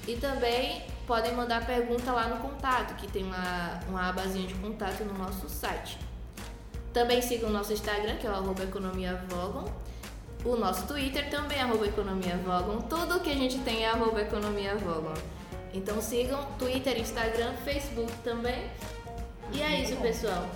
E 0.07 0.17
também 0.17 0.85
podem 1.07 1.33
mandar 1.35 1.65
pergunta 1.67 2.13
lá 2.13 2.29
no 2.29 2.37
contato, 2.37 2.95
que 2.97 3.11
tem 3.11 3.25
uma, 3.25 3.81
uma 3.89 4.09
abazinha 4.09 4.47
de 4.47 4.55
contato 4.55 5.05
no 5.05 5.15
nosso 5.15 5.49
site. 5.49 5.99
Também 6.93 7.23
sigam 7.23 7.49
o 7.49 7.53
nosso 7.53 7.73
Instagram, 7.73 8.17
que 8.17 8.27
é 8.27 8.31
o 8.31 8.35
arroba 8.35 8.65
economiavogon. 8.65 9.65
O 10.45 10.57
nosso 10.57 10.87
Twitter 10.87 11.31
também 11.31 11.59
é 11.59 11.63
arroba 11.63 11.87
economiavogon. 11.87 12.81
Tudo 12.83 13.21
que 13.21 13.31
a 13.31 13.35
gente 13.35 13.59
tem 13.61 13.85
é 13.85 13.91
arroba 13.91 14.21
economiavogon. 14.21 15.15
Então 15.73 16.01
sigam 16.01 16.45
Twitter, 16.59 16.99
Instagram, 17.01 17.53
Facebook 17.65 18.13
também. 18.25 18.65
E 19.53 19.63
é 19.63 19.83
isso, 19.83 19.97
pessoal. 19.97 20.47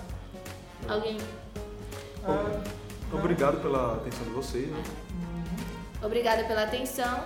Alguém? 0.87 1.17
Obrigado 3.11 3.61
pela 3.61 3.95
atenção 3.95 4.25
de 4.25 4.31
vocês. 4.31 4.67
Né? 4.67 4.83
Obrigada 6.03 6.43
pela 6.43 6.63
atenção 6.63 7.23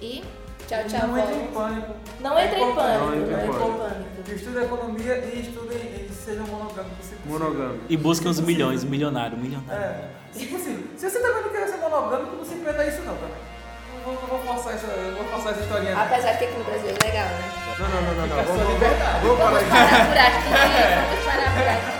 e 0.00 0.22
tchau, 0.68 0.84
tchau. 0.88 1.08
Não 1.08 1.18
entre 1.18 1.34
em 1.34 1.46
pânico. 1.48 1.94
Não 2.20 2.38
entre 2.38 2.60
em 2.60 2.74
pânico. 2.74 3.04
Não 3.06 3.14
entre 3.14 3.32
em 3.32 3.36
pânico. 3.36 3.78
pânico. 3.78 4.32
Estude 4.34 4.58
economia 4.58 5.18
e 5.18 5.40
estudem 5.40 5.78
e 5.78 6.12
sejam 6.12 6.46
monogâmicos. 6.46 7.06
se 7.06 7.14
possível. 7.14 7.38
Monogâmico. 7.38 7.84
E 7.88 7.96
busquem 7.96 8.30
os 8.30 8.40
milhões, 8.40 8.84
milionário, 8.84 9.38
milionário. 9.38 9.82
É, 9.82 10.10
se 10.36 10.46
possível. 10.46 10.84
Se 10.96 11.10
você 11.10 11.20
também 11.20 11.42
não 11.42 11.48
quer 11.48 11.68
ser 11.68 11.76
monogâmico, 11.78 12.36
não 12.36 12.44
se 12.44 12.54
prenda 12.56 12.82
a 12.82 12.86
isso 12.86 13.00
não, 13.02 13.14
também. 13.16 13.36
Não 13.92 14.00
vou, 14.04 14.14
não 14.14 14.28
vou 14.28 14.54
forçar 14.54 14.74
essa, 14.74 14.86
não 14.86 15.16
vou 15.16 15.24
forçar 15.24 15.52
essa 15.52 15.62
historinha. 15.62 15.96
Apesar 15.96 16.32
de 16.32 16.38
que 16.38 16.44
aqui 16.44 16.58
no 16.58 16.64
Brasil 16.64 16.90
é 16.90 17.06
legal, 17.06 17.26
né? 17.26 17.56
Não, 17.78 17.88
não, 17.88 18.02
não, 18.02 18.14
não. 18.14 18.36
não. 18.36 18.44
Vamos, 18.44 18.72
liberdade. 18.72 19.26
vamos 19.26 19.38
parar 19.38 19.50
Vamos 19.50 19.68
parar 19.68 20.06
por 20.06 20.18
aqui. 20.18 20.48
Vamos 21.10 21.24
parar 21.24 21.54
por 21.54 21.68
aqui. 21.68 21.95